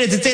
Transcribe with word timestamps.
Estás 0.00 0.32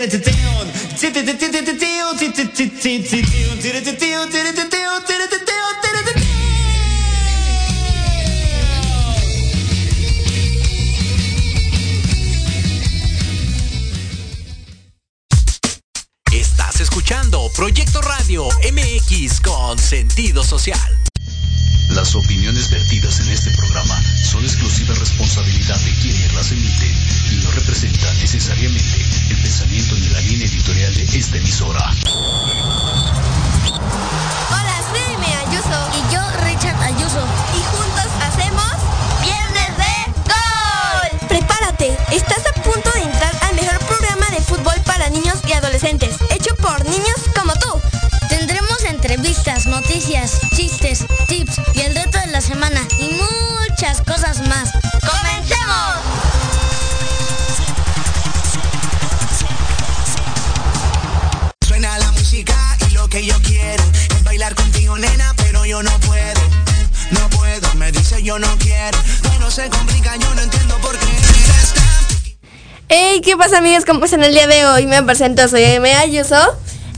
pasa 73.45 73.59
amigos? 73.59 73.85
¿Cómo 73.85 74.03
están 74.07 74.25
el 74.25 74.33
día 74.33 74.47
de 74.47 74.65
hoy? 74.65 74.87
Me 74.87 75.03
presento, 75.03 75.47
soy 75.49 75.65
M. 75.65 75.95
Ayuso 75.97 76.35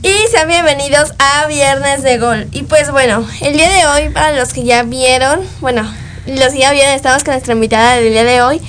y 0.00 0.14
sean 0.30 0.46
bienvenidos 0.46 1.12
a 1.18 1.44
Viernes 1.46 2.04
de 2.04 2.18
Gol. 2.18 2.46
Y 2.52 2.62
pues 2.62 2.92
bueno, 2.92 3.26
el 3.40 3.54
día 3.54 3.68
de 3.68 3.84
hoy, 3.86 4.10
para 4.10 4.30
los 4.30 4.52
que 4.52 4.62
ya 4.62 4.84
vieron, 4.84 5.40
bueno, 5.58 5.82
los 6.26 6.52
que 6.52 6.60
ya 6.60 6.70
vieron, 6.70 6.94
estamos 6.94 7.24
con 7.24 7.32
nuestra 7.32 7.52
invitada 7.52 7.96
del 7.96 8.12
día 8.12 8.22
de 8.22 8.42
hoy, 8.42 8.62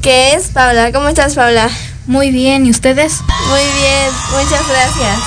que 0.00 0.32
es 0.32 0.48
Paula. 0.48 0.90
¿Cómo 0.90 1.08
estás, 1.08 1.34
Paula? 1.34 1.68
Muy 2.06 2.30
bien, 2.30 2.64
¿y 2.64 2.70
ustedes? 2.70 3.20
Muy 3.50 3.60
bien, 3.60 4.10
muchas 4.30 4.66
gracias. 4.66 5.18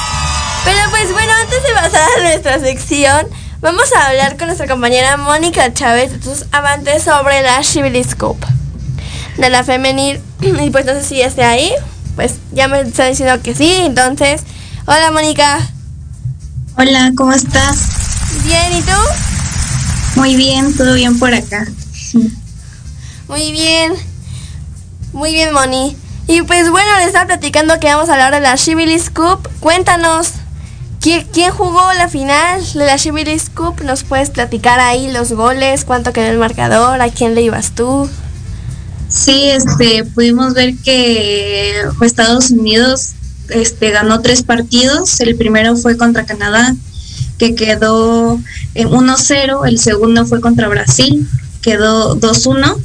Pero 0.66 0.80
pues 0.90 1.14
bueno, 1.14 1.32
antes 1.40 1.62
de 1.62 1.74
pasar 1.74 2.10
a 2.18 2.24
nuestra 2.24 2.60
sección, 2.60 3.28
vamos 3.60 3.94
a 3.94 4.08
hablar 4.08 4.38
con 4.38 4.48
nuestra 4.48 4.68
compañera 4.68 5.18
Mónica 5.18 5.72
Chávez 5.72 6.14
de 6.14 6.24
sus 6.24 6.48
amantes 6.52 7.04
sobre 7.04 7.44
la 7.44 7.64
Civiliscope 7.64 8.48
de 9.38 9.50
la 9.50 9.64
femenil. 9.64 10.20
Y 10.42 10.70
pues 10.70 10.86
no 10.86 10.94
sé 10.94 11.04
si 11.04 11.22
esté 11.22 11.44
ahí. 11.44 11.72
Pues 12.16 12.36
ya 12.52 12.68
me 12.68 12.82
está 12.82 13.06
diciendo 13.06 13.42
que 13.42 13.56
sí. 13.56 13.72
Entonces, 13.80 14.42
hola 14.86 15.12
Mónica. 15.12 15.60
Hola, 16.78 17.12
¿cómo 17.16 17.34
estás? 17.34 17.80
Bien, 18.46 18.74
¿y 18.74 18.82
tú? 18.82 18.92
Muy 20.16 20.36
bien, 20.36 20.76
todo 20.76 20.94
bien 20.94 21.20
por 21.20 21.34
acá. 21.34 21.66
Muy 23.28 23.52
bien. 23.52 23.94
Muy 25.14 25.32
bien, 25.32 25.54
Moni. 25.54 25.96
Y 26.28 26.42
pues 26.44 26.70
bueno, 26.70 26.90
les 26.98 27.08
estaba 27.08 27.26
platicando 27.26 27.80
que 27.80 27.88
vamos 27.88 28.10
a 28.10 28.14
hablar 28.14 28.34
de 28.34 28.40
la 28.40 28.56
Shibilis 28.56 29.10
Cup. 29.10 29.50
Cuéntanos, 29.60 30.32
¿quién, 31.02 31.28
quién 31.34 31.52
jugó 31.52 31.82
la 31.94 32.08
final 32.08 32.62
de 32.74 32.86
la 32.86 32.96
Shibilis 32.96 33.50
Cup? 33.50 33.82
¿Nos 33.84 34.04
puedes 34.04 34.30
platicar 34.30 34.80
ahí 34.80 35.12
los 35.12 35.34
goles? 35.34 35.84
¿Cuánto 35.84 36.14
quedó 36.14 36.28
el 36.28 36.38
marcador? 36.38 37.02
¿A 37.02 37.10
quién 37.10 37.36
le 37.36 37.42
ibas 37.42 37.72
tú? 37.72 38.10
Sí, 39.12 39.50
este, 39.50 40.06
pudimos 40.06 40.54
ver 40.54 40.76
que 40.78 41.84
Estados 42.02 42.52
Unidos 42.52 43.12
este, 43.50 43.92
ganó 43.92 44.22
tres 44.22 44.42
partidos. 44.42 45.20
El 45.20 45.36
primero 45.36 45.76
fue 45.76 45.98
contra 45.98 46.26
Canadá, 46.26 46.76
que 47.38 47.54
quedó 47.54 48.40
en 48.74 48.90
1-0. 48.90 49.68
El 49.68 49.80
segundo 49.80 50.26
fue 50.26 50.40
contra 50.40 50.70
Brasil, 50.70 51.28
quedó 51.62 52.16
2-1. 52.16 52.78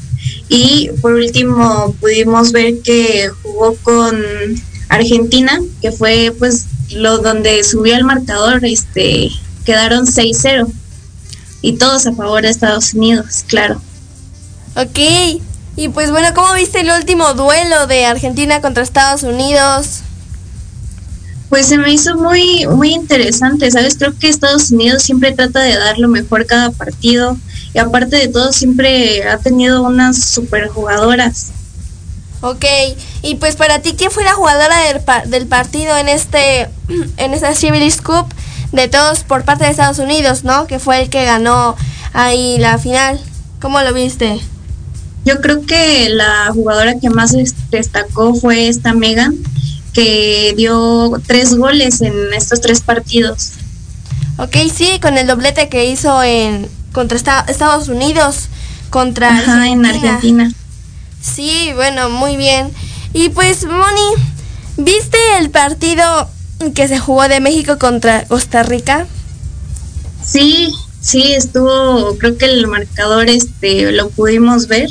Y 0.48 0.90
por 1.00 1.14
último 1.14 1.94
pudimos 2.00 2.50
ver 2.52 2.80
que 2.82 3.28
jugó 3.42 3.76
con 3.82 4.16
Argentina, 4.88 5.60
que 5.80 5.92
fue 5.92 6.34
pues 6.36 6.66
lo 6.90 7.18
donde 7.18 7.62
subió 7.62 7.96
el 7.96 8.04
marcador, 8.04 8.64
este, 8.64 9.30
quedaron 9.64 10.06
6-0. 10.06 10.66
Y 11.62 11.74
todos 11.74 12.06
a 12.06 12.12
favor 12.12 12.42
de 12.42 12.50
Estados 12.50 12.94
Unidos, 12.94 13.44
claro. 13.46 13.80
Ok. 14.74 14.98
Y 15.76 15.90
pues 15.90 16.10
bueno, 16.10 16.28
¿cómo 16.34 16.54
viste 16.54 16.80
el 16.80 16.90
último 16.90 17.34
duelo 17.34 17.86
de 17.86 18.06
Argentina 18.06 18.62
contra 18.62 18.82
Estados 18.82 19.22
Unidos? 19.22 20.00
Pues 21.50 21.66
se 21.66 21.76
me 21.76 21.92
hizo 21.92 22.16
muy, 22.16 22.66
muy 22.66 22.94
interesante, 22.94 23.70
¿sabes? 23.70 23.96
Creo 23.96 24.18
que 24.18 24.28
Estados 24.28 24.70
Unidos 24.70 25.02
siempre 25.02 25.32
trata 25.32 25.60
de 25.60 25.76
dar 25.76 25.98
lo 25.98 26.08
mejor 26.08 26.46
cada 26.46 26.70
partido 26.70 27.36
y 27.74 27.78
aparte 27.78 28.16
de 28.16 28.28
todo 28.28 28.52
siempre 28.52 29.28
ha 29.28 29.36
tenido 29.36 29.82
unas 29.82 30.16
super 30.16 30.68
jugadoras. 30.68 31.48
Ok, 32.40 32.64
y 33.22 33.34
pues 33.36 33.56
para 33.56 33.80
ti, 33.80 33.94
¿quién 33.96 34.10
fue 34.10 34.24
la 34.24 34.32
jugadora 34.32 34.76
del, 34.82 35.30
del 35.30 35.46
partido 35.46 35.96
en 35.96 36.08
este 36.08 36.70
en 37.18 37.34
esta 37.34 37.54
Civilis 37.54 38.00
Cup 38.00 38.26
de 38.72 38.88
todos 38.88 39.24
por 39.24 39.44
parte 39.44 39.64
de 39.64 39.70
Estados 39.70 39.98
Unidos, 39.98 40.42
¿no? 40.42 40.66
Que 40.66 40.78
fue 40.78 41.02
el 41.02 41.10
que 41.10 41.24
ganó 41.24 41.76
ahí 42.14 42.56
la 42.58 42.78
final. 42.78 43.20
¿Cómo 43.60 43.80
lo 43.82 43.92
viste? 43.92 44.40
Yo 45.26 45.40
creo 45.40 45.66
que 45.66 46.08
la 46.08 46.52
jugadora 46.54 47.00
que 47.00 47.10
más 47.10 47.34
destacó 47.72 48.32
fue 48.36 48.68
esta 48.68 48.94
Megan, 48.94 49.34
que 49.92 50.54
dio 50.56 51.20
tres 51.26 51.56
goles 51.56 52.00
en 52.00 52.32
estos 52.32 52.60
tres 52.60 52.80
partidos. 52.80 53.50
Ok, 54.38 54.56
sí, 54.72 55.00
con 55.02 55.18
el 55.18 55.26
doblete 55.26 55.68
que 55.68 55.90
hizo 55.90 56.22
en 56.22 56.68
contra 56.92 57.44
Estados 57.48 57.88
Unidos, 57.88 58.46
contra 58.90 59.30
Argentina. 59.30 59.68
en 59.68 59.86
Argentina. 59.86 60.52
Sí, 61.20 61.72
bueno, 61.74 62.08
muy 62.08 62.36
bien. 62.36 62.70
Y 63.12 63.30
pues, 63.30 63.64
Moni, 63.64 64.22
¿viste 64.76 65.18
el 65.40 65.50
partido 65.50 66.30
que 66.72 66.86
se 66.86 67.00
jugó 67.00 67.26
de 67.26 67.40
México 67.40 67.78
contra 67.80 68.26
Costa 68.26 68.62
Rica? 68.62 69.08
Sí, 70.22 70.72
sí, 71.00 71.32
estuvo, 71.32 72.16
creo 72.18 72.38
que 72.38 72.44
el 72.44 72.68
marcador 72.68 73.28
este 73.28 73.90
lo 73.90 74.08
pudimos 74.10 74.68
ver. 74.68 74.88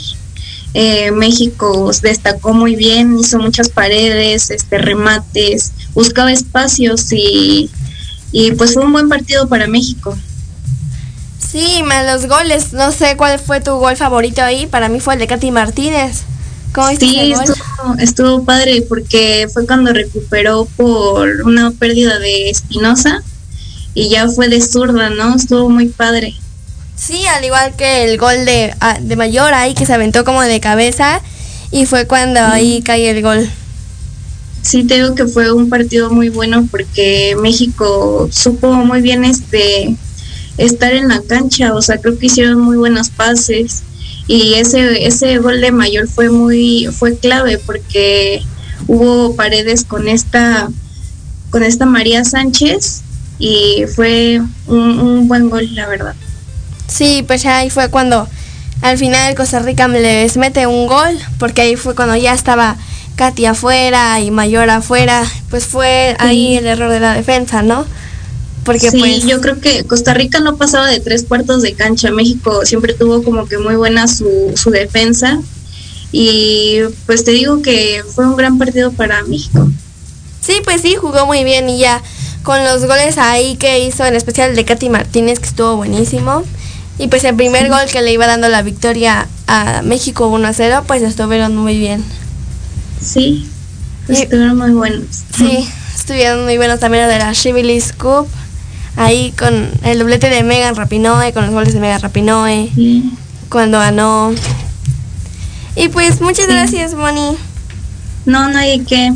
Eh, 0.78 1.12
México 1.12 1.90
destacó 2.02 2.54
muy 2.54 2.76
bien, 2.76 3.18
hizo 3.18 3.40
muchas 3.40 3.70
paredes, 3.70 4.50
este 4.50 4.78
remates, 4.78 5.72
buscaba 5.94 6.34
espacios 6.34 7.14
y, 7.14 7.70
y 8.34 8.52
pues 8.52 8.74
fue 8.74 8.84
un 8.84 8.92
buen 8.92 9.08
partido 9.08 9.48
para 9.48 9.68
México. 9.68 10.18
Sí, 11.40 11.82
más 11.84 12.06
los 12.06 12.30
goles. 12.30 12.74
No 12.74 12.92
sé 12.92 13.16
cuál 13.16 13.40
fue 13.40 13.62
tu 13.62 13.72
gol 13.76 13.96
favorito 13.96 14.42
ahí. 14.42 14.68
Para 14.68 14.90
mí 14.90 15.00
fue 15.00 15.14
el 15.14 15.22
de 15.22 15.28
Katy 15.28 15.52
Martínez. 15.52 16.24
¿Cómo 16.74 16.90
sí, 16.90 17.32
estuvo, 17.32 17.96
estuvo 17.98 18.44
padre 18.44 18.82
porque 18.82 19.48
fue 19.54 19.66
cuando 19.66 19.94
recuperó 19.94 20.68
por 20.76 21.44
una 21.46 21.72
pérdida 21.72 22.20
de 22.20 22.50
Espinosa 22.50 23.24
y 23.94 24.10
ya 24.10 24.28
fue 24.28 24.50
de 24.50 24.60
zurda, 24.60 25.10
¿no? 25.10 25.38
Estuvo 25.38 25.70
muy 25.70 25.88
padre. 25.88 26.36
Sí, 26.96 27.26
al 27.28 27.44
igual 27.44 27.76
que 27.76 28.06
el 28.06 28.18
gol 28.18 28.46
de, 28.46 28.74
ah, 28.80 28.98
de 29.02 29.16
Mayor 29.16 29.54
ahí 29.54 29.74
que 29.74 29.86
se 29.86 29.94
aventó 29.94 30.24
como 30.24 30.42
de 30.42 30.60
cabeza 30.60 31.22
y 31.72 31.86
fue 31.86 32.08
cuando 32.08 32.40
ahí 32.40 32.82
cae 32.82 33.10
el 33.10 33.22
gol. 33.22 33.50
Sí, 34.62 34.84
te 34.84 34.96
digo 34.96 35.14
que 35.14 35.26
fue 35.26 35.52
un 35.52 35.70
partido 35.70 36.10
muy 36.10 36.30
bueno 36.30 36.68
porque 36.72 37.36
México 37.40 38.28
supo 38.32 38.74
muy 38.74 39.02
bien 39.02 39.26
este 39.26 39.96
estar 40.58 40.94
en 40.94 41.10
la 41.10 41.22
cancha, 41.22 41.74
o 41.76 41.82
sea, 41.82 41.98
creo 41.98 42.18
que 42.18 42.28
hicieron 42.28 42.62
muy 42.62 42.78
buenos 42.78 43.10
pases 43.10 43.84
y 44.28 44.56
ese 44.56 45.06
ese 45.06 45.38
gol 45.38 45.62
de 45.62 45.72
Mayor 45.72 46.08
fue 46.08 46.30
muy 46.30 46.88
fue 46.88 47.18
clave 47.18 47.60
porque 47.60 48.42
hubo 48.88 49.36
paredes 49.36 49.84
con 49.84 50.08
esta 50.08 50.70
con 51.52 51.62
esta 51.62 51.86
María 51.86 52.24
Sánchez 52.24 53.02
y 53.38 53.84
fue 53.94 54.42
un, 54.68 55.28
buen 55.28 55.50
gol 55.50 55.76
la 55.76 55.88
verdad 55.88 56.16
sí 56.96 57.24
pues 57.26 57.46
ahí 57.46 57.70
fue 57.70 57.90
cuando 57.90 58.28
al 58.82 58.98
final 58.98 59.36
Costa 59.36 59.60
Rica 59.60 59.88
les 59.88 60.38
mete 60.38 60.68
un 60.68 60.88
gol 60.88 61.18
porque 61.40 61.62
ahí 61.62 61.76
fue 61.76 61.96
cuando 61.96 62.16
ya 62.16 62.34
estaba 62.34 62.78
Katy 63.16 63.46
afuera 63.46 64.20
y 64.20 64.32
Mayor 64.32 64.70
afuera 64.70 65.24
pues 65.50 65.66
fue 65.66 66.16
ahí 66.20 66.58
el 66.58 66.68
error 66.68 66.90
de 66.92 67.00
la 67.00 67.14
defensa 67.14 67.62
no 67.62 67.86
porque 68.66 68.90
sí, 68.90 68.98
pues, 68.98 69.26
yo 69.26 69.42
creo 69.42 69.62
que 69.62 69.84
Costa 69.84 70.16
Rica 70.16 70.40
no 70.40 70.58
pasaba 70.58 70.88
de 70.88 71.00
tres 71.00 71.24
cuartos 71.24 71.62
de 71.62 71.74
cancha. 71.74 72.10
México 72.10 72.66
siempre 72.66 72.96
tuvo 72.96 73.24
como 73.24 73.46
que 73.46 73.60
muy 73.60 73.76
buena 73.76 74.08
su, 74.08 74.54
su 74.56 74.72
defensa. 74.72 75.40
Y 76.12 76.80
pues 77.06 77.24
te 77.24 77.32
digo 77.32 77.62
que 77.62 78.04
fue 78.16 78.26
un 78.26 78.36
gran 78.36 78.58
partido 78.58 78.92
para 78.92 79.24
México. 79.26 79.70
Sí, 80.42 80.62
pues 80.64 80.82
sí, 80.82 80.96
jugó 80.96 81.28
muy 81.28 81.44
bien 81.44 81.70
y 81.70 81.78
ya 81.78 82.02
con 82.42 82.64
los 82.64 82.86
goles 82.86 83.18
ahí 83.18 83.56
que 83.56 83.86
hizo, 83.86 84.04
en 84.06 84.16
especial 84.16 84.56
de 84.56 84.66
Katy 84.66 84.90
Martínez, 84.90 85.40
que 85.40 85.48
estuvo 85.48 85.76
buenísimo. 85.76 86.44
Y 86.98 87.08
pues 87.08 87.24
el 87.24 87.36
primer 87.36 87.70
gol 87.70 87.86
que 87.92 88.02
le 88.02 88.14
iba 88.14 88.26
dando 88.26 88.48
la 88.48 88.62
victoria 88.62 89.28
a 89.48 89.82
México 89.82 90.28
1 90.28 90.48
a 90.48 90.54
0, 90.54 90.84
pues 90.88 91.02
estuvieron 91.02 91.56
muy 91.56 91.78
bien. 91.78 92.04
Sí, 93.02 93.48
estuvieron 94.08 94.58
muy 94.58 94.72
buenos. 94.72 95.24
Sí, 95.36 95.68
estuvieron 95.94 96.46
muy 96.46 96.58
buenos 96.58 96.80
también 96.80 97.08
de 97.10 97.20
la 97.20 97.34
Chivilis 97.34 97.94
Cup 97.94 98.28
ahí 98.96 99.34
con 99.38 99.70
el 99.84 100.00
doblete 100.00 100.30
de 100.30 100.44
Megan 100.44 100.76
Rapinoe, 100.76 101.34
con 101.34 101.46
los 101.46 101.54
goles 101.54 101.74
de 101.74 101.80
Megan 101.80 102.02
Rapinoe, 102.02 102.72
cuando 103.50 103.80
ganó. 103.80 104.34
Y 105.76 105.90
pues 105.90 106.22
muchas 106.22 106.48
gracias, 106.48 106.94
Moni. 106.94 107.38
No, 108.26 108.50
no 108.50 108.58
hay 108.58 108.80
que. 108.80 109.14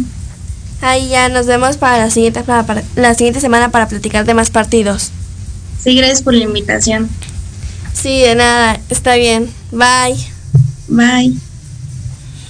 Ahí 0.82 1.10
ya 1.10 1.30
nos 1.30 1.46
vemos 1.46 1.78
para 1.78 1.98
la 1.98 2.10
siguiente, 2.10 2.44
para, 2.44 2.84
la 2.96 3.14
siguiente 3.14 3.42
semana 3.42 3.70
para 3.70 3.88
platicar 3.88 4.26
de 4.26 4.34
más 4.34 4.50
partidos. 4.50 5.12
Sí, 5.82 5.96
gracias 5.96 6.22
por 6.22 6.34
la 6.34 6.44
invitación. 6.44 7.10
Sí, 8.02 8.22
de 8.22 8.36
nada, 8.36 8.80
está 8.90 9.16
bien. 9.16 9.54
Bye. 9.72 10.18
Bye. 10.88 11.34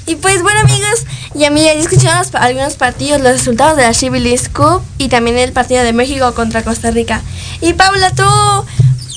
Y 0.05 0.15
pues 0.15 0.41
bueno 0.43 0.59
amigos 0.59 1.05
y 1.33 1.43
amigas, 1.43 1.75
ya 1.75 1.81
escuchamos 1.81 2.27
algunos 2.33 2.75
partidos, 2.75 3.21
los 3.21 3.31
resultados 3.31 3.77
de 3.77 3.83
la 3.83 3.93
Chivilis 3.93 4.49
Cup 4.49 4.81
y 4.97 5.07
también 5.07 5.37
el 5.37 5.51
partido 5.51 5.83
de 5.83 5.93
México 5.93 6.33
contra 6.35 6.63
Costa 6.63 6.91
Rica. 6.91 7.21
Y 7.61 7.73
Paula, 7.73 8.11
¿tú 8.11 8.23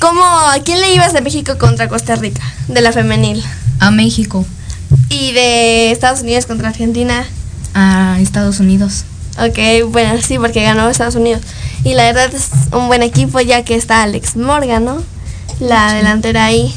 cómo, 0.01 0.23
a 0.25 0.59
quién 0.65 0.81
le 0.81 0.95
ibas 0.95 1.13
de 1.13 1.21
México 1.21 1.59
contra 1.59 1.89
Costa 1.89 2.17
Rica, 2.17 2.43
de 2.69 2.81
la 2.81 2.93
femenil? 2.93 3.43
A 3.79 3.91
México. 3.91 4.47
¿Y 5.09 5.33
de 5.33 5.91
Estados 5.93 6.23
Unidos 6.23 6.47
contra 6.47 6.69
Argentina? 6.69 7.27
A 7.75 8.19
Estados 8.21 8.59
Unidos. 8.61 9.05
Ok, 9.39 9.89
bueno, 9.89 10.21
sí, 10.23 10.39
porque 10.39 10.63
ganó 10.63 10.89
Estados 10.89 11.15
Unidos. 11.15 11.43
Y 11.85 11.95
la 11.95 12.05
verdad 12.05 12.33
es 12.35 12.49
un 12.73 12.87
buen 12.87 13.03
equipo 13.03 13.41
ya 13.41 13.65
que 13.65 13.75
está 13.75 14.03
Alex 14.03 14.37
Morgan, 14.37 14.85
¿no? 14.85 15.12
La 15.63 15.93
delantera 15.93 16.47
ahí. 16.47 16.75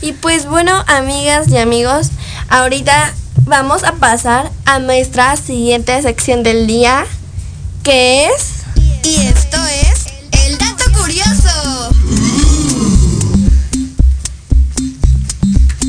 Y 0.00 0.12
pues 0.12 0.46
bueno, 0.46 0.84
amigas 0.88 1.46
y 1.48 1.56
amigos, 1.56 2.08
ahorita 2.48 3.14
vamos 3.44 3.84
a 3.84 3.92
pasar 3.92 4.50
a 4.64 4.80
nuestra 4.80 5.36
siguiente 5.36 6.02
sección 6.02 6.42
del 6.42 6.66
día, 6.66 7.06
que 7.84 8.26
es... 8.26 8.64
Y 9.04 9.14
esto 9.26 9.56
es 9.66 10.06
el 10.46 10.58
dato 10.58 10.84
curioso. 10.98 11.94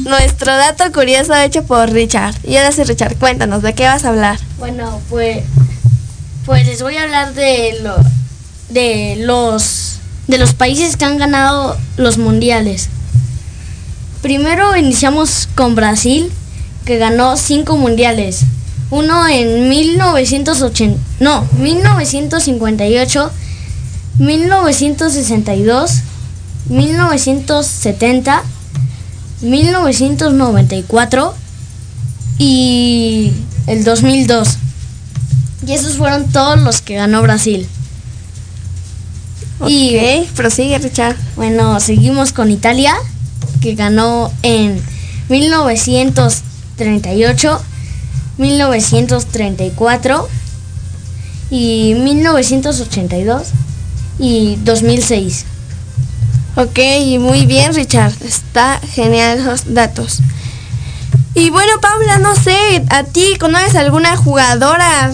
Nuestro 0.04 0.56
dato 0.56 0.92
curioso 0.92 1.34
hecho 1.34 1.64
por 1.64 1.90
Richard. 1.90 2.36
Y 2.44 2.58
ahora 2.58 2.72
sí, 2.72 2.84
Richard, 2.84 3.18
cuéntanos, 3.18 3.64
¿de 3.64 3.74
qué 3.74 3.86
vas 3.86 4.06
a 4.06 4.10
hablar? 4.10 4.40
Bueno, 4.60 5.02
pues, 5.10 5.44
pues 6.46 6.68
les 6.68 6.84
voy 6.84 6.96
a 6.98 7.04
hablar 7.04 7.34
de, 7.34 7.80
lo, 7.82 7.96
de, 8.70 9.16
los, 9.18 9.93
de 10.28 10.38
los 10.38 10.54
países 10.54 10.98
que 10.98 11.06
han 11.06 11.18
ganado 11.18 11.78
los 11.98 12.18
mundiales. 12.18 12.90
Primero 14.22 14.76
iniciamos 14.78 15.50
con 15.56 15.76
Brasil, 15.76 16.32
que 16.86 16.98
ganó 16.98 17.36
cinco 17.38 17.78
mundiales. 17.78 18.42
Uno 18.90 19.28
en 19.28 19.70
1980, 19.70 21.00
no, 21.20 21.48
1958, 21.60 23.32
1962, 24.20 25.92
1970, 26.70 28.44
1994 29.42 31.36
y 32.38 33.34
el 33.68 33.84
2002. 33.84 34.58
Y 35.66 35.72
esos 35.74 35.98
fueron 35.98 36.30
todos 36.32 36.60
los 36.60 36.82
que 36.82 36.96
ganó 36.96 37.22
Brasil. 37.22 37.68
Y 39.68 40.28
prosigue 40.36 40.78
Richard. 40.80 41.16
Bueno, 41.36 41.80
seguimos 41.80 42.34
con 42.34 42.52
Italia, 42.52 42.96
que 43.62 43.76
ganó 43.76 44.32
en 44.42 44.82
1900 45.30 46.44
38, 46.76 47.62
1934 48.38 50.30
y 51.50 51.96
1982 51.96 53.48
y 54.20 54.58
2006. 54.64 55.46
Ok, 56.56 56.80
muy 57.20 57.46
bien 57.46 57.74
Richard, 57.74 58.14
está 58.24 58.80
genial 58.80 59.44
los 59.44 59.74
datos. 59.74 60.20
Y 61.36 61.50
bueno 61.50 61.74
Paula, 61.82 62.20
no 62.20 62.36
sé, 62.36 62.84
¿a 62.90 63.04
ti 63.04 63.38
conoces 63.40 63.76
alguna 63.76 64.16
jugadora, 64.18 65.14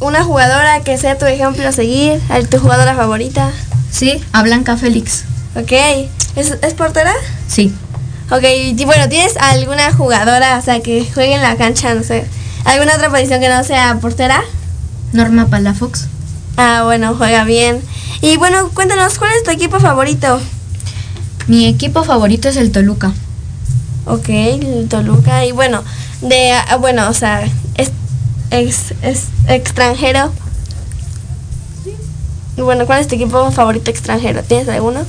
una 0.00 0.24
jugadora 0.24 0.80
que 0.82 0.98
sea 0.98 1.16
tu 1.16 1.26
ejemplo 1.26 1.68
a 1.68 1.72
seguir, 1.72 2.20
tu 2.50 2.58
jugadora 2.58 2.96
favorita? 2.96 3.52
Sí, 3.90 4.22
a 4.32 4.42
Blanca 4.42 4.76
Félix. 4.76 5.24
Ok, 5.56 5.72
¿es, 6.36 6.56
¿es 6.62 6.74
portera? 6.74 7.12
Sí. 7.48 7.74
Ok, 8.30 8.44
y 8.44 8.84
bueno, 8.84 9.08
¿tienes 9.08 9.36
alguna 9.36 9.92
jugadora, 9.92 10.58
o 10.58 10.62
sea, 10.62 10.80
que 10.80 11.06
juegue 11.12 11.34
en 11.34 11.42
la 11.42 11.56
cancha, 11.56 11.94
no 11.94 12.04
sé, 12.04 12.24
alguna 12.64 12.94
otra 12.94 13.10
posición 13.10 13.40
que 13.40 13.48
no 13.48 13.64
sea 13.64 13.98
portera? 14.00 14.42
Norma 15.12 15.46
Palafox. 15.46 16.06
Ah, 16.56 16.82
bueno, 16.84 17.14
juega 17.16 17.44
bien. 17.44 17.80
Y 18.20 18.36
bueno, 18.36 18.70
cuéntanos, 18.70 19.18
¿cuál 19.18 19.32
es 19.32 19.42
tu 19.42 19.50
equipo 19.50 19.80
favorito? 19.80 20.40
Mi 21.46 21.66
equipo 21.66 22.04
favorito 22.04 22.48
es 22.48 22.56
el 22.56 22.70
Toluca. 22.70 23.12
Ok, 24.04 24.28
el 24.28 24.86
Toluca. 24.88 25.44
Y 25.44 25.52
bueno, 25.52 25.82
de, 26.20 26.52
ah, 26.52 26.76
bueno, 26.76 27.08
o 27.08 27.14
sea, 27.14 27.48
es, 27.76 27.90
es, 28.50 29.26
extranjero. 29.48 30.32
Bueno, 32.64 32.86
¿cuál 32.86 33.00
es 33.00 33.08
tu 33.08 33.14
equipo 33.14 33.50
favorito 33.50 33.90
extranjero? 33.90 34.42
¿Tienes 34.42 34.68
alguno? 34.68 35.04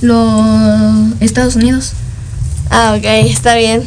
Los 0.00 1.20
Estados 1.20 1.56
Unidos. 1.56 1.92
Ah, 2.70 2.94
ok, 2.96 3.04
está 3.04 3.54
bien. 3.54 3.82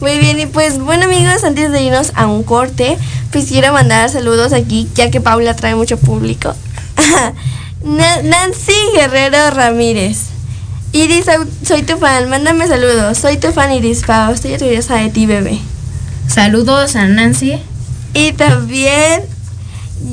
Muy 0.00 0.18
bien, 0.18 0.40
y 0.40 0.46
pues 0.46 0.78
bueno 0.78 1.04
amigos, 1.04 1.44
antes 1.44 1.70
de 1.70 1.82
irnos 1.82 2.12
a 2.14 2.26
un 2.26 2.42
corte, 2.42 2.98
pues 3.30 3.46
quiero 3.46 3.72
mandar 3.72 4.10
saludos 4.10 4.52
aquí, 4.52 4.88
ya 4.94 5.10
que 5.10 5.20
Paula 5.20 5.54
trae 5.54 5.74
mucho 5.74 5.96
público. 5.96 6.54
Nancy 7.84 8.74
Guerrero 8.94 9.50
Ramírez. 9.50 10.32
Iris, 10.92 11.24
soy 11.66 11.82
tu 11.82 11.96
fan, 11.96 12.28
mándame 12.28 12.68
saludos. 12.68 13.16
Soy 13.16 13.38
tu 13.38 13.50
fan 13.52 13.72
Iris 13.72 14.02
Pau, 14.04 14.32
estoy 14.32 14.54
orgullosa 14.54 14.96
de 14.96 15.08
ti, 15.08 15.26
bebé. 15.26 15.58
Saludos 16.28 16.96
a 16.96 17.06
Nancy. 17.06 17.60
Y 18.14 18.32
también 18.32 19.22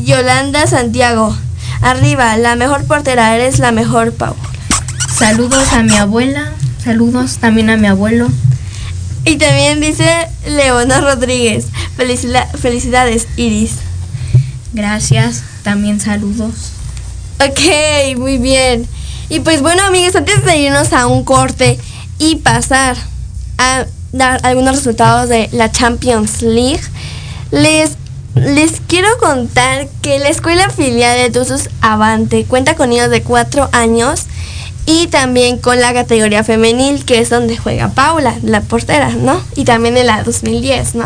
Yolanda 0.04 0.68
Santiago. 0.68 1.36
Arriba, 1.82 2.36
la 2.38 2.56
mejor 2.56 2.86
portera, 2.86 3.36
eres 3.36 3.60
la 3.60 3.72
mejor, 3.72 4.14
Pau. 4.14 4.36
Saludos 5.18 5.74
a 5.74 5.84
mi 5.84 5.96
abuela, 5.96 6.52
saludos 6.84 7.38
también 7.38 7.70
a 7.70 7.78
mi 7.78 7.88
abuelo. 7.88 8.30
Y 9.26 9.38
también 9.38 9.80
dice 9.82 10.28
Leona 10.48 11.02
Rodríguez. 11.02 11.68
felicidades, 12.58 13.28
Iris. 13.36 13.74
Gracias, 14.74 15.44
también 15.64 16.00
saludos. 16.00 16.72
Ok, 17.40 18.18
muy 18.18 18.38
bien. 18.38 18.88
Y 19.30 19.42
pues 19.42 19.62
bueno, 19.62 19.84
amigos, 19.84 20.16
antes 20.16 20.44
de 20.44 20.58
irnos 20.58 20.94
a 20.94 21.08
un 21.08 21.24
corte 21.24 21.80
y 22.18 22.38
pasar 22.38 22.98
a 23.58 23.86
dar 24.12 24.40
algunos 24.44 24.76
resultados 24.76 25.30
de 25.30 25.50
la 25.52 25.72
Champions 25.72 26.42
League, 26.42 26.82
les, 27.52 27.92
les 28.36 28.82
quiero 28.88 29.10
contar 29.20 29.88
que 30.02 30.20
la 30.20 30.30
escuela 30.30 30.70
filial 30.70 31.18
de 31.18 31.32
Tusus 31.32 31.70
Avante 31.82 32.46
cuenta 32.46 32.76
con 32.76 32.90
niños 32.90 33.10
de 33.10 33.22
4 33.24 33.70
años 33.72 34.26
y 34.86 35.08
también 35.08 35.58
con 35.58 35.80
la 35.80 35.94
categoría 35.94 36.44
femenil, 36.44 37.06
que 37.06 37.20
es 37.20 37.30
donde 37.30 37.58
juega 37.58 37.90
Paula, 37.90 38.36
la 38.44 38.62
portera, 38.62 39.10
¿no? 39.10 39.42
Y 39.56 39.66
también 39.66 39.98
en 39.98 40.08
la 40.08 40.24
2010, 40.24 40.96
¿no? 40.96 41.06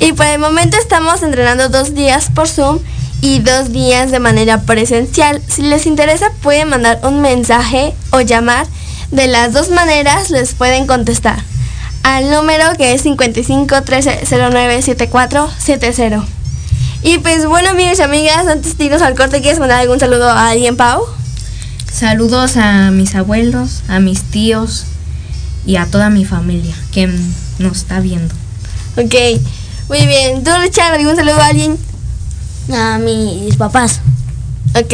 Y 0.00 0.12
por 0.12 0.26
el 0.26 0.38
momento 0.38 0.76
estamos 0.76 1.22
entrenando 1.22 1.68
dos 1.70 1.94
días 1.94 2.30
por 2.34 2.48
Zoom 2.48 2.78
y 3.20 3.40
dos 3.40 3.72
días 3.72 4.10
de 4.10 4.20
manera 4.20 4.62
presencial. 4.62 5.42
Si 5.48 5.62
les 5.62 5.86
interesa 5.86 6.30
pueden 6.42 6.68
mandar 6.68 7.00
un 7.02 7.20
mensaje 7.20 7.94
o 8.10 8.20
llamar. 8.20 8.66
De 9.10 9.26
las 9.26 9.54
dos 9.54 9.70
maneras 9.70 10.28
les 10.28 10.52
pueden 10.52 10.86
contestar 10.86 11.47
al 12.02 12.30
número 12.30 12.64
que 12.76 12.94
es 12.94 13.02
55 13.02 13.74
1309 13.74 14.82
7470. 14.82 16.24
Y 17.02 17.18
pues 17.18 17.46
bueno 17.46 17.70
amigos 17.70 17.98
y 17.98 18.02
amigas, 18.02 18.46
antes 18.46 18.76
de 18.76 18.84
irnos 18.84 19.02
al 19.02 19.14
corte, 19.14 19.40
¿quieres 19.40 19.60
mandar 19.60 19.80
algún 19.80 20.00
saludo 20.00 20.28
a 20.28 20.48
alguien, 20.50 20.76
Pau? 20.76 21.02
Saludos 21.92 22.56
a 22.56 22.90
mis 22.90 23.14
abuelos, 23.14 23.82
a 23.88 24.00
mis 24.00 24.22
tíos 24.22 24.86
y 25.66 25.76
a 25.76 25.86
toda 25.86 26.10
mi 26.10 26.24
familia 26.24 26.74
que 26.92 27.08
nos 27.58 27.76
está 27.76 28.00
viendo. 28.00 28.34
Ok, 28.96 29.14
muy 29.88 30.06
bien. 30.06 30.42
¿Tú, 30.42 30.50
Richard, 30.60 30.94
algún 30.94 31.16
saludo 31.16 31.40
a 31.40 31.46
alguien? 31.46 31.78
a 32.74 32.98
mis 32.98 33.56
papás. 33.56 34.00
Ok. 34.74 34.92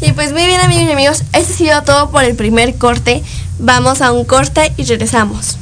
Y 0.00 0.12
pues 0.12 0.32
muy 0.32 0.46
bien 0.46 0.60
amigos 0.60 0.84
y 0.84 0.92
amigos, 0.92 1.22
este 1.32 1.52
ha 1.52 1.56
sido 1.56 1.82
todo 1.82 2.10
por 2.10 2.24
el 2.24 2.34
primer 2.34 2.74
corte. 2.76 3.22
Vamos 3.58 4.00
a 4.00 4.12
un 4.12 4.24
corte 4.24 4.72
y 4.76 4.84
regresamos. 4.84 5.58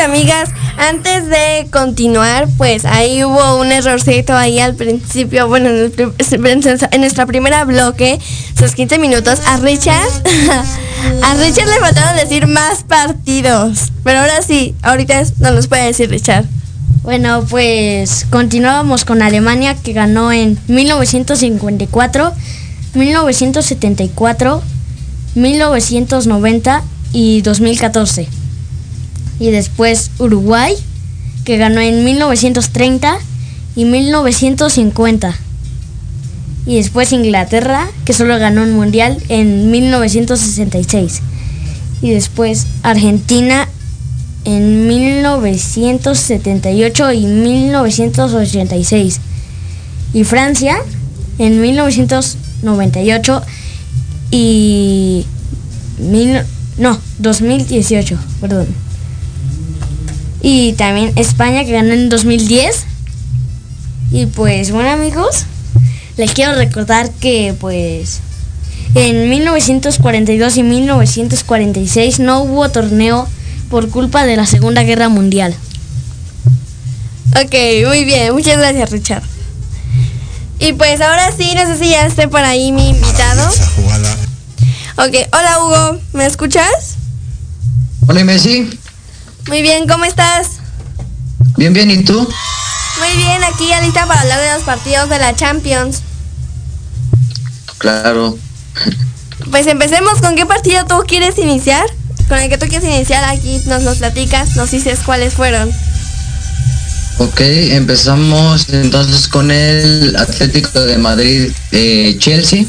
Amigas, 0.00 0.50
antes 0.76 1.26
de 1.26 1.68
continuar, 1.70 2.48
pues 2.56 2.84
ahí 2.84 3.24
hubo 3.24 3.60
un 3.60 3.70
errorcito 3.70 4.34
ahí 4.34 4.58
al 4.58 4.74
principio, 4.74 5.48
bueno, 5.48 5.68
en, 5.68 7.00
nuestra 7.00 7.26
primera 7.26 7.64
bloque, 7.64 8.18
sus 8.58 8.72
15 8.74 8.98
minutos, 8.98 9.40
a 9.46 9.58
Richard, 9.58 10.08
a 11.22 11.34
Richard 11.34 11.68
le 11.68 11.80
faltaron 11.80 12.16
decir 12.16 12.46
más 12.46 12.84
partidos, 12.84 13.92
pero 14.04 14.20
ahora 14.20 14.42
sí, 14.42 14.74
ahorita 14.82 15.22
no 15.38 15.50
nos 15.52 15.66
puede 15.66 15.86
decir 15.86 16.08
Richard. 16.10 16.46
Bueno, 17.02 17.44
pues 17.48 18.26
continuábamos 18.30 19.04
con 19.04 19.22
Alemania 19.22 19.74
que 19.74 19.92
ganó 19.92 20.32
en 20.32 20.58
1954, 20.68 22.32
1974, 22.94 24.62
1990 25.34 26.82
y 27.12 27.40
2014. 27.42 28.39
Y 29.40 29.50
después 29.50 30.12
Uruguay 30.18 30.76
que 31.44 31.56
ganó 31.56 31.80
en 31.80 32.04
1930 32.04 33.18
y 33.74 33.86
1950. 33.86 35.34
Y 36.66 36.76
después 36.76 37.12
Inglaterra 37.12 37.90
que 38.04 38.12
solo 38.12 38.38
ganó 38.38 38.62
un 38.62 38.74
mundial 38.74 39.20
en 39.28 39.72
1966. 39.72 41.22
Y 42.02 42.10
después 42.10 42.66
Argentina 42.82 43.66
en 44.44 44.86
1978 44.86 47.12
y 47.12 47.26
1986. 47.26 49.20
Y 50.12 50.24
Francia 50.24 50.76
en 51.38 51.60
1998 51.60 53.42
y... 54.30 55.24
no, 56.78 56.98
2018, 57.18 58.18
perdón. 58.40 58.89
Y 60.42 60.72
también 60.74 61.12
España 61.16 61.64
que 61.64 61.72
ganó 61.72 61.92
en 61.92 62.08
2010. 62.08 62.84
Y 64.12 64.26
pues 64.26 64.70
bueno 64.70 64.90
amigos, 64.90 65.44
les 66.16 66.32
quiero 66.32 66.54
recordar 66.54 67.10
que 67.10 67.54
pues 67.58 68.20
en 68.94 69.28
1942 69.30 70.56
y 70.56 70.62
1946 70.62 72.18
no 72.18 72.42
hubo 72.42 72.68
torneo 72.70 73.28
por 73.68 73.88
culpa 73.88 74.24
de 74.24 74.36
la 74.36 74.46
Segunda 74.46 74.82
Guerra 74.82 75.08
Mundial. 75.08 75.54
Ok, 77.36 77.54
muy 77.86 78.04
bien, 78.04 78.32
muchas 78.32 78.58
gracias 78.58 78.90
Richard. 78.90 79.22
Y 80.58 80.72
pues 80.72 81.00
ahora 81.00 81.32
sí, 81.36 81.52
no 81.54 81.66
sé 81.66 81.78
si 81.78 81.90
ya 81.90 82.04
esté 82.04 82.28
por 82.28 82.40
ahí 82.40 82.72
mi 82.72 82.90
invitado. 82.90 83.48
Ok, 84.96 85.14
hola 85.32 85.58
Hugo, 85.64 86.00
¿me 86.12 86.26
escuchas? 86.26 86.96
Hola 88.08 88.24
Messi. 88.24 88.68
Muy 89.50 89.62
bien, 89.62 89.88
¿cómo 89.88 90.04
estás? 90.04 90.46
Bien, 91.56 91.72
bien, 91.72 91.90
¿y 91.90 92.04
tú? 92.04 92.14
Muy 92.20 93.16
bien, 93.20 93.42
aquí 93.42 93.66
ya 93.66 93.80
lista 93.80 94.06
para 94.06 94.20
hablar 94.20 94.40
de 94.40 94.54
los 94.54 94.62
partidos 94.62 95.08
de 95.08 95.18
la 95.18 95.34
Champions. 95.34 96.02
Claro. 97.78 98.38
Pues 99.50 99.66
empecemos 99.66 100.20
con 100.20 100.36
qué 100.36 100.46
partido 100.46 100.86
tú 100.86 101.02
quieres 101.04 101.36
iniciar 101.36 101.84
con 102.28 102.38
el 102.38 102.48
que 102.48 102.58
tú 102.58 102.66
quieres 102.68 102.88
iniciar 102.88 103.24
aquí, 103.24 103.60
nos 103.66 103.82
los 103.82 103.98
platicas, 103.98 104.54
nos 104.54 104.70
dices 104.70 105.00
cuáles 105.04 105.34
fueron. 105.34 105.68
Ok, 107.18 107.40
empezamos 107.40 108.68
entonces 108.68 109.26
con 109.26 109.50
el 109.50 110.14
Atlético 110.14 110.80
de 110.80 110.96
Madrid 110.96 111.50
eh, 111.72 112.14
Chelsea, 112.20 112.66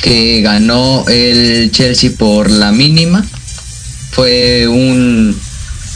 que 0.00 0.40
ganó 0.40 1.04
el 1.08 1.70
Chelsea 1.70 2.12
por 2.16 2.50
la 2.50 2.72
mínima. 2.72 3.22
Fue 4.12 4.66
un, 4.66 5.38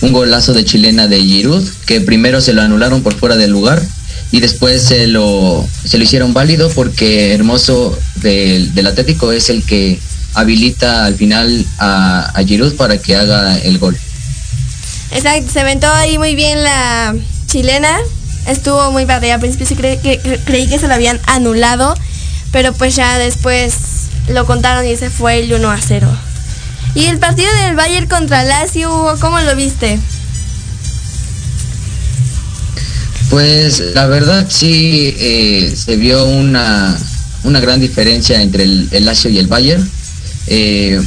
un 0.00 0.12
golazo 0.12 0.52
de 0.52 0.64
chilena 0.64 1.06
de 1.06 1.22
Giroud, 1.22 1.66
que 1.86 2.00
primero 2.00 2.40
se 2.40 2.52
lo 2.52 2.62
anularon 2.62 3.02
por 3.02 3.14
fuera 3.14 3.36
del 3.36 3.50
lugar 3.50 3.82
y 4.32 4.40
después 4.40 4.82
se 4.82 5.06
lo, 5.06 5.66
se 5.84 5.98
lo 5.98 6.04
hicieron 6.04 6.34
válido 6.34 6.68
porque 6.70 7.32
Hermoso 7.32 7.98
del, 8.16 8.74
del 8.74 8.86
Atlético 8.86 9.32
es 9.32 9.50
el 9.50 9.64
que 9.64 9.98
habilita 10.34 11.06
al 11.06 11.14
final 11.14 11.64
a, 11.78 12.30
a 12.34 12.44
Giroud 12.44 12.74
para 12.76 12.98
que 12.98 13.16
haga 13.16 13.58
el 13.58 13.78
gol. 13.78 13.96
Exacto, 15.10 15.50
se 15.50 15.60
aventó 15.60 15.90
ahí 15.92 16.18
muy 16.18 16.34
bien 16.34 16.62
la 16.62 17.14
chilena. 17.46 17.96
Estuvo 18.46 18.92
muy 18.92 19.06
padre. 19.06 19.32
Al 19.32 19.40
principio 19.40 19.66
sí 19.66 19.74
creí 19.74 19.98
que, 19.98 20.40
creí 20.44 20.68
que 20.68 20.78
se 20.78 20.88
lo 20.88 20.94
habían 20.94 21.20
anulado, 21.26 21.94
pero 22.52 22.72
pues 22.72 22.94
ya 22.94 23.18
después 23.18 23.74
lo 24.28 24.46
contaron 24.46 24.86
y 24.86 24.90
ese 24.90 25.10
fue 25.10 25.40
el 25.40 25.52
1 25.52 25.70
a 25.70 25.80
0. 25.80 26.08
Y 26.96 27.04
el 27.04 27.18
partido 27.18 27.48
del 27.62 27.76
Bayern 27.76 28.08
contra 28.08 28.42
Lazio, 28.42 29.16
¿cómo 29.20 29.38
lo 29.40 29.54
viste? 29.54 30.00
Pues 33.28 33.80
la 33.94 34.06
verdad 34.06 34.46
sí 34.48 35.14
eh, 35.18 35.74
se 35.76 35.96
vio 35.96 36.24
una, 36.24 36.98
una 37.44 37.60
gran 37.60 37.80
diferencia 37.80 38.40
entre 38.40 38.64
el, 38.64 38.88
el 38.92 39.04
Lazio 39.04 39.28
y 39.28 39.38
el 39.38 39.46
Bayern. 39.46 39.86
Eh, 40.46 40.98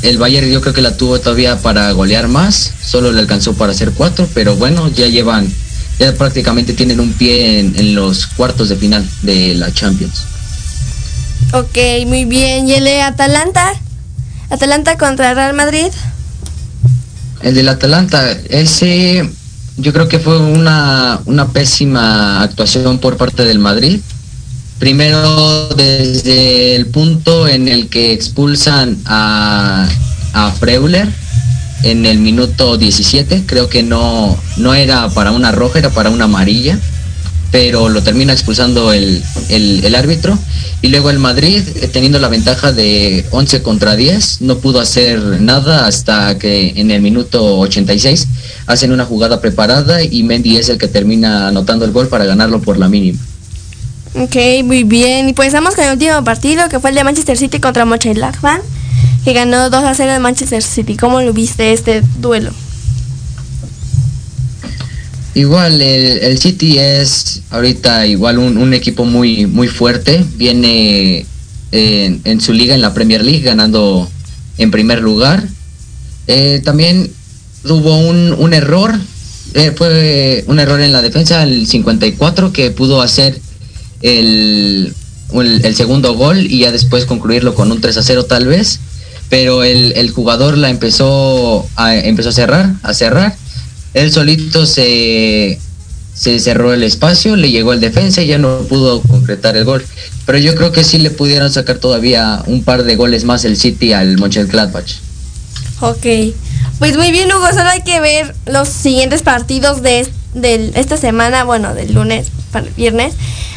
el 0.00 0.16
Bayern 0.16 0.50
yo 0.50 0.62
creo 0.62 0.72
que 0.72 0.80
la 0.80 0.96
tuvo 0.96 1.20
todavía 1.20 1.58
para 1.58 1.92
golear 1.92 2.28
más, 2.28 2.72
solo 2.82 3.12
le 3.12 3.20
alcanzó 3.20 3.52
para 3.52 3.72
hacer 3.72 3.92
cuatro, 3.92 4.26
pero 4.32 4.56
bueno, 4.56 4.88
ya 4.88 5.08
llevan, 5.08 5.46
ya 5.98 6.14
prácticamente 6.14 6.72
tienen 6.72 7.00
un 7.00 7.12
pie 7.12 7.58
en, 7.58 7.94
los 7.94 8.28
cuartos 8.28 8.70
de 8.70 8.76
final 8.76 9.06
de 9.20 9.56
la 9.56 9.70
Champions. 9.74 10.24
Ok, 11.52 12.06
muy 12.06 12.24
bien. 12.24 12.66
¿Y 12.66 12.72
el 12.72 12.88
Atalanta? 13.02 13.81
¿Atalanta 14.52 14.98
contra 14.98 15.32
Real 15.32 15.54
Madrid? 15.54 15.86
El 17.40 17.54
del 17.54 17.70
Atalanta, 17.70 18.32
ese 18.50 19.26
yo 19.78 19.94
creo 19.94 20.08
que 20.08 20.18
fue 20.18 20.38
una, 20.38 21.20
una 21.24 21.48
pésima 21.48 22.42
actuación 22.42 22.98
por 22.98 23.16
parte 23.16 23.46
del 23.46 23.58
Madrid. 23.58 24.00
Primero 24.78 25.68
desde 25.68 26.76
el 26.76 26.84
punto 26.88 27.48
en 27.48 27.66
el 27.66 27.88
que 27.88 28.12
expulsan 28.12 28.98
a, 29.06 29.88
a 30.34 30.50
Freuler 30.50 31.08
en 31.82 32.04
el 32.04 32.18
minuto 32.18 32.76
17, 32.76 33.44
creo 33.46 33.70
que 33.70 33.82
no, 33.82 34.38
no 34.58 34.74
era 34.74 35.08
para 35.08 35.32
una 35.32 35.50
roja, 35.50 35.78
era 35.78 35.88
para 35.88 36.10
una 36.10 36.24
amarilla, 36.24 36.78
pero 37.52 37.90
lo 37.90 38.02
termina 38.02 38.32
expulsando 38.32 38.92
el, 38.92 39.22
el, 39.50 39.94
árbitro. 39.94 40.36
Y 40.80 40.88
luego 40.88 41.10
el 41.10 41.18
Madrid, 41.18 41.62
eh, 41.76 41.86
teniendo 41.86 42.18
la 42.18 42.28
ventaja 42.28 42.72
de 42.72 43.24
11 43.30 43.62
contra 43.62 43.94
10, 43.94 44.40
no 44.40 44.58
pudo 44.58 44.80
hacer 44.80 45.20
nada 45.40 45.86
hasta 45.86 46.38
que 46.38 46.72
en 46.76 46.90
el 46.90 47.02
minuto 47.02 47.58
86 47.60 48.26
hacen 48.66 48.90
una 48.90 49.04
jugada 49.04 49.40
preparada 49.40 50.02
y 50.02 50.22
Mendy 50.22 50.56
es 50.56 50.70
el 50.70 50.78
que 50.78 50.88
termina 50.88 51.48
anotando 51.48 51.84
el 51.84 51.92
gol 51.92 52.08
para 52.08 52.24
ganarlo 52.24 52.62
por 52.62 52.78
la 52.78 52.88
mínima. 52.88 53.18
Ok, 54.14 54.36
muy 54.64 54.84
bien. 54.84 55.28
Y 55.28 55.34
pues 55.34 55.52
vamos 55.52 55.74
con 55.74 55.84
el 55.84 55.92
último 55.92 56.24
partido, 56.24 56.68
que 56.70 56.80
fue 56.80 56.90
el 56.90 56.96
de 56.96 57.04
Manchester 57.04 57.36
City 57.36 57.60
contra 57.60 57.84
Mönchengladbach, 57.84 58.62
que 59.24 59.32
ganó 59.34 59.68
2 59.68 59.84
a 59.84 59.94
0 59.94 60.10
de 60.10 60.18
Manchester 60.20 60.62
City. 60.62 60.96
¿Cómo 60.96 61.20
lo 61.20 61.34
viste 61.34 61.72
este 61.74 62.02
duelo? 62.18 62.50
Igual, 65.34 65.80
el, 65.80 66.38
City 66.38 66.78
es 66.78 67.40
ahorita 67.50 68.06
igual 68.06 68.38
un, 68.38 68.74
equipo 68.74 69.04
muy, 69.04 69.46
muy 69.46 69.68
fuerte. 69.68 70.24
Viene 70.36 71.26
en, 71.72 72.40
su 72.40 72.52
liga, 72.52 72.74
en 72.74 72.82
la 72.82 72.92
Premier 72.92 73.24
League, 73.24 73.40
ganando 73.40 74.10
en 74.58 74.70
primer 74.70 75.00
lugar. 75.00 75.42
Eh, 76.26 76.60
también 76.64 77.10
tuvo 77.62 77.96
un, 77.98 78.34
un 78.34 78.52
error, 78.52 78.98
eh, 79.54 79.72
fue 79.74 80.44
un 80.46 80.58
error 80.58 80.80
en 80.80 80.92
la 80.92 81.02
defensa, 81.02 81.42
el 81.42 81.66
54, 81.66 82.52
que 82.52 82.70
pudo 82.70 83.00
hacer 83.00 83.40
el, 84.02 84.94
el, 85.32 85.74
segundo 85.74 86.14
gol 86.14 86.38
y 86.38 86.60
ya 86.60 86.72
después 86.72 87.06
concluirlo 87.06 87.54
con 87.54 87.72
un 87.72 87.80
3 87.80 87.96
a 87.96 88.02
0 88.02 88.24
tal 88.24 88.46
vez. 88.46 88.80
Pero 89.30 89.64
el, 89.64 89.92
el 89.92 90.10
jugador 90.10 90.58
la 90.58 90.68
empezó 90.68 91.66
a, 91.76 91.96
empezó 91.96 92.28
a 92.28 92.32
cerrar, 92.32 92.74
a 92.82 92.92
cerrar. 92.92 93.34
Él 93.94 94.12
solito 94.12 94.66
se, 94.66 95.58
se 96.14 96.38
cerró 96.40 96.72
el 96.72 96.82
espacio, 96.82 97.36
le 97.36 97.50
llegó 97.50 97.72
el 97.72 97.80
defensa 97.80 98.22
y 98.22 98.26
ya 98.28 98.38
no 98.38 98.58
pudo 98.68 99.00
concretar 99.02 99.56
el 99.56 99.64
gol. 99.64 99.84
Pero 100.26 100.38
yo 100.38 100.54
creo 100.54 100.72
que 100.72 100.84
sí 100.84 100.98
le 100.98 101.10
pudieron 101.10 101.52
sacar 101.52 101.78
todavía 101.78 102.42
un 102.46 102.62
par 102.62 102.84
de 102.84 102.96
goles 102.96 103.24
más 103.24 103.44
el 103.44 103.56
City 103.56 103.92
al 103.92 104.18
Mönchengladbach. 104.18 104.92
Ok, 105.80 106.06
pues 106.78 106.96
muy 106.96 107.10
bien 107.10 107.32
Hugo, 107.32 107.48
solo 107.48 107.68
hay 107.68 107.82
que 107.82 108.00
ver 108.00 108.34
los 108.46 108.68
siguientes 108.68 109.22
partidos 109.22 109.82
de, 109.82 110.08
de 110.34 110.70
esta 110.74 110.96
semana, 110.96 111.44
bueno, 111.44 111.74
del 111.74 111.92
lunes 111.92 112.28
para 112.52 112.66
el 112.66 112.72
viernes 112.74 113.14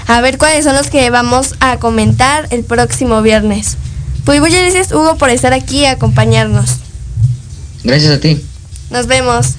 a 0.08 0.21
ver 0.21 0.38
cuáles 0.38 0.63
son 0.63 0.76
los 0.76 0.89
que 0.89 1.10
vamos 1.10 1.56
a 1.60 1.78
comentar 1.78 2.48
el 2.52 2.63
próximo 2.63 3.21
viernes. 3.21 3.78
Pues 4.24 4.39
muchas 4.39 4.62
gracias 4.62 4.91
Hugo 4.91 5.17
por 5.17 5.30
estar 5.30 5.54
aquí 5.54 5.80
y 5.80 5.86
acompañarnos. 5.86 6.78
Gracias 7.84 8.12
a 8.12 8.19
ti. 8.19 8.43
Nos 8.89 9.08
vemos. 9.08 9.56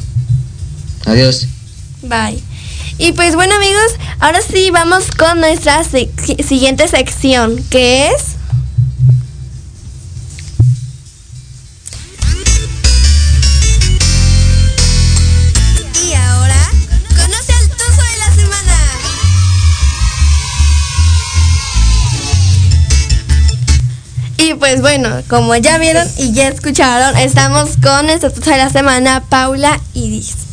Adiós. 1.06 1.46
Bye. 2.02 2.42
Y 2.98 3.12
pues 3.12 3.34
bueno 3.34 3.54
amigos, 3.54 3.94
ahora 4.20 4.40
sí 4.40 4.70
vamos 4.70 5.10
con 5.10 5.40
nuestra 5.40 5.82
siguiente 5.84 6.88
sección, 6.88 7.62
que 7.70 8.08
es... 8.08 8.36
Y 24.38 24.54
pues 24.54 24.80
bueno, 24.80 25.10
como 25.28 25.56
ya 25.56 25.76
vieron 25.78 26.06
y 26.18 26.32
ya 26.32 26.48
escucharon, 26.48 27.16
estamos 27.16 27.70
con 27.82 28.06
nuestra 28.06 28.30
tusa 28.30 28.52
de 28.52 28.58
la 28.58 28.70
semana, 28.70 29.24
Paula 29.28 29.80
y 29.92 30.08
Diz. 30.10 30.45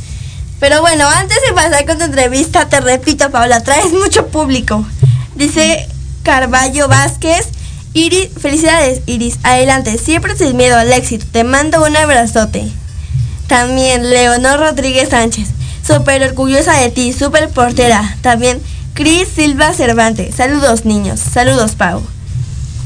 Pero 0.63 0.79
bueno, 0.79 1.05
antes 1.09 1.37
de 1.45 1.51
pasar 1.51 1.85
con 1.85 1.97
tu 1.97 2.05
entrevista, 2.05 2.69
te 2.69 2.79
repito, 2.79 3.29
Paula, 3.31 3.61
traes 3.63 3.91
mucho 3.91 4.27
público. 4.27 4.87
Dice 5.35 5.89
Carballo 6.23 6.87
Vázquez. 6.87 7.49
Iris, 7.93 8.29
felicidades, 8.39 9.01
Iris. 9.05 9.39
Adelante, 9.43 9.97
siempre 9.97 10.37
sin 10.37 10.55
miedo 10.55 10.77
al 10.77 10.93
éxito. 10.93 11.25
Te 11.29 11.43
mando 11.43 11.85
un 11.85 11.97
abrazote. 11.97 12.65
También 13.47 14.09
Leonor 14.09 14.57
Rodríguez 14.57 15.09
Sánchez. 15.09 15.49
Súper 15.85 16.23
orgullosa 16.23 16.79
de 16.79 16.91
ti, 16.91 17.11
súper 17.11 17.49
portera. 17.49 18.15
También 18.21 18.61
Cris 18.93 19.27
Silva 19.35 19.73
Cervantes. 19.73 20.33
Saludos, 20.33 20.85
niños. 20.85 21.19
Saludos, 21.19 21.73
Pau. 21.73 22.01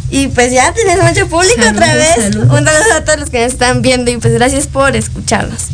Y 0.10 0.30
pues 0.30 0.52
ya 0.52 0.74
tienes 0.74 0.98
mucho 1.04 1.28
público 1.28 1.62
otra 1.70 1.94
vez. 1.94 2.36
Un 2.38 2.66
saludo 2.66 2.94
a 2.96 3.04
todos 3.04 3.20
los 3.20 3.30
que 3.30 3.44
nos 3.44 3.54
están 3.54 3.84
viendo 3.84 4.10
y 4.10 4.18
pues 4.18 4.34
gracias 4.34 4.66
por 4.66 4.96
escucharnos. 4.96 5.68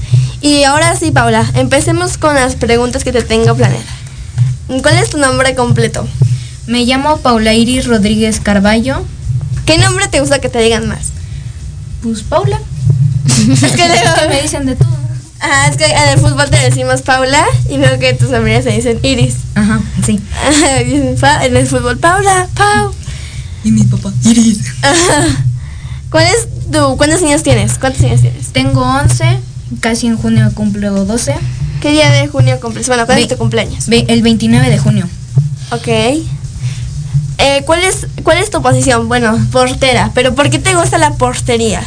Y 0.44 0.66
ahora 0.66 0.94
sí, 0.98 1.12
Paula, 1.12 1.50
empecemos 1.56 2.18
con 2.18 2.36
las 2.36 2.56
preguntas 2.56 3.06
que 3.06 3.14
te 3.14 3.22
tengo 3.22 3.56
planeadas. 3.56 3.88
¿Cuál 4.82 4.98
es 4.98 5.10
tu 5.10 5.18
nombre 5.18 5.56
completo? 5.56 6.06
Me 6.68 6.84
llamo 6.84 7.16
Paula 7.20 7.54
Iris 7.54 7.88
Rodríguez 7.88 8.42
Carballo. 8.42 9.06
¿Qué 9.66 9.78
nombre 9.78 10.10
te 10.10 10.20
gusta 10.20 10.40
que 10.40 10.50
te 10.50 10.60
digan 10.60 10.90
más? 10.90 11.12
Pues 12.02 12.24
Paula. 12.24 12.60
es 13.26 13.72
que 13.72 13.88
luego 13.88 14.12
me 14.30 14.42
dicen 14.42 14.66
de 14.66 14.76
todo. 14.76 14.90
Ajá, 15.40 15.70
es 15.70 15.78
que 15.78 15.86
en 15.86 16.10
el 16.10 16.20
fútbol 16.20 16.50
te 16.50 16.58
decimos 16.58 17.04
Paula 17.04 17.46
y 17.70 17.78
luego 17.78 17.98
que 18.00 18.14
tus 18.14 18.34
amigas 18.34 18.66
se 18.66 18.72
dicen 18.72 19.00
Iris. 19.02 19.36
Ajá, 19.56 19.80
sí. 20.06 20.20
en 21.42 21.56
el 21.56 21.68
fútbol, 21.68 21.98
Paula, 22.00 22.50
Pau. 22.54 22.94
Y 23.64 23.72
mi 23.72 23.86
papá, 23.86 24.12
Iris. 24.26 24.60
¿Cuál 26.10 26.26
es 26.26 26.50
tu, 26.70 26.98
¿Cuántos 26.98 27.22
niños 27.22 27.44
tienes? 27.44 27.78
¿Cuántos 27.80 28.02
niños 28.02 28.20
tienes? 28.20 28.48
Tengo 28.52 28.82
11, 28.82 29.40
casi 29.80 30.08
en 30.08 30.18
junio 30.18 30.52
cumplo 30.54 31.06
12. 31.06 31.36
¿Qué 31.82 31.92
día 31.92 32.10
de 32.10 32.28
junio 32.28 32.60
cumples? 32.62 32.88
Bueno, 32.88 33.06
¿cuándo 33.06 33.24
es 33.24 33.30
tu 33.30 33.38
cumpleaños? 33.38 33.88
El 33.90 34.22
29 34.22 34.70
de 34.70 34.78
junio. 34.78 35.08
Ok. 35.72 35.88
Eh, 35.88 37.64
¿cuál, 37.66 37.84
es, 37.84 38.08
¿Cuál 38.24 38.38
es 38.38 38.50
tu 38.50 38.62
posición? 38.62 39.08
Bueno, 39.08 39.38
portera. 39.52 40.12
¿Pero 40.14 40.34
por 40.34 40.50
qué 40.50 40.60
te 40.60 40.76
gusta 40.76 40.98
la 40.98 41.14
portería? 41.16 41.82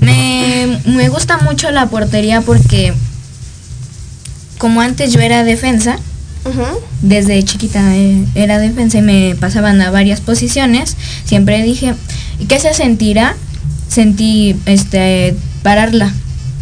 Me, 0.00 0.80
me 0.86 1.08
gusta 1.08 1.38
mucho 1.38 1.70
la 1.70 1.86
portería 1.86 2.40
porque 2.40 2.94
como 4.58 4.80
antes 4.80 5.12
yo 5.12 5.20
era 5.20 5.44
defensa, 5.44 5.98
desde 7.02 7.42
chiquita 7.42 7.96
eh, 7.96 8.24
era 8.34 8.58
defensa 8.58 8.98
y 8.98 9.02
me 9.02 9.36
pasaban 9.38 9.80
a 9.80 9.90
varias 9.90 10.20
posiciones, 10.20 10.96
siempre 11.24 11.62
dije, 11.62 11.94
¿qué 12.48 12.58
se 12.60 12.74
sentirá? 12.74 13.36
Sentí 13.88 14.56
este 14.66 15.36
pararla, 15.62 16.12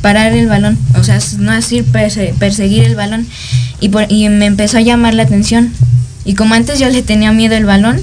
parar 0.02 0.32
el 0.32 0.48
balón, 0.48 0.76
o 0.98 1.04
sea, 1.04 1.18
no 1.38 1.52
decir 1.52 1.84
perseguir 2.38 2.84
el 2.84 2.96
balón 2.96 3.26
y, 3.80 3.90
y 4.08 4.28
me 4.28 4.46
empezó 4.46 4.78
a 4.78 4.80
llamar 4.82 5.14
la 5.14 5.22
atención. 5.22 5.72
Y 6.24 6.34
como 6.34 6.54
antes 6.54 6.78
yo 6.78 6.88
le 6.88 7.02
tenía 7.02 7.32
miedo 7.32 7.56
al 7.56 7.64
balón, 7.64 8.00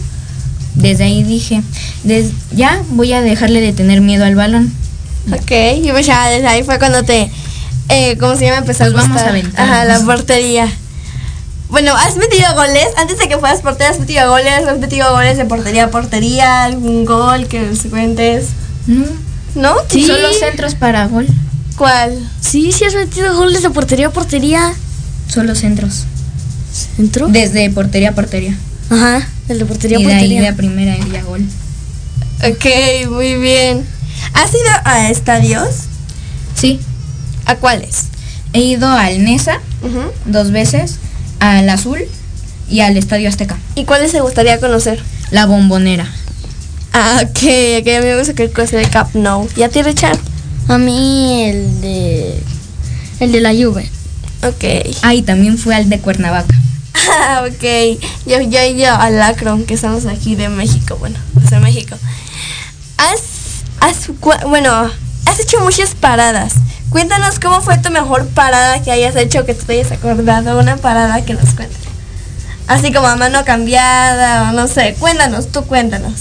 desde 0.75 1.03
ahí 1.03 1.23
dije, 1.23 1.61
ya 2.55 2.81
voy 2.91 3.13
a 3.13 3.21
dejarle 3.21 3.61
de 3.61 3.73
tener 3.73 4.01
miedo 4.01 4.25
al 4.25 4.35
balón. 4.35 4.73
Ok, 5.31 5.51
y 5.83 5.91
pues 5.91 6.05
ya 6.05 6.29
desde 6.29 6.47
ahí 6.47 6.63
fue 6.63 6.79
cuando 6.79 7.03
te, 7.03 7.29
eh, 7.89 8.17
¿cómo 8.17 8.35
se 8.35 8.45
llama? 8.45 8.59
Empezó 8.59 8.85
a 8.85 8.89
vamos 8.89 9.21
a 9.21 9.29
aventar. 9.29 9.69
Ajá, 9.69 9.85
la 9.85 9.99
portería. 9.99 10.67
Bueno, 11.69 11.95
¿has 11.95 12.15
metido 12.17 12.51
goles? 12.55 12.87
Antes 12.97 13.19
de 13.19 13.27
que 13.27 13.37
fueras 13.37 13.61
portera, 13.61 13.91
¿has 13.91 13.99
metido 13.99 14.27
goles? 14.29 14.65
¿Has 14.67 14.79
metido 14.79 15.11
goles 15.11 15.37
de 15.37 15.45
portería 15.45 15.85
a 15.85 15.89
portería? 15.91 16.63
¿Algún 16.63 17.05
gol 17.05 17.47
que 17.47 17.59
nos 17.61 17.79
cuentes? 17.83 18.47
No. 18.87 19.05
¿No? 19.55 19.75
Sí. 19.87 20.05
Solo 20.05 20.33
centros 20.33 20.75
para 20.75 21.05
gol. 21.07 21.27
¿Cuál? 21.79 22.29
Sí, 22.41 22.73
sí 22.73 22.83
has 22.83 22.93
metido 22.93 23.33
goles 23.37 23.61
de 23.61 23.69
portería 23.69 24.07
a 24.07 24.11
portería. 24.11 24.73
Solo 25.29 25.55
centros. 25.55 26.03
¿Centro? 26.97 27.29
Desde 27.29 27.69
portería 27.69 28.09
a 28.09 28.11
portería. 28.11 28.53
Ajá, 28.89 29.25
el 29.47 29.59
de 29.59 29.65
portería 29.65 29.97
a 29.97 30.01
y 30.01 30.03
portería. 30.03 30.25
Y 30.25 30.29
de 30.29 30.39
ahí 30.39 30.45
de 30.51 30.53
primera 30.57 30.97
ya 30.97 31.23
gol. 31.23 31.41
Ok, 32.43 33.09
muy 33.09 33.35
bien. 33.35 33.85
¿Has 34.33 34.49
ido 34.49 34.69
a 34.83 35.09
estadios? 35.09 35.69
Sí. 36.53 36.81
¿A 37.45 37.55
cuáles? 37.55 38.07
He 38.51 38.59
ido 38.59 38.89
al 38.89 39.23
Nesa 39.23 39.61
dos 40.25 40.51
veces, 40.51 40.97
al 41.39 41.69
Azul 41.69 41.99
y 42.69 42.81
al 42.81 42.97
Estadio 42.97 43.29
Azteca. 43.29 43.57
¿Y 43.75 43.85
cuáles 43.85 44.11
te 44.11 44.19
gustaría 44.19 44.59
conocer? 44.59 45.01
La 45.31 45.45
Bombonera. 45.45 46.11
Ah, 46.91 47.21
ok, 47.23 47.39
ok, 47.79 47.87
a 47.87 48.01
mí 48.01 48.05
me 48.05 48.17
gusta 48.17 48.33
que 48.33 48.43
el 48.43 48.51
coche 48.51 48.75
de 48.75 48.89
Cap 48.89 49.11
No. 49.13 49.47
¿Y 49.55 49.63
a 49.63 49.69
ti, 49.69 49.81
Richard? 49.81 50.19
A 50.69 50.77
mí 50.77 51.49
el 51.49 51.81
de... 51.81 52.43
el 53.19 53.31
de 53.31 53.41
la 53.41 53.49
Juve. 53.49 53.89
Ok. 54.43 54.95
Ah, 55.01 55.15
y 55.15 55.23
también 55.23 55.57
fue 55.57 55.73
al 55.73 55.89
de 55.89 55.99
Cuernavaca. 55.99 56.55
Ah, 57.11 57.43
ok. 57.47 57.99
Yo, 58.27 58.39
yo 58.41 58.59
he 58.59 58.69
ido 58.69 58.93
al 58.93 59.17
Lacron, 59.17 59.65
que 59.65 59.73
estamos 59.73 60.05
aquí 60.05 60.35
de 60.35 60.47
México, 60.47 60.95
bueno, 60.97 61.17
pues 61.33 61.49
de 61.49 61.59
México. 61.59 61.95
¿Has, 62.97 63.63
has, 63.79 64.11
bueno, 64.47 64.91
has 65.25 65.39
hecho 65.39 65.59
muchas 65.61 65.95
paradas. 65.95 66.53
Cuéntanos 66.91 67.39
cómo 67.39 67.61
fue 67.61 67.79
tu 67.79 67.89
mejor 67.89 68.27
parada 68.27 68.83
que 68.83 68.91
hayas 68.91 69.15
hecho, 69.15 69.47
que 69.47 69.55
te 69.55 69.73
hayas 69.73 69.91
acordado, 69.91 70.59
una 70.59 70.77
parada 70.77 71.25
que 71.25 71.33
nos 71.33 71.55
cuentes. 71.55 71.79
Así 72.67 72.93
como 72.93 73.07
a 73.07 73.15
mano 73.15 73.43
cambiada 73.43 74.51
o 74.51 74.53
no 74.53 74.67
sé, 74.67 74.95
cuéntanos, 74.99 75.51
tú 75.51 75.63
cuéntanos. 75.63 76.13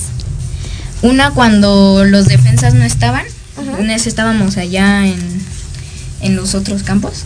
Una 1.03 1.33
cuando 1.33 2.07
los 2.07 2.25
defensas 2.27 2.73
no 2.73 2.85
estaban, 2.85 3.27
uh 3.79 3.91
estábamos 3.91 4.57
allá 4.57 5.07
en, 5.07 5.19
en, 6.21 6.37
los 6.37 6.55
otros 6.55 6.83
campos 6.83 7.25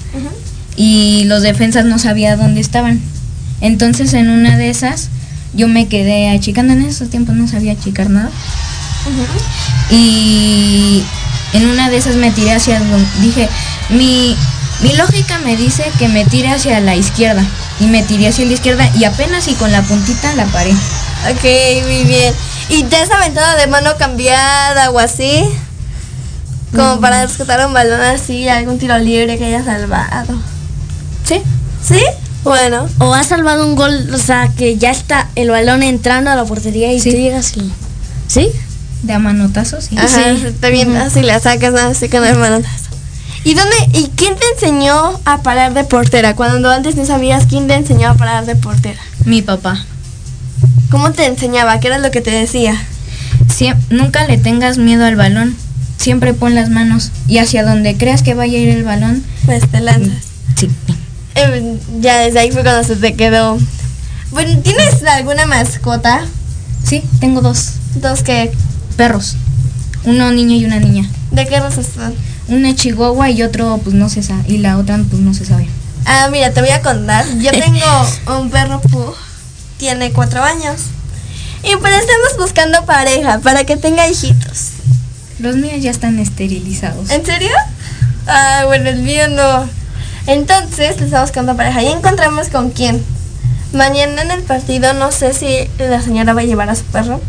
y 0.77 1.25
los 1.25 1.43
defensas 1.43 1.85
no 1.85 1.99
sabía 1.99 2.37
dónde 2.37 2.61
estaban. 2.61 3.01
Entonces 3.61 4.13
en 4.15 4.29
una 4.29 4.57
de 4.57 4.71
esas 4.71 5.09
yo 5.55 5.69
me 5.69 5.87
quedé 5.89 6.31
achicando, 6.31 6.73
en 6.73 6.83
esos 6.83 7.11
tiempos 7.11 7.35
no 7.35 7.47
sabía 7.47 7.73
achicar 7.73 8.11
nada. 8.11 8.31
Y 9.91 11.03
en 11.53 11.67
una 11.67 11.91
de 11.91 11.99
esas 11.99 12.17
me 12.17 12.31
tiré 12.31 12.53
hacia 12.53 12.81
dije, 13.21 13.49
mi, 13.91 14.37
mi 14.81 14.95
lógica 14.95 15.39
me 15.41 15.57
dice 15.57 15.85
que 15.99 16.09
me 16.09 16.25
tire 16.25 16.49
hacia 16.49 16.81
la 16.81 16.97
izquierda. 16.97 17.45
Y 17.81 17.87
me 17.87 18.03
tiré 18.03 18.29
hacia 18.29 18.47
la 18.47 18.53
izquierda 18.53 18.89
y 18.97 19.05
apenas 19.05 19.49
y 19.49 19.55
con 19.55 19.73
la 19.73 19.83
puntita 19.83 20.35
la 20.35 20.47
paré. 20.47 20.73
Ok, 21.31 21.85
muy 21.87 22.05
bien. 22.05 22.35
¿Y 22.69 22.85
te 22.85 22.97
has 22.97 23.11
aventado 23.11 23.59
de 23.59 23.67
mano 23.67 23.97
cambiada 23.99 24.91
o 24.91 24.99
así? 24.99 25.45
Como 26.75 27.01
para 27.01 27.27
rescatar 27.27 27.67
un 27.67 27.73
balón 27.73 28.01
así, 28.01 28.49
algún 28.49 28.79
tiro 28.79 28.99
libre 28.99 29.39
que 29.39 29.45
hayas 29.45 29.67
salvado. 29.67 30.35
¿Sí? 31.25 31.43
¿Sí? 31.87 32.01
Bueno. 32.45 32.89
O 32.99 33.13
has 33.15 33.27
salvado 33.27 33.67
un 33.67 33.77
gol, 33.77 34.11
o 34.13 34.19
sea, 34.19 34.49
que 34.57 34.77
ya 34.79 34.91
está 34.91 35.29
el 35.37 35.51
balón 35.51 35.83
entrando 35.83 36.31
a 36.31 36.35
la 36.35 36.45
portería 36.45 36.93
y 36.93 37.01
sí. 37.01 37.11
tú 37.11 37.17
llegas 37.17 37.57
y... 37.57 37.71
¿Sí? 38.27 38.49
De 39.03 39.13
a 39.13 39.19
manotazos, 39.19 39.85
sí. 39.85 39.97
Ajá, 39.99 40.09
sí. 40.09 40.47
Está 40.47 40.69
bien, 40.69 40.91
uh 40.91 40.95
-huh. 40.95 41.07
así 41.07 41.23
la 41.23 41.39
sacas, 41.41 41.75
así 41.75 42.09
con 42.09 42.25
el 42.25 42.37
manotazo. 42.37 42.91
¿Y 43.45 43.55
dónde, 43.55 43.77
y 43.93 44.11
quién 44.15 44.37
te 44.37 44.45
enseñó 44.55 45.21
a 45.25 45.43
parar 45.43 45.75
de 45.75 45.85
portera? 45.85 46.37
Cuando 46.37 46.71
antes 46.71 46.95
no 46.95 47.05
sabías 47.05 47.47
quién 47.47 47.67
te 47.67 47.75
enseñó 47.75 48.11
a 48.11 48.15
parar 48.15 48.47
de 48.47 48.55
portera. 48.55 49.01
Mi 49.25 49.43
papá. 49.43 49.85
¿Cómo 50.91 51.11
te 51.11 51.27
enseñaba? 51.27 51.81
¿Qué 51.81 51.89
era 51.89 51.99
lo 51.99 52.11
que 52.13 52.21
te 52.21 52.31
decía? 52.31 52.81
Sie 53.53 53.75
nunca 53.91 54.27
le 54.27 54.39
tengas 54.39 54.79
miedo 54.79 55.05
al 55.05 55.17
balón. 55.17 55.57
Siempre 56.03 56.35
pon 56.35 56.57
las 56.57 56.69
manos 56.69 57.13
y 57.29 57.39
hacia 57.39 57.63
donde 57.63 57.97
creas 57.97 58.25
que 58.25 58.35
vaya 58.35 58.59
a 58.59 58.61
ir 58.61 58.71
el 58.71 58.83
balón, 58.83 59.23
pues 59.47 59.71
te 59.71 59.79
lanzas. 59.79 60.25
Sí. 60.57 60.69
Eh, 61.37 61.79
ya 62.01 62.19
desde 62.19 62.41
ahí 62.41 62.51
fue 62.51 62.65
cuando 62.65 62.83
se 62.83 62.97
te 62.97 63.15
quedó. 63.15 63.57
Bueno, 64.33 64.59
¿tienes 64.63 65.01
alguna 65.05 65.47
mascota? 65.47 66.25
Sí, 66.83 67.05
tengo 67.21 67.41
dos. 67.41 67.75
¿Dos 67.95 68.25
qué? 68.25 68.51
Perros. 68.97 69.37
Uno 70.03 70.33
niño 70.33 70.57
y 70.57 70.65
una 70.65 70.81
niña. 70.81 71.09
¿De 71.31 71.47
qué 71.47 71.61
razas 71.61 71.87
son? 71.95 72.13
Una 72.49 72.75
chihuahua 72.75 73.31
y 73.31 73.45
otro 73.45 73.79
pues 73.85 73.95
no 73.95 74.09
se 74.09 74.25
sabe. 74.25 74.43
Y 74.49 74.59
la 74.59 74.79
otra 74.79 74.99
pues 75.09 75.23
no 75.23 75.35
se 75.35 75.45
sabe. 75.45 75.69
Ah, 76.05 76.31
mira, 76.33 76.53
te 76.53 76.63
voy 76.63 76.71
a 76.71 76.83
contar. 76.83 77.25
Yo 77.39 77.51
tengo 77.53 78.41
un 78.41 78.51
perro 78.51 78.81
pug, 78.81 79.15
tiene 79.77 80.11
cuatro 80.11 80.43
años. 80.43 80.81
Y 81.63 81.77
pues 81.77 81.95
estamos 81.95 82.39
buscando 82.39 82.85
pareja 82.87 83.39
para 83.39 83.63
que 83.63 83.77
tenga 83.77 84.09
hijitos. 84.09 84.72
Los 85.43 85.57
míos 85.57 85.83
ya 85.83 85.91
están 85.91 86.21
esterilizados. 86.21 87.11
¿En 87.11 87.27
serio? 87.27 87.51
Ah, 88.29 88.63
bueno, 88.67 88.89
el 88.89 89.03
mío 89.03 89.29
no. 89.29 89.69
Entonces, 90.29 90.99
le 91.01 91.07
estamos 91.07 91.31
buscando 91.31 91.57
pareja 91.57 91.83
y 91.83 91.89
encontramos 91.89 92.49
con 92.49 92.71
quién. 92.71 93.05
Mañana 93.73 94.23
en 94.23 94.31
el 94.31 94.43
partido 94.43 94.95
no 94.95 95.11
sé 95.11 95.35
si 95.35 95.69
la 95.79 96.01
señora 96.01 96.33
va 96.33 96.43
a 96.43 96.45
llevar 96.45 96.71
a 96.71 96.77
su 96.77 96.85
perro, 96.85 97.21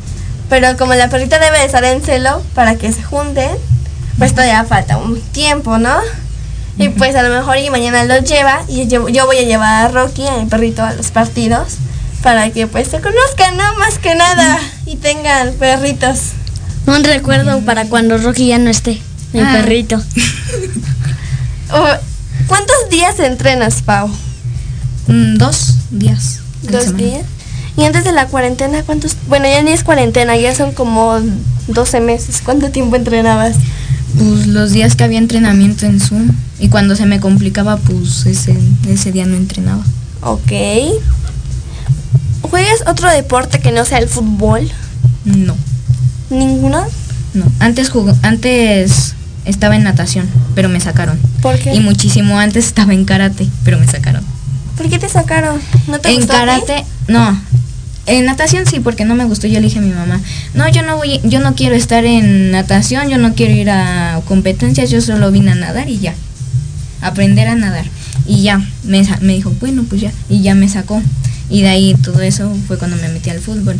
pero 0.48 0.78
como 0.78 0.94
la 0.94 1.10
perrita 1.10 1.40
debe 1.40 1.58
de 1.58 1.66
estar 1.66 1.84
en 1.86 2.04
celo 2.04 2.44
para 2.54 2.76
que 2.76 2.92
se 2.94 3.02
junten, 3.02 3.50
pues 4.20 4.34
todavía 4.34 4.64
falta 4.64 4.98
un 4.98 5.20
tiempo, 5.20 5.80
¿no? 5.80 5.98
Y 6.78 6.90
pues 6.90 7.16
a 7.16 7.24
lo 7.24 7.34
mejor 7.34 7.58
y 7.58 7.72
mañana 7.72 8.04
los 8.04 8.30
lleva 8.30 8.62
y 8.68 8.88
yo, 8.88 9.10
yo 9.10 9.26
voy 9.26 9.38
a 9.38 9.44
llevar 9.44 9.86
a 9.86 9.88
Rocky, 9.88 10.28
a 10.28 10.38
mi 10.38 10.46
perrito, 10.46 10.84
a 10.84 10.94
los 10.94 11.10
partidos 11.10 11.78
para 12.22 12.50
que 12.52 12.68
pues 12.68 12.90
se 12.90 13.02
conozcan, 13.02 13.58
¿no? 13.58 13.76
Más 13.76 13.98
que 13.98 14.14
nada 14.14 14.60
y 14.86 14.98
tengan 14.98 15.54
perritos. 15.54 16.34
Un 16.86 17.04
recuerdo 17.04 17.62
para 17.62 17.86
cuando 17.86 18.18
Rocky 18.18 18.48
ya 18.48 18.58
no 18.60 18.70
esté, 18.70 19.02
mi 19.34 19.40
Ah. 19.40 19.52
perrito. 19.54 20.02
Oh, 21.76 21.88
¿Cuántos 22.46 22.76
días 22.92 23.18
entrenas, 23.20 23.82
Pau? 23.82 24.08
Mm, 25.08 25.38
dos 25.38 25.74
días. 25.90 26.42
¿Dos 26.62 26.96
días? 26.96 27.24
Y 27.76 27.84
antes 27.84 28.04
de 28.04 28.12
la 28.12 28.28
cuarentena, 28.28 28.84
¿cuántos? 28.84 29.16
Bueno, 29.28 29.46
ya 29.46 29.64
ni 29.64 29.72
es 29.72 29.84
cuarentena, 29.84 30.38
ya 30.38 30.54
son 30.54 30.74
como 30.74 31.20
12 31.68 32.00
meses. 32.00 32.42
¿Cuánto 32.46 32.70
tiempo 32.70 32.96
entrenabas? 32.96 33.56
Pues 34.16 34.46
los 34.46 34.72
días 34.72 34.96
que 34.96 35.04
había 35.04 35.18
entrenamiento 35.18 35.88
en 35.88 36.00
Zoom. 36.00 36.30
Y 36.60 36.70
cuando 36.70 36.96
se 36.96 37.08
me 37.08 37.20
complicaba, 37.20 37.78
pues 37.78 38.28
ese, 38.28 38.56
ese 38.88 39.12
día 39.12 39.26
no 39.26 39.36
entrenaba. 39.36 39.84
Ok. 40.22 40.52
¿Juegas 42.44 42.84
otro 42.86 43.10
deporte 43.10 43.60
que 43.60 43.72
no 43.72 43.84
sea 43.86 43.98
el 43.98 44.08
fútbol? 44.10 44.70
No. 45.26 45.56
¿Ninguno? 46.34 46.86
No. 47.34 47.46
Antes 47.60 47.90
jugó, 47.90 48.16
antes 48.22 49.16
estaba 49.46 49.76
en 49.76 49.84
natación, 49.84 50.28
pero 50.56 50.70
me 50.70 50.80
sacaron. 50.80 51.20
¿Por 51.42 51.58
qué? 51.60 51.74
Y 51.74 51.80
muchísimo 51.80 52.40
antes 52.40 52.66
estaba 52.66 52.94
en 52.94 53.06
karate, 53.06 53.48
pero 53.64 53.80
me 53.80 53.88
sacaron. 53.88 54.24
¿Por 54.78 54.90
qué 54.90 54.98
te 55.00 55.10
sacaron? 55.10 55.60
¿No 55.88 56.00
te 56.00 56.10
en 56.10 56.18
gustó 56.18 56.34
a 56.34 56.40
ti? 56.40 56.46
karate, 56.46 56.86
no. 57.08 57.40
En 58.06 58.26
natación 58.26 58.66
sí, 58.66 58.80
porque 58.80 59.06
no 59.06 59.16
me 59.16 59.24
gustó. 59.26 59.48
Yo 59.48 59.60
le 59.60 59.68
dije 59.68 59.80
a 59.80 59.82
mi 59.82 59.92
mamá, 59.92 60.20
no, 60.54 60.68
yo 60.70 60.82
no 60.82 60.98
voy, 60.98 61.22
yo 61.24 61.40
no 61.40 61.56
quiero 61.56 61.76
estar 61.76 62.04
en 62.06 62.52
natación, 62.52 63.10
yo 63.10 63.18
no 63.18 63.34
quiero 63.34 63.54
ir 63.54 63.70
a 63.70 64.20
competencias, 64.26 64.90
yo 64.90 65.00
solo 65.02 65.32
vine 65.32 65.52
a 65.52 65.56
nadar 65.56 65.90
y 65.90 66.00
ya. 66.00 66.14
Aprender 67.02 67.48
a 67.48 67.56
nadar. 67.56 67.86
Y 68.26 68.42
ya, 68.42 68.62
me, 68.84 69.06
me 69.22 69.34
dijo, 69.34 69.54
bueno, 69.60 69.84
pues 69.88 70.02
ya. 70.02 70.12
Y 70.30 70.42
ya 70.42 70.56
me 70.56 70.68
sacó. 70.68 71.02
Y 71.50 71.62
de 71.62 71.70
ahí 71.70 71.96
todo 72.02 72.22
eso 72.22 72.54
fue 72.68 72.78
cuando 72.78 72.98
me 72.98 73.08
metí 73.10 73.30
al 73.30 73.40
fútbol. 73.40 73.78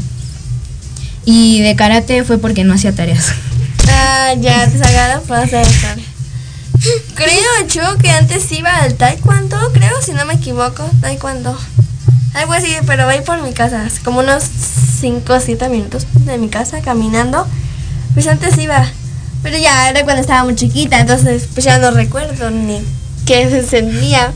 Y 1.26 1.62
de 1.62 1.76
karate 1.76 2.24
fue 2.24 2.38
porque 2.38 2.64
no 2.64 2.74
hacía 2.74 2.94
tareas. 2.94 3.32
Ah, 3.90 4.34
ya 4.40 4.68
te 4.70 4.78
sacaron 4.78 5.24
para 5.24 5.44
hacer 5.44 5.66
tarea. 5.82 6.06
Creo 7.16 7.68
yo 7.68 7.98
que 7.98 8.10
antes 8.10 8.52
iba 8.52 8.76
al 8.76 8.96
taekwondo, 8.96 9.58
creo, 9.74 10.02
si 10.02 10.12
no 10.12 10.26
me 10.26 10.34
equivoco, 10.34 10.90
taekwondo. 11.02 11.58
Algo 12.34 12.54
así, 12.54 12.76
pero 12.86 13.06
voy 13.06 13.22
por 13.22 13.42
mi 13.42 13.54
casa, 13.54 13.88
como 14.04 14.20
unos 14.20 14.44
5 15.00 15.34
o 15.34 15.40
7 15.40 15.70
minutos 15.70 16.08
de 16.26 16.38
mi 16.38 16.50
casa 16.50 16.82
caminando. 16.82 17.48
Pues 18.14 18.28
antes 18.28 18.58
iba, 18.58 18.86
pero 19.44 19.58
ya 19.58 19.90
era 19.90 20.04
cuando 20.04 20.22
estaba 20.22 20.44
muy 20.44 20.56
chiquita, 20.56 21.00
entonces 21.00 21.48
pues 21.54 21.66
ya 21.66 21.78
no 21.78 21.92
recuerdo 21.92 22.50
ni 22.50 22.82
qué 23.26 23.50
se 23.50 23.64
sentía. 23.68 24.32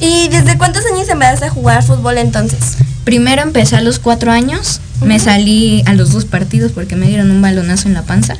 ¿Y 0.00 0.28
desde 0.28 0.56
cuántos 0.58 0.84
años 0.86 1.08
empezaste 1.08 1.46
a 1.46 1.50
jugar 1.50 1.82
fútbol 1.82 2.18
entonces? 2.18 2.76
Primero 3.04 3.42
empecé 3.42 3.76
a 3.76 3.80
los 3.80 3.98
cuatro 3.98 4.30
años, 4.30 4.80
me 5.02 5.18
salí 5.18 5.82
a 5.86 5.94
los 5.94 6.12
dos 6.12 6.24
partidos 6.24 6.72
porque 6.72 6.96
me 6.96 7.06
dieron 7.06 7.30
un 7.30 7.40
balonazo 7.42 7.88
en 7.88 7.94
la 7.94 8.02
panza. 8.02 8.36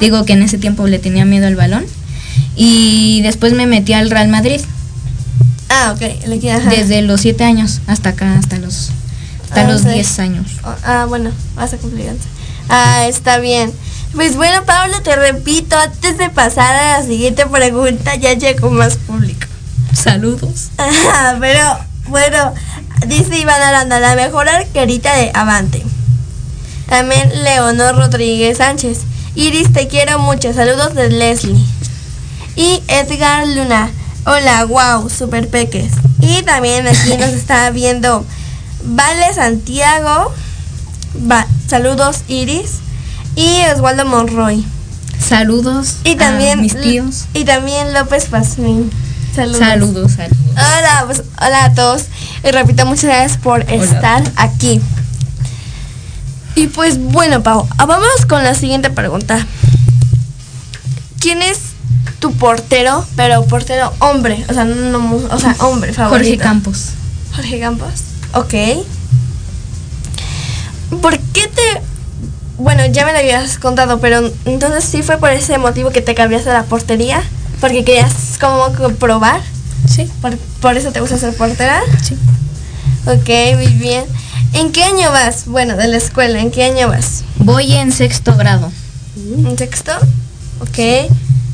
Digo 0.00 0.24
que 0.24 0.34
en 0.34 0.42
ese 0.42 0.58
tiempo 0.58 0.86
le 0.86 0.98
tenía 0.98 1.24
miedo 1.24 1.46
al 1.46 1.56
balón. 1.56 1.84
Y 2.56 3.22
después 3.22 3.52
me 3.54 3.66
metí 3.66 3.92
al 3.94 4.10
Real 4.10 4.28
Madrid, 4.28 4.60
Ah, 5.68 5.94
ok, 5.96 6.26
le 6.28 6.38
queda. 6.38 6.58
desde 6.60 7.00
los 7.02 7.20
siete 7.22 7.44
años 7.44 7.80
hasta 7.86 8.10
acá, 8.10 8.36
hasta 8.38 8.58
los, 8.58 8.90
hasta 9.44 9.62
Ah, 9.62 9.70
los 9.70 9.82
ok. 9.82 9.88
10 9.88 10.18
años. 10.18 10.46
Oh, 10.64 10.74
Ah, 10.84 11.06
bueno, 11.08 11.30
vas 11.56 11.72
a 11.72 11.78
cumplir 11.78 12.08
11. 12.10 12.20
Ah, 12.68 13.06
está 13.08 13.38
bien. 13.38 13.72
Pues 14.14 14.36
bueno, 14.36 14.64
Pablo, 14.66 15.00
te 15.02 15.16
repito, 15.16 15.76
antes 15.78 16.18
de 16.18 16.28
pasar 16.28 16.74
a 16.76 16.98
la 17.00 17.06
siguiente 17.06 17.46
pregunta, 17.46 18.14
ya 18.16 18.34
llegó 18.34 18.70
más 18.70 18.96
público. 18.96 19.46
Saludos. 19.94 20.68
Pero, 21.40 21.78
bueno, 22.08 22.52
dice 23.06 23.38
Iván 23.38 23.62
Aranda, 23.62 23.98
la 24.00 24.14
mejor 24.14 24.48
arquerita 24.50 25.14
de 25.16 25.30
Avante. 25.34 25.82
También 26.92 27.42
Leonor 27.42 27.96
Rodríguez 27.96 28.58
Sánchez. 28.58 28.98
Iris, 29.34 29.72
te 29.72 29.88
quiero 29.88 30.18
mucho. 30.18 30.52
Saludos 30.52 30.94
de 30.94 31.08
Leslie. 31.08 31.64
Y 32.54 32.82
Edgar 32.86 33.46
Luna. 33.46 33.90
Hola, 34.26 34.66
wow, 34.66 35.08
super 35.08 35.48
peques. 35.48 35.92
Y 36.20 36.42
también 36.42 36.86
aquí 36.86 37.16
nos 37.18 37.30
está 37.30 37.70
viendo 37.70 38.26
Vale 38.84 39.32
Santiago. 39.32 40.34
Va- 41.30 41.46
saludos, 41.66 42.24
Iris. 42.28 42.80
Y 43.36 43.62
Osvaldo 43.74 44.04
Monroy. 44.04 44.62
Saludos 45.18 45.96
Y 46.04 46.16
también 46.16 46.58
a 46.58 46.62
mis 46.62 46.78
tíos. 46.78 47.24
Y 47.32 47.44
también 47.44 47.94
López 47.94 48.26
Pazmín. 48.26 48.90
Saludos. 49.34 49.58
Saludos, 49.60 50.12
saludos. 50.12 50.36
Hola, 50.52 51.04
pues, 51.06 51.22
hola 51.40 51.64
a 51.64 51.72
todos. 51.72 52.02
Y 52.44 52.50
repito, 52.50 52.84
muchas 52.84 53.04
gracias 53.04 53.38
por 53.38 53.62
estar 53.72 54.22
aquí. 54.36 54.82
Y 56.54 56.66
pues 56.68 56.98
bueno, 56.98 57.42
Pau, 57.42 57.66
vamos 57.78 58.26
con 58.28 58.44
la 58.44 58.54
siguiente 58.54 58.90
pregunta. 58.90 59.46
¿Quién 61.18 61.40
es 61.40 61.58
tu 62.18 62.32
portero, 62.34 63.06
pero 63.16 63.44
portero 63.46 63.92
hombre? 64.00 64.44
O 64.48 64.54
sea, 64.54 64.64
no, 64.64 65.20
o 65.30 65.38
sea, 65.38 65.56
hombre 65.60 65.92
favorito. 65.92 66.28
Jorge 66.28 66.38
Campos. 66.38 66.88
Jorge 67.34 67.60
Campos. 67.60 67.90
Ok. 68.34 68.54
¿Por 71.00 71.18
qué 71.18 71.48
te... 71.48 71.82
Bueno, 72.58 72.84
ya 72.86 73.06
me 73.06 73.12
lo 73.12 73.18
habías 73.18 73.58
contado, 73.58 73.98
pero 74.00 74.30
entonces 74.44 74.84
sí 74.84 75.02
fue 75.02 75.16
por 75.16 75.30
ese 75.30 75.58
motivo 75.58 75.90
que 75.90 76.02
te 76.02 76.14
cambiaste 76.14 76.50
a 76.50 76.54
la 76.54 76.64
portería, 76.64 77.22
porque 77.60 77.84
querías 77.84 78.12
como 78.38 78.70
probar. 78.96 79.40
Sí. 79.88 80.10
¿Por, 80.20 80.36
por 80.60 80.76
eso 80.76 80.92
te 80.92 81.00
gusta 81.00 81.18
ser 81.18 81.34
portera? 81.34 81.80
Sí. 82.02 82.16
Ok, 83.06 83.56
muy 83.56 83.72
bien. 83.78 84.04
¿En 84.52 84.72
qué 84.72 84.84
año 84.84 85.10
vas? 85.10 85.46
Bueno, 85.46 85.76
de 85.76 85.88
la 85.88 85.96
escuela, 85.96 86.40
¿en 86.40 86.50
qué 86.50 86.64
año 86.64 86.88
vas? 86.88 87.24
Voy 87.36 87.72
en 87.74 87.92
sexto 87.92 88.36
grado. 88.36 88.70
¿En 89.16 89.56
sexto? 89.56 89.92
Ok. 90.60 91.10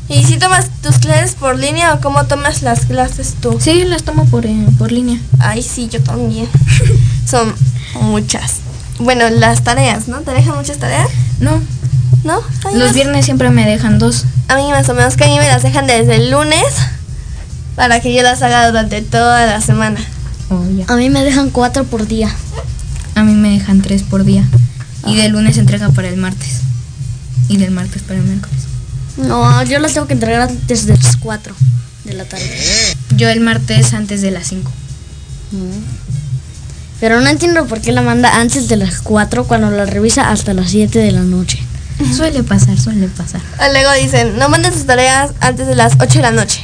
¿Y 0.09 0.23
si 0.23 0.37
tomas 0.37 0.69
tus 0.81 0.97
clases 0.97 1.35
por 1.35 1.57
línea 1.57 1.93
o 1.93 2.01
cómo 2.01 2.25
tomas 2.25 2.61
las 2.63 2.85
clases 2.85 3.35
tú? 3.39 3.57
Sí, 3.61 3.83
las 3.85 4.03
tomo 4.03 4.25
por, 4.25 4.45
eh, 4.45 4.65
por 4.77 4.91
línea. 4.91 5.19
Ay, 5.39 5.61
sí, 5.61 5.87
yo 5.87 6.01
también. 6.01 6.49
Son 7.29 7.53
muchas. 8.01 8.55
Bueno, 8.99 9.29
las 9.29 9.63
tareas, 9.63 10.07
¿no? 10.07 10.17
¿Te 10.21 10.31
dejan 10.31 10.55
muchas 10.55 10.77
tareas? 10.77 11.07
No, 11.39 11.61
¿No? 12.23 12.41
Ay, 12.65 12.73
los 12.75 12.87
más- 12.87 12.93
viernes 12.95 13.25
siempre 13.25 13.49
me 13.49 13.65
dejan 13.65 13.97
dos. 13.99 14.25
A 14.49 14.55
mí 14.57 14.69
más 14.71 14.89
o 14.89 14.93
menos 14.93 15.15
que 15.15 15.23
a 15.23 15.27
mí 15.27 15.37
me 15.37 15.47
las 15.47 15.63
dejan 15.63 15.87
desde 15.87 16.15
el 16.15 16.31
lunes 16.31 16.65
para 17.75 18.01
que 18.01 18.13
yo 18.13 18.23
las 18.23 18.41
haga 18.41 18.67
durante 18.67 19.01
toda 19.01 19.45
la 19.45 19.61
semana. 19.61 19.99
Oh, 20.49 20.65
ya. 20.75 20.85
A 20.91 20.97
mí 20.97 21.09
me 21.09 21.23
dejan 21.23 21.49
cuatro 21.51 21.83
por 21.85 22.07
día. 22.07 22.29
A 23.19 23.23
mí 23.23 23.33
me 23.33 23.49
dejan 23.49 23.81
tres 23.81 24.03
por 24.03 24.23
día. 24.23 24.45
Y 25.05 25.17
de 25.17 25.27
lunes 25.27 25.55
se 25.55 25.59
entrega 25.59 25.89
para 25.89 26.07
el 26.07 26.15
martes. 26.15 26.61
Y 27.49 27.57
del 27.57 27.71
martes 27.71 28.01
para 28.01 28.17
el 28.17 28.25
miércoles. 28.25 28.59
No, 29.17 29.61
yo 29.63 29.79
las 29.79 29.93
tengo 29.93 30.07
que 30.07 30.13
entregar 30.13 30.39
antes 30.39 30.85
de 30.85 30.95
las 30.95 31.17
cuatro 31.17 31.53
de 32.05 32.13
la 32.13 32.23
tarde. 32.23 32.49
Yo 33.17 33.27
el 33.27 33.41
martes 33.41 33.93
antes 33.93 34.21
de 34.21 34.31
las 34.31 34.47
5. 34.47 34.71
Pero 37.01 37.19
no 37.19 37.27
entiendo 37.27 37.65
por 37.65 37.81
qué 37.81 37.91
la 37.91 38.01
manda 38.01 38.39
antes 38.39 38.69
de 38.69 38.77
las 38.77 39.01
cuatro 39.01 39.45
cuando 39.45 39.69
la 39.69 39.85
revisa 39.85 40.29
hasta 40.29 40.53
las 40.53 40.69
7 40.69 40.99
de 40.99 41.11
la 41.11 41.23
noche. 41.23 41.59
Suele 42.15 42.43
pasar, 42.43 42.79
suele 42.79 43.09
pasar. 43.09 43.41
Luego 43.73 43.91
dicen, 44.01 44.37
no 44.37 44.47
manden 44.47 44.71
sus 44.71 44.85
tareas 44.85 45.31
antes 45.41 45.67
de 45.67 45.75
las 45.75 45.95
8 45.99 46.07
de 46.07 46.21
la 46.21 46.31
noche. 46.31 46.61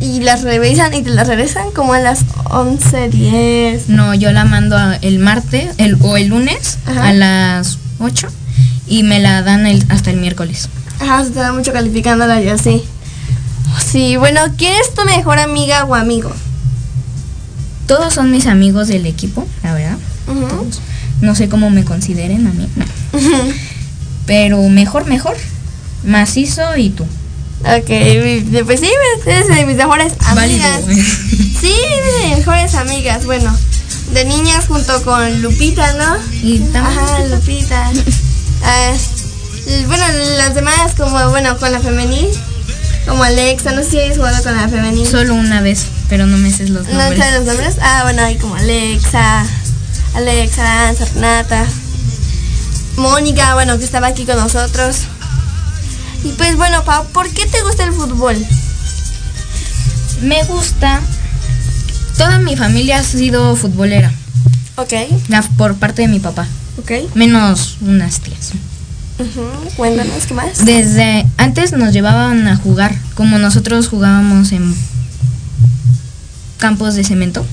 Y 0.00 0.20
las 0.20 0.42
revisan 0.42 0.94
y 0.94 1.02
te 1.02 1.10
las 1.10 1.28
regresan 1.28 1.70
como 1.72 1.92
a 1.92 2.00
las 2.00 2.24
11, 2.44 3.10
10. 3.10 3.88
No, 3.90 4.14
yo 4.14 4.32
la 4.32 4.44
mando 4.46 4.76
el 5.02 5.18
martes 5.18 5.74
el, 5.76 5.98
o 6.00 6.16
el 6.16 6.28
lunes 6.28 6.78
Ajá. 6.86 7.08
a 7.08 7.12
las 7.12 7.78
8 7.98 8.28
y 8.86 9.02
me 9.02 9.20
la 9.20 9.42
dan 9.42 9.66
el, 9.66 9.84
hasta 9.90 10.10
el 10.10 10.16
miércoles. 10.16 10.68
Ajá, 11.00 11.22
se 11.24 11.30
te 11.30 11.38
da 11.38 11.52
mucho 11.52 11.72
calificándola 11.72 12.40
y 12.42 12.48
así. 12.48 12.82
Sí, 13.84 14.16
bueno, 14.16 14.40
¿quién 14.56 14.72
es 14.80 14.94
tu 14.94 15.04
mejor 15.04 15.38
amiga 15.38 15.84
o 15.84 15.94
amigo? 15.94 16.32
Todos 17.86 18.14
son 18.14 18.30
mis 18.30 18.46
amigos 18.46 18.88
del 18.88 19.06
equipo, 19.06 19.46
la 19.62 19.74
verdad. 19.74 19.98
Todos. 20.26 20.80
No 21.20 21.34
sé 21.34 21.48
cómo 21.48 21.70
me 21.70 21.84
consideren 21.84 22.46
a 22.46 22.52
mí. 22.52 22.68
no. 22.76 22.84
Pero 24.26 24.62
mejor, 24.68 25.06
mejor. 25.06 25.36
Macizo 26.04 26.76
y 26.76 26.90
tú. 26.90 27.04
Ok, 27.62 27.88
mi- 27.90 28.62
pues 28.64 28.80
sí, 28.80 28.90
eres 29.26 29.48
de 29.48 29.66
mis 29.66 29.76
mejores 29.76 30.12
amigas. 30.26 30.86
Válido. 30.86 31.04
Sí, 31.60 31.74
de 32.22 32.28
mis 32.28 32.38
mejores 32.38 32.74
amigas, 32.74 33.24
bueno. 33.26 33.54
De 34.14 34.24
niñas 34.24 34.66
junto 34.66 35.02
con 35.04 35.42
Lupita, 35.42 35.92
¿no? 35.92 36.16
Y 36.42 36.62
Ajá, 36.74 37.24
Lupita. 37.26 37.90
Ah, 38.64 38.92
bueno, 39.86 40.04
las 40.38 40.54
demás 40.54 40.94
como, 40.96 41.30
bueno, 41.30 41.56
con 41.58 41.70
la 41.72 41.80
femenil. 41.80 42.28
Como 43.06 43.24
Alexa, 43.24 43.72
no 43.72 43.82
sé 43.82 43.90
si 43.90 43.98
hayas 44.00 44.16
jugado 44.18 44.42
con 44.42 44.56
la 44.56 44.68
femenil. 44.68 45.06
solo 45.06 45.34
una 45.34 45.60
vez, 45.60 45.86
pero 46.08 46.26
no 46.26 46.36
me 46.38 46.50
sé 46.50 46.66
los 46.68 46.86
¿No 46.88 46.94
nombres. 46.94 47.18
sabes 47.18 47.34
los 47.34 47.44
nombres? 47.46 47.76
Ah, 47.80 48.00
bueno, 48.04 48.22
hay 48.22 48.36
como 48.36 48.54
Alexa, 48.56 49.44
Alexa, 50.14 50.92
Renata, 51.14 51.64
Mónica, 52.96 53.54
bueno, 53.54 53.78
que 53.78 53.84
estaba 53.84 54.08
aquí 54.08 54.24
con 54.26 54.36
nosotros. 54.36 54.96
Y 56.24 56.28
pues 56.32 56.56
bueno, 56.56 56.84
Pau, 56.84 57.06
¿por 57.08 57.28
qué 57.30 57.46
te 57.46 57.62
gusta 57.62 57.84
el 57.84 57.92
fútbol? 57.92 58.36
Me 60.22 60.42
gusta. 60.44 61.00
Toda 62.18 62.38
mi 62.38 62.56
familia 62.56 62.98
ha 62.98 63.02
sido 63.04 63.56
futbolera, 63.56 64.12
Ok, 64.76 64.92
la- 65.28 65.40
por 65.56 65.76
parte 65.76 66.02
de 66.02 66.08
mi 66.08 66.20
papá, 66.20 66.46
ok. 66.78 67.14
menos 67.14 67.78
unas 67.80 68.20
tías. 68.20 68.50
Cuéntanos, 69.76 70.26
¿qué 70.26 70.34
más? 70.34 70.64
Desde 70.66 71.26
antes 71.38 71.72
nos 71.72 71.92
llevaban 71.94 72.46
a 72.48 72.56
jugar, 72.56 72.94
como 73.14 73.38
nosotros 73.38 73.88
jugábamos 73.88 74.52
en 74.52 74.74
campos 76.58 76.94
de 76.94 77.04
cemento. 77.04 77.44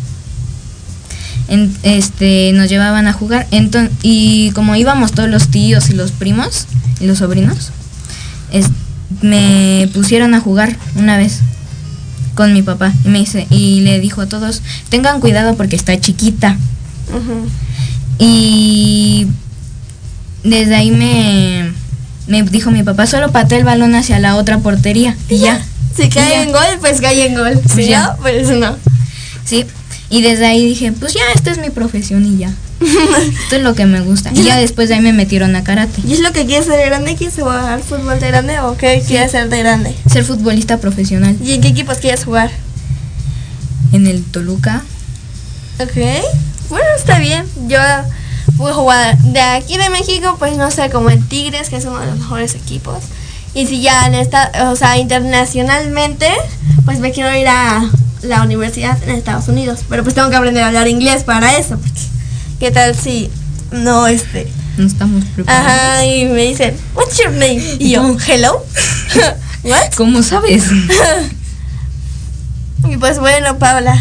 En- 1.48 1.74
este, 1.84 2.52
nos 2.54 2.68
llevaban 2.70 3.08
a 3.08 3.14
jugar. 3.14 3.48
Enton- 3.52 3.90
y 4.02 4.52
como 4.52 4.76
íbamos 4.76 5.14
todos 5.14 5.30
los 5.30 5.48
tíos 5.48 5.90
y 5.90 5.94
los 5.94 6.12
primos 6.12 6.66
y 7.00 7.06
los 7.08 7.20
sobrinos, 7.20 7.72
es- 8.52 8.70
me 9.22 9.90
pusieron 9.94 10.34
a 10.34 10.40
jugar 10.42 10.76
una 10.96 11.18
vez 11.18 11.40
con 12.36 12.54
mi 12.54 12.62
papá 12.62 12.94
y 13.06 13.08
me 13.10 13.20
dice 13.20 13.48
y 13.50 13.82
le 13.82 14.00
dijo 14.00 14.22
a 14.22 14.28
todos 14.28 14.62
tengan 14.90 15.20
cuidado 15.22 15.56
porque 15.56 15.76
está 15.76 16.00
chiquita 16.00 16.56
y 18.20 19.28
desde 20.44 20.76
ahí 20.76 20.92
me, 20.92 21.72
me 22.28 22.44
dijo 22.44 22.72
mi 22.72 22.84
papá 22.84 23.08
solo 23.08 23.32
patea 23.32 23.58
el 23.60 23.64
balón 23.64 23.96
hacia 23.96 24.20
la 24.20 24.36
otra 24.36 24.60
portería 24.60 25.16
y 25.30 25.40
ya 25.40 25.64
Si 25.96 26.10
cae 26.10 26.30
ya. 26.30 26.44
en 26.44 26.52
gol, 26.52 26.62
pues 26.80 27.02
cae 27.02 27.26
en 27.26 27.34
gol. 27.36 27.60
Pues 27.64 27.76
Si 27.76 27.88
ya. 27.88 28.08
no, 28.08 28.18
pues 28.22 28.50
no. 28.50 28.76
sí 29.46 29.66
y 30.10 30.22
desde 30.22 30.46
ahí 30.46 30.66
dije 30.66 30.92
pues 30.94 31.14
ya 31.14 31.22
esta 31.36 31.52
es 31.52 31.58
mi 31.60 31.70
profesión 31.70 32.26
y 32.26 32.38
ya 32.38 32.52
esto 33.44 33.56
es 33.56 33.62
lo 33.62 33.74
que 33.76 33.86
me 33.86 34.02
gusta 34.02 34.32
y 34.34 34.44
ya 34.44 34.58
después 34.58 34.90
de 34.90 34.96
ahí 34.96 35.02
me 35.02 35.14
metieron 35.14 35.56
a 35.56 35.64
karate 35.64 36.02
¿Y 36.06 36.14
es 36.14 36.20
lo 36.20 36.32
que 36.32 36.46
quieres 36.46 36.66
ser 36.66 36.78
de 36.78 36.86
grande? 36.86 37.16
¿Quieres 37.16 37.36
jugar 37.36 37.82
fútbol 37.82 38.20
de 38.20 38.28
grande 38.28 38.60
o 38.60 38.78
qué 38.78 39.04
quieres 39.06 39.32
ser 39.32 39.50
de 39.50 39.60
grande? 39.60 39.96
ser 40.10 40.24
futbolista 40.24 40.78
profesional 40.78 41.36
¿Y 41.44 41.54
en 41.54 41.62
qué 41.62 41.70
equipos 41.70 41.98
quieres 41.98 42.24
jugar? 42.24 42.52
en 43.94 44.06
el 44.06 44.24
Toluca 44.24 44.84
Ok. 45.80 45.96
Bueno, 46.70 46.86
está 46.98 47.20
bien. 47.20 47.46
Yo 47.68 47.78
voy 48.56 48.72
a 48.72 48.74
jugar 48.74 49.18
de 49.20 49.40
aquí 49.40 49.78
de 49.78 49.90
México, 49.92 50.36
pues 50.40 50.58
no 50.58 50.72
sé, 50.72 50.90
como 50.90 51.10
el 51.10 51.26
Tigres, 51.28 51.70
que 51.70 51.76
es 51.76 51.86
uno 51.86 52.00
de 52.00 52.08
los 52.08 52.18
mejores 52.18 52.56
equipos. 52.56 53.04
Y 53.54 53.68
si 53.68 53.82
ya 53.82 54.08
en 54.08 54.16
esta, 54.16 54.52
o 54.72 54.76
sea, 54.76 54.98
internacionalmente, 54.98 56.30
pues 56.86 57.00
me 57.00 57.12
quiero 57.12 57.36
ir 57.36 57.48
a 57.48 57.90
la 58.24 58.42
universidad 58.42 58.98
en 59.04 59.12
Estados 59.12 59.48
Unidos. 59.48 59.82
Pero 59.88 60.04
pues 60.04 60.16
tengo 60.16 60.30
que 60.30 60.36
aprender 60.36 60.64
a 60.64 60.68
hablar 60.68 60.88
inglés 60.88 61.24
para 61.24 61.56
eso. 61.58 61.78
Porque, 61.78 62.02
¿Qué 62.60 62.72
tal 62.72 62.96
si 62.96 63.30
no, 63.72 64.08
este... 64.08 64.52
no 64.78 64.88
estamos 64.88 65.24
preparados 65.36 65.68
Ajá, 65.68 66.06
y 66.06 66.26
me 66.26 66.44
dicen, 66.44 66.76
what's 66.96 67.18
your 67.18 67.32
name? 67.32 67.62
Y 67.80 67.92
yo, 67.92 68.18
hello. 68.28 68.66
What? 69.64 69.94
¿cómo 69.96 70.24
sabes? 70.24 70.64
Y 72.88 72.96
pues 72.98 73.20
bueno, 73.20 73.58
Paula, 73.58 73.98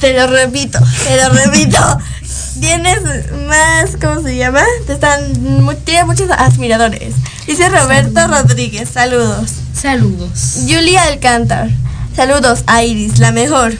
te 0.00 0.12
lo 0.14 0.26
repito, 0.26 0.78
te 1.04 1.16
lo 1.22 1.28
repito. 1.28 1.78
Tienes 2.60 3.00
más, 3.46 3.96
¿cómo 4.00 4.22
se 4.22 4.36
llama? 4.36 4.64
Te 4.86 4.94
están, 4.94 5.20
tienes 5.84 6.06
muchos 6.06 6.30
admiradores. 6.30 7.14
Dice 7.46 7.68
Roberto 7.68 8.26
Rodríguez, 8.26 8.88
saludos. 8.88 9.50
saludos 9.74 10.56
Julia 10.66 11.02
Alcántar, 11.04 11.68
saludos 12.16 12.64
Iris, 12.82 13.18
la 13.18 13.30
mejor. 13.30 13.74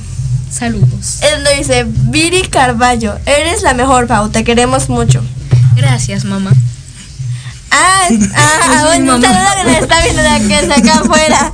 Saludos 0.50 1.20
Él 1.22 1.44
lo 1.44 1.50
dice, 1.50 1.84
Viri 1.86 2.42
Carballo, 2.42 3.18
eres 3.26 3.62
la 3.62 3.74
mejor, 3.74 4.06
Pau, 4.06 4.28
te 4.30 4.44
queremos 4.44 4.88
mucho. 4.88 5.22
gracias 5.76 6.24
mamá 6.24 6.52
Ah, 7.70 8.08
ah, 8.34 8.90
Es 8.94 9.00
un 9.00 9.06
saludo 9.06 9.20
que 9.64 9.78
está 9.78 10.00
viendo 10.02 10.22
de 10.22 10.28
aquí, 10.28 10.48
de 10.66 10.74
acá 10.74 11.00
afuera. 11.00 11.52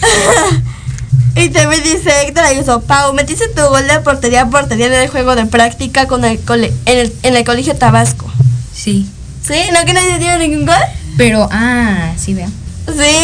y 1.36 1.48
también 1.50 1.82
dice 1.82 2.10
Héctor 2.26 2.44
Ayuso, 2.44 2.80
Pau, 2.82 3.12
metiste 3.12 3.48
tu 3.48 3.62
gol 3.62 3.86
de 3.86 4.00
portería 4.00 4.42
a 4.42 4.46
portería 4.50 4.86
en 4.86 4.94
el 4.94 5.08
juego 5.08 5.34
de 5.34 5.46
práctica 5.46 6.06
con 6.06 6.24
el 6.24 6.38
cole- 6.44 6.72
en, 6.86 6.98
el, 6.98 7.12
en 7.22 7.36
el 7.36 7.44
colegio 7.44 7.74
Tabasco. 7.76 8.30
sí 8.74 9.08
¿Sí? 9.46 9.54
¿No 9.74 9.84
que 9.84 9.92
nadie 9.92 10.18
dio 10.20 10.38
ningún 10.38 10.66
gol? 10.66 10.76
pero 11.18 11.48
ah 11.50 12.12
sí 12.16 12.32
vea 12.32 12.48
Sí. 12.96 13.14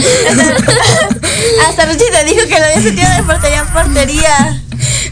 Hasta 1.68 1.86
Luchi 1.86 2.04
te 2.10 2.24
dijo 2.24 2.46
que 2.48 2.58
lo 2.58 2.64
había 2.64 2.82
sentido 2.82 3.08
de 3.16 3.22
portería 3.22 3.62
a 3.62 3.72
portería. 3.72 4.62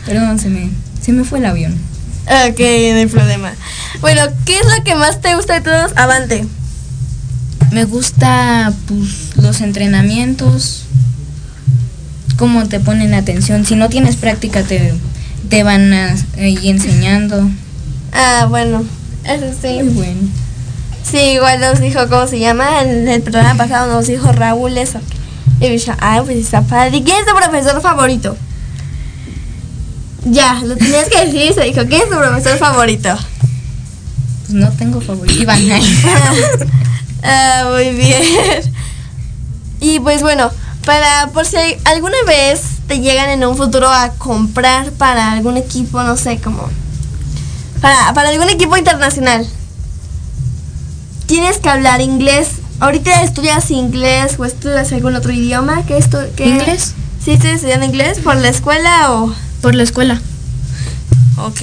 Perdón, 0.06 0.38
se 0.38 0.48
me, 0.48 0.70
se 1.00 1.12
me 1.12 1.24
fue 1.24 1.38
el 1.38 1.46
avión. 1.46 1.72
Ok, 2.26 2.58
no 2.58 2.98
hay 2.98 3.06
problema. 3.06 3.52
Bueno, 4.00 4.22
¿qué 4.44 4.58
es 4.58 4.66
lo 4.66 4.84
que 4.84 4.94
más 4.94 5.20
te 5.20 5.34
gusta 5.34 5.54
de 5.54 5.60
todos? 5.62 5.92
Avante. 5.96 6.46
Me 7.72 7.84
gusta 7.84 8.72
pues, 8.86 9.36
los 9.36 9.60
entrenamientos, 9.60 10.84
cómo 12.36 12.68
te 12.68 12.80
ponen 12.80 13.14
atención. 13.14 13.64
Si 13.64 13.76
no 13.76 13.88
tienes 13.88 14.16
práctica 14.16 14.62
te, 14.62 14.94
te 15.48 15.62
van 15.62 15.92
a, 15.92 16.14
ahí 16.36 16.68
enseñando. 16.68 17.50
Ah, 18.12 18.46
bueno, 18.48 18.84
eso 19.24 19.46
sí. 19.60 19.82
Muy 19.82 19.94
bueno. 19.94 20.41
Sí, 21.02 21.18
igual 21.18 21.60
nos 21.60 21.80
dijo, 21.80 22.08
¿cómo 22.08 22.26
se 22.26 22.38
llama? 22.38 22.82
En 22.82 23.08
el 23.08 23.22
programa 23.22 23.54
pasado 23.54 23.92
nos 23.92 24.06
dijo 24.06 24.30
Raúl 24.32 24.78
eso. 24.78 25.00
Y 25.60 25.76
yo, 25.78 25.92
ah, 26.00 26.22
pues 26.24 26.38
está 26.38 26.62
padre. 26.62 26.96
¿Y 26.96 27.02
quién 27.02 27.18
es 27.18 27.26
tu 27.26 27.34
profesor 27.34 27.80
favorito? 27.80 28.36
Ya, 30.24 30.60
lo 30.64 30.76
tenías 30.76 31.08
que 31.08 31.26
decir 31.26 31.50
y 31.50 31.54
se 31.54 31.62
dijo, 31.64 31.80
¿quién 31.86 32.02
es 32.02 32.08
tu 32.08 32.16
profesor 32.16 32.58
favorito? 32.58 33.16
Pues 34.42 34.54
no 34.54 34.70
tengo 34.72 35.00
favorito. 35.00 35.40
Iván. 35.40 35.60
ah, 37.22 37.68
muy 37.70 37.90
bien. 37.90 38.22
Y 39.80 39.98
pues 40.00 40.22
bueno, 40.22 40.50
para 40.84 41.30
por 41.32 41.44
si 41.44 41.56
alguna 41.84 42.16
vez 42.26 42.62
te 42.86 43.00
llegan 43.00 43.30
en 43.30 43.44
un 43.44 43.56
futuro 43.56 43.88
a 43.88 44.10
comprar 44.10 44.92
para 44.92 45.32
algún 45.32 45.56
equipo, 45.56 46.02
no 46.02 46.16
sé, 46.16 46.38
como 46.38 46.68
para, 47.80 48.14
para 48.14 48.28
algún 48.28 48.48
equipo 48.48 48.76
internacional. 48.76 49.46
Tienes 51.32 51.56
que 51.56 51.70
hablar 51.70 52.02
inglés. 52.02 52.48
Ahorita 52.78 53.22
estudias 53.22 53.70
inglés 53.70 54.34
o 54.38 54.44
estudias 54.44 54.92
algún 54.92 55.14
otro 55.16 55.32
idioma. 55.32 55.82
¿Qué 55.86 55.96
estu 55.96 56.18
qué- 56.36 56.46
¿Inglés? 56.46 56.92
¿Sí 57.24 57.30
estás 57.30 57.52
estudiando 57.54 57.86
inglés 57.86 58.18
por 58.18 58.36
la 58.36 58.50
escuela 58.50 59.10
o...? 59.12 59.34
Por 59.62 59.74
la 59.74 59.82
escuela. 59.82 60.20
Ok. 61.38 61.62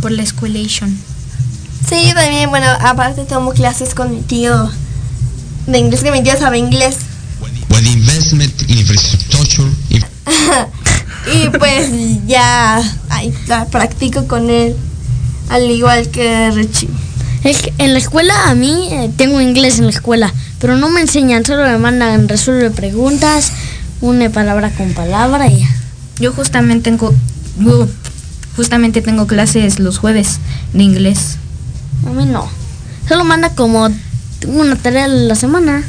Por 0.00 0.12
la 0.12 0.22
escuelation. 0.22 0.96
Sí, 1.88 2.06
yo 2.06 2.14
también, 2.14 2.48
bueno, 2.48 2.66
aparte 2.80 3.24
tomo 3.24 3.50
clases 3.54 3.92
con 3.92 4.14
mi 4.14 4.20
tío 4.22 4.70
de 5.66 5.76
inglés, 5.80 6.04
que 6.04 6.12
mi 6.12 6.22
tío 6.22 6.38
sabe 6.38 6.58
inglés. 6.58 6.98
With 7.70 7.84
investment 7.88 8.54
in 8.70 8.78
infrastructure, 8.78 9.68
in 9.90 10.04
y 11.34 11.48
pues 11.58 11.90
ya 12.28 12.80
ay, 13.10 13.34
la 13.48 13.64
practico 13.64 14.28
con 14.28 14.48
él, 14.48 14.76
al 15.50 15.68
igual 15.68 16.08
que 16.10 16.52
Richie. 16.52 16.88
Es 17.44 17.58
que 17.58 17.72
en 17.78 17.92
la 17.92 17.98
escuela 17.98 18.48
a 18.48 18.54
mí 18.54 18.88
eh, 18.90 19.10
tengo 19.16 19.40
inglés 19.40 19.78
en 19.78 19.84
la 19.84 19.90
escuela, 19.90 20.32
pero 20.58 20.76
no 20.76 20.88
me 20.88 21.02
enseñan, 21.02 21.44
solo 21.44 21.64
me 21.64 21.76
mandan 21.78 22.26
resuelve 22.26 22.70
preguntas, 22.70 23.52
une 24.00 24.30
palabra 24.30 24.70
con 24.70 24.92
palabra 24.94 25.48
y 25.48 25.60
ya. 25.60 25.68
Yo 26.18 26.32
justamente 26.32 26.90
tengo, 26.90 27.14
yo 27.58 27.86
justamente 28.56 29.02
tengo 29.02 29.26
clases 29.26 29.78
los 29.78 29.98
jueves 29.98 30.38
de 30.72 30.82
inglés. 30.82 31.36
A 32.06 32.10
mí 32.10 32.24
no. 32.24 32.48
Solo 33.08 33.24
manda 33.24 33.50
como 33.50 33.90
una 34.46 34.76
tarea 34.76 35.04
a 35.04 35.08
la 35.08 35.34
semana. 35.34 35.84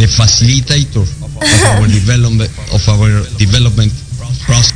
the 0.00 0.06
facilitator 0.06 1.02
of 1.02 1.36
our 1.76 1.86
development 1.86 2.50
of 2.72 2.88
our 2.88 3.22
development 3.36 3.92
process. 4.46 4.72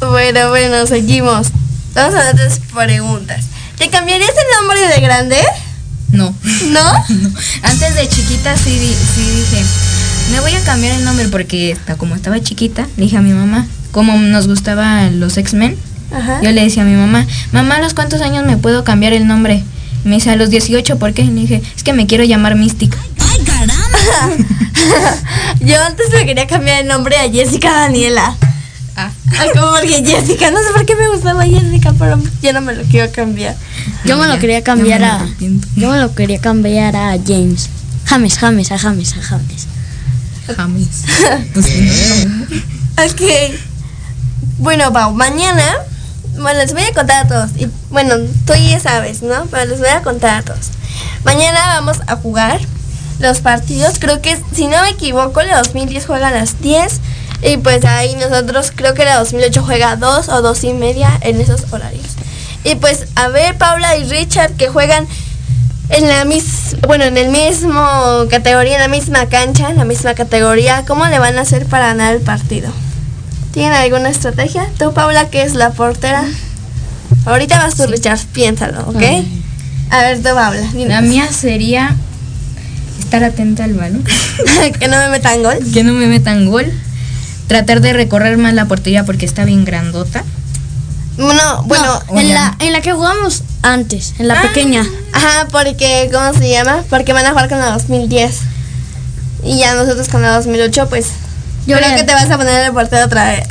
Bueno, 0.00 0.48
bueno, 0.50 0.84
seguimos. 0.86 1.48
Vamos 1.94 2.14
a 2.14 2.30
otras 2.30 2.60
preguntas. 2.74 3.44
¿Te 3.78 3.88
cambiarías 3.90 4.30
el 4.30 4.60
nombre 4.60 4.88
de 4.88 5.00
grande? 5.00 5.36
No. 6.10 6.34
¿No? 6.70 7.04
No. 7.08 7.30
Antes 7.62 7.94
de 7.94 8.08
chiquita 8.08 8.56
sí, 8.56 8.94
sí 9.14 9.22
dije, 9.36 9.64
me 10.32 10.40
voy 10.40 10.54
a 10.54 10.64
cambiar 10.64 10.96
el 10.96 11.04
nombre 11.04 11.28
porque 11.28 11.76
como 11.96 12.14
estaba 12.14 12.40
chiquita, 12.40 12.86
le 12.96 13.04
dije 13.04 13.16
a 13.16 13.22
mi 13.22 13.32
mamá, 13.32 13.66
como 13.92 14.16
nos 14.16 14.46
gustaban 14.46 15.20
los 15.20 15.36
X-Men, 15.36 15.76
yo 16.42 16.50
le 16.50 16.62
decía 16.62 16.82
a 16.82 16.86
mi 16.86 16.94
mamá, 16.94 17.26
mamá, 17.52 17.76
¿a 17.76 17.80
los 17.80 17.94
cuántos 17.94 18.20
años 18.20 18.44
me 18.44 18.56
puedo 18.56 18.84
cambiar 18.84 19.12
el 19.12 19.26
nombre? 19.26 19.62
Me 20.04 20.16
dice, 20.16 20.30
a 20.30 20.36
los 20.36 20.50
18, 20.50 20.98
¿por 20.98 21.12
qué? 21.12 21.24
Le 21.24 21.32
dije, 21.32 21.62
es 21.76 21.82
que 21.82 21.92
me 21.92 22.06
quiero 22.06 22.24
llamar 22.24 22.56
Mystic. 22.56 22.90
Yo 25.60 25.82
antes 25.82 26.10
me 26.10 26.24
quería 26.24 26.46
cambiar 26.46 26.80
el 26.80 26.88
nombre 26.88 27.16
a 27.16 27.30
Jessica 27.30 27.72
Daniela. 27.72 28.36
Ah. 29.00 29.12
Ay, 29.38 29.50
como 29.54 29.70
porque 29.70 30.04
Jessica, 30.04 30.50
no 30.50 30.58
sé 30.58 30.72
por 30.74 30.84
qué 30.84 30.96
me 30.96 31.08
gustaba 31.08 31.44
Jessica, 31.44 31.94
pero 31.96 32.20
ya 32.42 32.52
no 32.52 32.60
me 32.60 32.74
lo 32.74 32.82
quiero 32.82 33.12
cambiar. 33.12 33.54
Yo 34.04 34.16
me 34.16 34.26
lo 34.26 34.40
quería 34.40 34.64
cambiar 34.64 35.04
a. 35.04 35.24
Yo 35.76 35.90
me 35.90 35.98
lo 35.98 36.12
quería 36.16 36.40
cambiar 36.40 36.96
a 36.96 37.16
James. 37.24 37.70
James, 38.06 38.38
James, 38.38 38.72
a 38.72 38.78
James, 38.78 39.14
a 39.16 39.22
James. 39.22 39.68
James. 40.56 41.04
Ok. 42.98 43.22
Bueno, 44.58 44.92
Pau, 44.92 45.14
mañana, 45.14 45.62
bueno, 46.34 46.58
les 46.58 46.72
voy 46.72 46.82
a 46.82 46.92
contar 46.92 47.26
a 47.26 47.28
todos. 47.28 47.50
Y 47.56 47.68
bueno, 47.90 48.16
tú 48.44 48.54
ya 48.54 48.80
sabes, 48.80 49.22
¿no? 49.22 49.46
Pero 49.46 49.66
les 49.66 49.78
voy 49.78 49.90
a 49.90 50.02
contar 50.02 50.38
a 50.38 50.42
todos. 50.42 50.70
Mañana 51.22 51.60
vamos 51.76 51.98
a 52.08 52.16
jugar 52.16 52.60
los 53.20 53.38
partidos. 53.38 54.00
Creo 54.00 54.20
que, 54.20 54.36
si 54.52 54.66
no 54.66 54.82
me 54.82 54.90
equivoco, 54.90 55.40
la 55.42 55.58
2010 55.58 56.06
juega 56.06 56.28
a 56.28 56.32
las 56.32 56.60
10. 56.60 57.00
Y 57.42 57.56
pues 57.58 57.84
ahí 57.84 58.16
nosotros, 58.16 58.72
creo 58.74 58.94
que 58.94 59.04
la 59.04 59.16
2008 59.18 59.62
juega 59.64 59.96
2 59.96 60.28
o 60.28 60.42
2 60.42 60.64
y 60.64 60.72
media 60.74 61.10
en 61.20 61.40
esos 61.40 61.72
horarios. 61.72 62.06
Y 62.64 62.74
pues, 62.74 63.06
a 63.14 63.28
ver, 63.28 63.56
Paula 63.56 63.96
y 63.96 64.04
Richard 64.04 64.52
que 64.56 64.68
juegan 64.68 65.06
en 65.90 66.06
la 66.06 66.24
mis 66.24 66.76
bueno, 66.86 67.04
en 67.04 67.16
el 67.16 67.30
mismo 67.30 67.80
categoría, 68.28 68.74
en 68.74 68.80
la 68.80 68.88
misma 68.88 69.26
cancha, 69.26 69.70
en 69.70 69.76
la 69.76 69.84
misma 69.84 70.14
categoría, 70.14 70.84
¿cómo 70.86 71.06
le 71.06 71.18
van 71.18 71.38
a 71.38 71.42
hacer 71.42 71.66
para 71.66 71.86
ganar 71.86 72.14
el 72.14 72.20
partido? 72.20 72.70
¿Tienen 73.52 73.72
alguna 73.72 74.10
estrategia? 74.10 74.68
Tú, 74.78 74.92
Paula, 74.92 75.30
que 75.30 75.42
es 75.42 75.54
la 75.54 75.70
portera. 75.70 76.24
Ahorita 77.24 77.58
vas 77.58 77.76
tú, 77.76 77.86
Richard, 77.86 78.20
piénsalo, 78.32 78.80
¿ok? 78.88 79.02
A 79.90 80.02
ver, 80.02 80.18
tú, 80.18 80.28
Paula. 80.34 80.68
La 80.74 81.00
mía 81.00 81.32
sería 81.32 81.96
estar 82.98 83.24
atenta 83.24 83.64
al 83.64 83.74
balón. 83.74 84.04
que 84.78 84.88
no 84.88 84.98
me 84.98 85.08
metan 85.08 85.42
gol. 85.42 85.58
Que 85.72 85.82
no 85.82 85.94
me 85.94 86.06
metan 86.06 86.50
gol. 86.50 86.70
Tratar 87.48 87.80
de 87.80 87.92
recorrer 87.92 88.36
más 88.38 88.54
la 88.54 88.66
portería 88.66 89.04
porque 89.04 89.26
está 89.26 89.44
bien 89.44 89.64
grandota. 89.64 90.22
Bueno, 91.16 91.64
bueno, 91.64 92.00
No, 92.12 92.20
en, 92.20 92.32
la, 92.32 92.54
en 92.60 92.72
la 92.72 92.80
que 92.80 92.92
jugamos 92.92 93.42
antes, 93.62 94.14
en 94.20 94.28
la 94.28 94.38
Ah. 94.38 94.42
pequeña. 94.42 94.86
Ajá, 95.12 95.48
porque, 95.50 96.08
¿cómo 96.12 96.32
se 96.38 96.48
llama? 96.48 96.84
Porque 96.88 97.12
van 97.12 97.26
a 97.26 97.30
jugar 97.30 97.48
con 97.48 97.58
la 97.58 97.70
2010. 97.72 98.38
Y 99.42 99.58
ya 99.58 99.74
nosotros 99.74 100.08
con 100.08 100.22
la 100.22 100.32
2008, 100.36 100.88
pues. 100.88 101.06
Yo 101.66 101.76
creo 101.76 101.96
que 101.96 102.04
te 102.04 102.12
vas 102.14 102.30
a 102.30 102.36
poner 102.36 102.60
en 102.60 102.66
el 102.66 102.72
portero 102.72 103.06
otra 103.06 103.30
vez. 103.30 103.48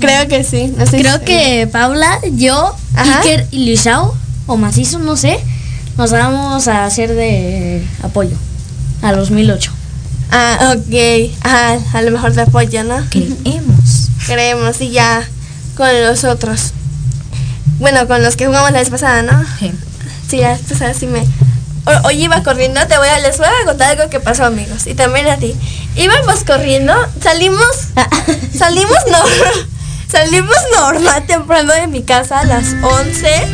Creo 0.00 0.28
que 0.28 0.44
sí. 0.44 0.72
No 0.76 0.86
sé 0.86 0.98
Creo 1.00 1.18
si- 1.18 1.24
que 1.24 1.68
Paula, 1.70 2.18
yo, 2.32 2.74
Ajá. 2.94 3.18
Iker 3.20 3.46
y 3.50 3.66
Luisao, 3.66 4.14
o 4.46 4.56
Macizo, 4.56 4.98
no 4.98 5.16
sé, 5.16 5.38
nos 5.98 6.10
vamos 6.12 6.68
a 6.68 6.84
hacer 6.86 7.14
de 7.14 7.84
apoyo 8.02 8.36
a 9.02 9.12
los 9.12 9.28
2008. 9.28 9.72
Ah, 10.32 10.74
ok. 10.76 11.32
Ajá, 11.42 11.78
a 11.94 12.02
lo 12.02 12.10
mejor 12.10 12.32
te 12.32 12.42
apoyo, 12.42 12.84
¿no? 12.84 13.04
Creemos. 13.10 14.08
Creemos 14.26 14.80
y 14.80 14.90
ya 14.90 15.22
con 15.76 15.88
los 16.04 16.24
otros. 16.24 16.72
Bueno, 17.78 18.06
con 18.06 18.22
los 18.22 18.36
que 18.36 18.46
jugamos 18.46 18.70
la 18.72 18.78
vez 18.80 18.90
pasada, 18.90 19.22
¿no? 19.22 19.42
Sí. 19.58 19.72
Sí, 20.28 20.38
ya, 20.38 20.56
tú 20.68 20.74
sabes, 20.76 20.98
sí 20.98 21.06
me... 21.06 21.20
O- 21.86 22.06
Hoy 22.08 22.22
iba 22.22 22.42
corriendo, 22.42 22.80
te 22.86 22.98
voy 22.98 23.08
a, 23.08 23.18
les 23.18 23.38
voy 23.38 23.46
a 23.46 23.64
contar 23.64 23.90
algo 23.98 24.10
que 24.10 24.20
pasó, 24.20 24.44
amigos. 24.44 24.86
Y 24.86 24.94
también 24.94 25.26
a 25.28 25.36
ti. 25.38 25.54
Íbamos 25.96 26.44
corriendo, 26.44 26.94
salimos... 27.22 27.64
salimos 28.56 28.98
no... 29.10 29.18
salimos 30.12 30.54
normal 30.76 31.24
temprano 31.26 31.72
de 31.72 31.86
mi 31.86 32.02
casa 32.02 32.40
a 32.40 32.44
las 32.44 32.66
11, 32.82 33.46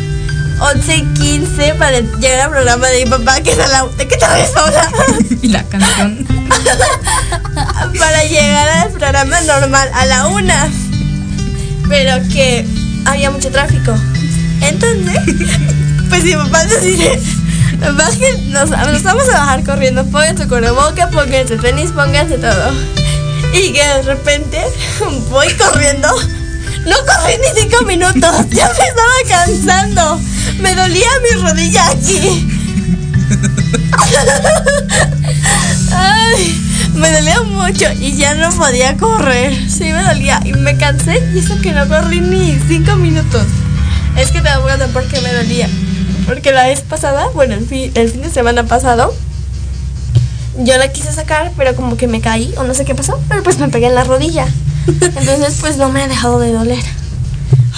11 0.59 0.95
y 0.97 1.03
15 1.13 1.73
para 1.75 1.99
llegar 2.01 2.41
al 2.41 2.49
programa 2.51 2.87
de 2.87 3.05
mi 3.05 3.09
papá, 3.11 3.41
que 3.41 3.51
es 3.53 3.59
a 3.59 3.67
la... 3.69 3.85
¿De 3.97 4.07
qué 4.07 4.17
te 4.17 4.27
ves 4.27 4.51
sola? 4.53 4.91
Y 5.41 5.47
la 5.47 5.63
canción. 5.63 6.27
para 7.99 8.23
llegar 8.23 8.67
al 8.69 8.91
programa 8.91 9.41
normal 9.41 9.89
a 9.93 10.05
la 10.05 10.27
una. 10.27 10.69
Pero 11.89 12.27
que 12.29 12.65
había 13.05 13.31
mucho 13.31 13.49
tráfico. 13.49 13.95
Entonces, 14.61 15.19
pues 16.09 16.23
mi 16.23 16.35
papá 16.35 16.65
nos 16.65 16.81
dice, 16.81 17.19
bajen, 17.95 18.51
nos, 18.51 18.69
nos 18.69 19.03
vamos 19.03 19.29
a 19.29 19.39
bajar 19.39 19.63
corriendo, 19.63 20.05
pónganse 20.05 20.45
boca, 20.45 21.09
pónganse 21.09 21.57
tenis, 21.57 21.91
pónganse 21.91 22.37
todo. 22.37 22.73
Y 23.53 23.73
que 23.73 23.83
de 23.83 24.01
repente 24.03 24.61
voy 25.29 25.53
corriendo. 25.53 26.09
No 26.85 26.95
corrí 27.05 27.33
ni 27.41 27.61
cinco 27.61 27.83
minutos, 27.85 28.49
ya 28.49 28.67
me 28.67 28.87
estaba 28.87 29.17
cansando. 29.27 30.21
Me 30.59 30.75
dolía 30.75 31.07
mi 31.21 31.41
rodilla 31.41 31.89
aquí. 31.89 32.56
Ay, 35.93 36.61
me 36.93 37.11
dolía 37.11 37.41
mucho 37.43 37.85
y 37.99 38.15
ya 38.15 38.35
no 38.35 38.49
podía 38.51 38.97
correr. 38.97 39.53
Sí, 39.69 39.85
me 39.85 40.03
dolía 40.03 40.39
y 40.43 40.53
me 40.53 40.77
cansé 40.77 41.21
y 41.33 41.39
eso 41.39 41.59
que 41.61 41.71
no 41.71 41.87
corrí 41.87 42.21
ni 42.21 42.59
cinco 42.67 42.95
minutos. 42.95 43.45
Es 44.17 44.31
que 44.31 44.41
te 44.41 44.49
voy 44.57 44.71
a 44.71 44.87
por 44.87 45.07
qué 45.07 45.21
me 45.21 45.33
dolía. 45.33 45.69
Porque 46.25 46.51
la 46.51 46.67
vez 46.67 46.81
pasada, 46.81 47.29
bueno, 47.33 47.53
el 47.55 47.65
fin, 47.65 47.91
el 47.95 48.09
fin 48.09 48.21
de 48.21 48.29
semana 48.29 48.63
pasado, 48.63 49.13
yo 50.57 50.77
la 50.77 50.91
quise 50.91 51.11
sacar, 51.13 51.51
pero 51.55 51.75
como 51.75 51.97
que 51.97 52.07
me 52.07 52.19
caí 52.19 52.53
o 52.57 52.63
no 52.63 52.73
sé 52.73 52.83
qué 52.83 52.95
pasó, 52.95 53.19
pero 53.29 53.43
pues 53.43 53.59
me 53.59 53.69
pegué 53.69 53.87
en 53.87 53.95
la 53.95 54.03
rodilla. 54.03 54.47
Entonces, 54.87 55.57
pues 55.59 55.77
no 55.77 55.89
me 55.89 56.01
ha 56.01 56.07
dejado 56.07 56.39
de 56.39 56.51
doler. 56.51 56.83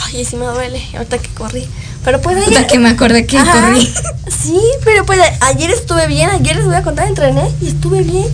Ay, 0.06 0.26
sí 0.26 0.36
me 0.36 0.46
duele, 0.46 0.82
ahorita 0.94 1.18
que 1.18 1.30
corrí. 1.30 1.68
Pero 2.04 2.22
pues 2.22 2.44
Puta 2.46 2.66
que 2.68 2.80
me 2.80 2.90
acordé 2.90 3.26
que 3.26 3.38
Ajá. 3.38 3.52
corrí. 3.52 3.94
Sí, 4.42 4.60
pero 4.86 5.06
pues 5.06 5.20
a- 5.20 5.48
ayer 5.48 5.70
estuve 5.70 6.08
bien, 6.08 6.30
ayer 6.30 6.56
les 6.56 6.66
voy 6.66 6.76
a 6.76 6.82
contar, 6.82 7.08
entrené 7.08 7.52
y 7.62 7.68
estuve 7.68 8.04
bien. 8.04 8.26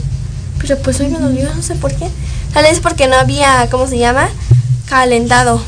Pero 0.60 0.78
pues 0.80 1.00
hoy 1.00 1.08
me 1.08 1.20
dolió, 1.20 1.52
no 1.54 1.62
sé 1.64 1.76
por 1.76 1.94
qué. 1.96 2.08
Tal 2.54 2.64
vez 2.64 2.80
porque 2.80 3.08
no 3.08 3.16
había, 3.16 3.68
¿cómo 3.72 3.88
se 3.88 3.98
llama? 3.98 4.30
Calentado. 4.88 5.62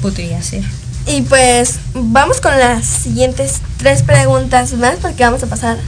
Podría 0.00 0.40
ser. 0.42 0.62
Y 1.06 1.22
pues 1.22 1.76
vamos 1.94 2.40
con 2.40 2.56
las 2.58 2.84
siguientes 2.86 3.60
tres 3.78 4.02
preguntas 4.02 4.72
más 4.74 4.96
porque 5.02 5.24
vamos 5.24 5.42
a 5.42 5.46
pasar. 5.46 5.78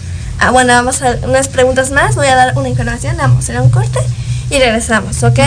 Ah, 0.40 0.50
bueno, 0.50 0.72
vamos 0.72 1.00
a 1.02 1.16
unas 1.24 1.48
preguntas 1.48 1.90
más. 1.90 2.16
Voy 2.16 2.26
a 2.26 2.34
dar 2.34 2.56
una 2.58 2.68
información, 2.68 3.16
vamos 3.18 3.36
a 3.36 3.38
hacer 3.40 3.60
un 3.60 3.70
corte 3.70 3.98
y 4.50 4.58
regresamos, 4.58 5.22
¿ok? 5.22 5.38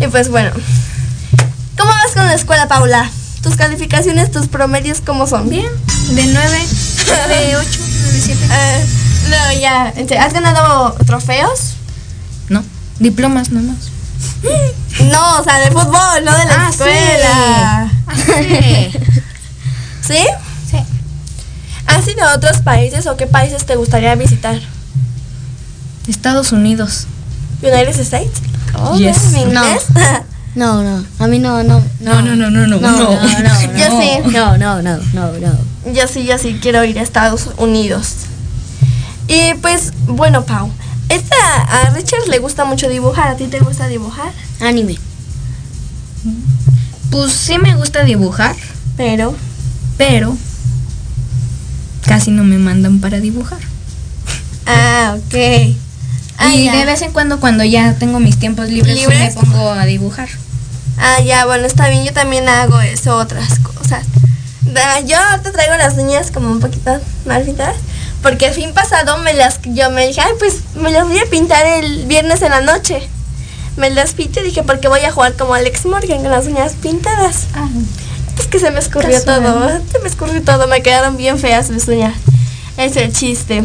Y 0.00 0.06
pues 0.08 0.28
bueno. 0.30 0.50
¿Cómo 1.78 1.90
vas 1.90 2.12
con 2.14 2.26
la 2.26 2.34
escuela, 2.34 2.66
Paula? 2.68 3.10
¿Tus 3.42 3.56
calificaciones, 3.56 4.30
tus 4.30 4.48
promedios, 4.48 5.00
cómo 5.00 5.26
son? 5.26 5.48
Bien. 5.48 5.70
De 6.10 6.24
9, 6.24 6.66
de 7.28 7.56
8, 7.56 7.68
9, 8.02 8.20
7. 8.24 8.48
Eh, 8.50 8.86
no, 9.30 9.60
ya. 9.60 9.88
Este, 9.96 10.18
¿Has 10.18 10.32
ganado 10.32 10.92
trofeos? 11.06 11.74
No. 12.48 12.64
Diplomas 12.98 13.50
nomás. 13.50 13.76
No, 15.12 15.38
o 15.40 15.44
sea, 15.44 15.60
de 15.60 15.70
fútbol, 15.70 16.24
no 16.24 16.36
de 16.36 16.44
la 16.44 16.66
Ah, 16.66 16.70
escuela. 16.70 17.90
Sí. 18.26 18.90
¿Sí? 20.06 20.26
Sí. 20.70 20.78
¿Has 21.86 22.08
ido 22.08 22.24
a 22.24 22.34
otros 22.34 22.58
países 22.58 23.06
o 23.06 23.16
qué 23.16 23.26
países 23.26 23.64
te 23.66 23.76
gustaría 23.76 24.14
visitar? 24.16 24.58
Estados 26.08 26.52
Unidos. 26.52 27.06
¿United 27.62 27.98
States? 28.00 28.40
Oh, 28.74 28.96
Yes. 28.96 29.18
No, 29.52 29.62
no, 30.58 31.04
a 31.18 31.26
mí 31.26 31.38
no, 31.38 31.62
no. 31.62 31.82
No, 32.00 32.22
no, 32.22 32.34
no, 32.36 32.50
no, 32.50 32.66
no. 32.66 32.80
No, 32.80 32.90
no, 32.90 33.10
no, 33.10 33.42
no. 33.42 33.60
Yo 33.78 34.00
sí. 34.00 34.30
No, 34.32 34.58
no, 34.58 34.82
no, 34.82 34.98
no, 35.14 35.32
no. 35.32 35.92
Yo 35.92 36.06
sí, 36.06 36.26
yo 36.26 36.36
sí 36.36 36.58
quiero 36.60 36.84
ir 36.84 36.98
a 36.98 37.02
Estados 37.02 37.48
Unidos. 37.56 38.14
Y 39.26 39.54
pues, 39.62 39.92
bueno, 40.06 40.44
Pau. 40.44 40.70
Esta, 41.08 41.36
a 41.62 41.90
Richard 41.90 42.26
le 42.28 42.38
gusta 42.38 42.64
mucho 42.64 42.88
dibujar. 42.88 43.28
¿A 43.28 43.36
ti 43.36 43.46
te 43.46 43.60
gusta 43.60 43.86
dibujar? 43.86 44.32
Anime. 44.60 44.98
Pues 47.10 47.32
sí 47.32 47.56
me 47.58 47.74
gusta 47.74 48.04
dibujar, 48.04 48.54
Pero. 48.96 49.34
pero 49.96 50.36
casi 52.06 52.30
no 52.30 52.44
me 52.44 52.58
mandan 52.58 53.00
para 53.00 53.20
dibujar. 53.20 53.60
Ah, 54.66 55.16
ok. 55.16 55.76
Ah, 56.38 56.54
y 56.54 56.64
ya. 56.64 56.76
de 56.76 56.84
vez 56.84 57.02
en 57.02 57.12
cuando, 57.12 57.40
cuando 57.40 57.64
ya 57.64 57.94
tengo 57.94 58.20
mis 58.20 58.38
tiempos 58.38 58.68
libres, 58.68 58.96
¿Libres? 58.96 59.36
me 59.36 59.40
pongo 59.40 59.70
a 59.70 59.84
dibujar. 59.86 60.28
Ah, 60.98 61.20
ya, 61.20 61.46
bueno, 61.46 61.66
está 61.66 61.88
bien. 61.88 62.04
Yo 62.04 62.12
también 62.12 62.48
hago 62.48 62.80
eso, 62.80 63.16
otras 63.16 63.58
cosas. 63.60 64.04
Yo 65.06 65.16
te 65.42 65.50
traigo 65.50 65.76
las 65.76 65.94
uñas 65.94 66.30
como 66.30 66.50
un 66.50 66.60
poquito 66.60 67.00
mal 67.24 67.42
pintadas. 67.42 67.76
Porque 68.22 68.46
el 68.46 68.54
fin 68.54 68.72
pasado 68.74 69.18
me 69.18 69.32
las, 69.32 69.60
yo 69.64 69.90
me 69.90 70.06
dije, 70.06 70.20
ay, 70.20 70.32
pues 70.38 70.56
me 70.74 70.90
las 70.90 71.06
voy 71.06 71.18
a 71.18 71.26
pintar 71.26 71.64
el 71.66 72.06
viernes 72.06 72.42
en 72.42 72.50
la 72.50 72.60
noche. 72.60 73.08
Me 73.76 73.90
las 73.90 74.12
pinté 74.14 74.40
y 74.40 74.44
dije, 74.44 74.64
porque 74.64 74.88
voy 74.88 75.00
a 75.00 75.12
jugar 75.12 75.34
como 75.34 75.54
Alex 75.54 75.86
Morgan 75.86 76.22
con 76.22 76.30
las 76.30 76.46
uñas 76.46 76.72
pintadas. 76.82 77.46
Pues 78.34 78.48
que 78.48 78.58
se 78.58 78.70
me 78.72 78.80
escurrió 78.80 79.22
todo, 79.22 79.68
se 79.90 79.98
me 80.00 80.08
escurrió 80.08 80.42
todo, 80.42 80.66
me 80.66 80.82
quedaron 80.82 81.16
bien 81.16 81.38
feas 81.38 81.70
mis 81.70 81.86
uñas. 81.86 82.14
Es 82.76 82.96
el 82.96 83.12
chiste. 83.12 83.62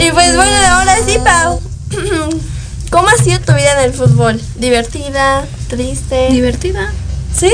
Y 0.00 0.10
pues 0.10 0.36
bueno, 0.36 0.56
ahora 0.68 0.96
sí, 1.06 1.18
Pau. 1.24 1.60
¿Cómo 2.94 3.08
ha 3.08 3.20
sido 3.20 3.40
tu 3.40 3.52
vida 3.54 3.72
en 3.72 3.90
el 3.90 3.92
fútbol? 3.92 4.40
¿Divertida? 4.54 5.44
¿Triste? 5.66 6.28
Divertida. 6.30 6.92
¿Sí? 7.36 7.50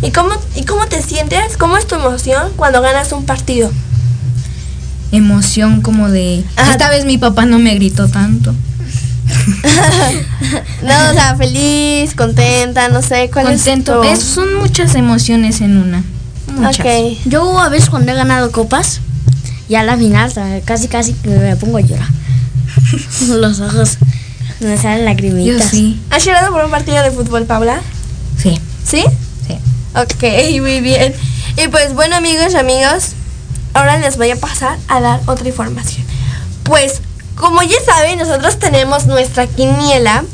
¿Y 0.00 0.10
cómo, 0.10 0.30
¿Y 0.56 0.64
cómo 0.64 0.86
te 0.86 1.02
sientes? 1.02 1.58
¿Cómo 1.58 1.76
es 1.76 1.86
tu 1.86 1.96
emoción 1.96 2.50
cuando 2.56 2.80
ganas 2.80 3.12
un 3.12 3.26
partido? 3.26 3.70
Emoción 5.12 5.82
como 5.82 6.08
de... 6.08 6.44
Ajá. 6.56 6.72
Esta 6.72 6.88
vez 6.88 7.04
mi 7.04 7.18
papá 7.18 7.44
no 7.44 7.58
me 7.58 7.74
gritó 7.74 8.08
tanto. 8.08 8.54
No, 10.82 11.10
o 11.10 11.12
sea, 11.12 11.36
feliz, 11.36 12.14
contenta, 12.14 12.88
no 12.88 13.02
sé, 13.02 13.28
¿cuál 13.30 13.46
Contento. 13.46 14.02
es 14.02 14.20
tu... 14.20 14.24
son 14.24 14.54
muchas 14.54 14.94
emociones 14.94 15.60
en 15.60 15.76
una. 15.76 16.02
Muchas. 16.56 16.80
Ok. 16.80 17.18
Yo 17.26 17.60
a 17.60 17.68
veces 17.68 17.90
cuando 17.90 18.12
he 18.12 18.14
ganado 18.14 18.50
copas, 18.50 19.00
ya 19.68 19.80
a 19.80 19.84
la 19.84 19.98
final 19.98 20.32
casi 20.64 20.88
casi 20.88 21.12
que 21.12 21.28
me 21.28 21.56
pongo 21.56 21.76
a 21.76 21.80
llorar. 21.82 22.08
Los 23.28 23.60
ojos 23.60 23.98
me 24.66 24.76
salen 24.76 25.00
Yo 25.00 25.04
lagrimitas. 25.04 25.70
sí. 25.70 26.00
¿Has 26.10 26.24
llorado 26.24 26.52
por 26.52 26.64
un 26.64 26.70
partido 26.70 27.02
de 27.02 27.10
fútbol, 27.10 27.44
Paula? 27.44 27.80
Sí. 28.40 28.58
¿Sí? 28.84 29.04
Sí. 29.46 29.58
Ok, 29.94 30.60
muy 30.60 30.80
bien. 30.80 31.14
Y 31.56 31.68
pues 31.68 31.94
bueno, 31.94 32.16
amigos 32.16 32.52
y 32.52 32.56
amigos, 32.56 33.10
ahora 33.74 33.98
les 33.98 34.16
voy 34.16 34.30
a 34.30 34.36
pasar 34.36 34.78
a 34.88 35.00
dar 35.00 35.20
otra 35.26 35.46
información. 35.48 36.04
Pues, 36.64 37.00
como 37.36 37.62
ya 37.62 37.76
saben, 37.84 38.18
nosotros 38.18 38.58
tenemos 38.58 39.06
nuestra 39.06 39.46
quiniela, 39.46 40.24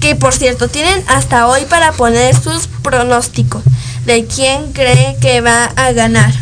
que 0.00 0.14
por 0.16 0.34
cierto, 0.34 0.68
tienen 0.68 1.02
hasta 1.06 1.46
hoy 1.46 1.64
para 1.66 1.92
poner 1.92 2.34
sus 2.40 2.68
pronósticos 2.82 3.62
de 4.06 4.24
quién 4.26 4.72
cree 4.72 5.16
que 5.20 5.40
va 5.40 5.64
a 5.76 5.92
ganar. 5.92 6.32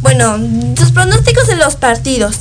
Bueno, 0.00 0.38
sus 0.78 0.92
pronósticos 0.92 1.48
en 1.48 1.58
los 1.58 1.76
partidos. 1.76 2.36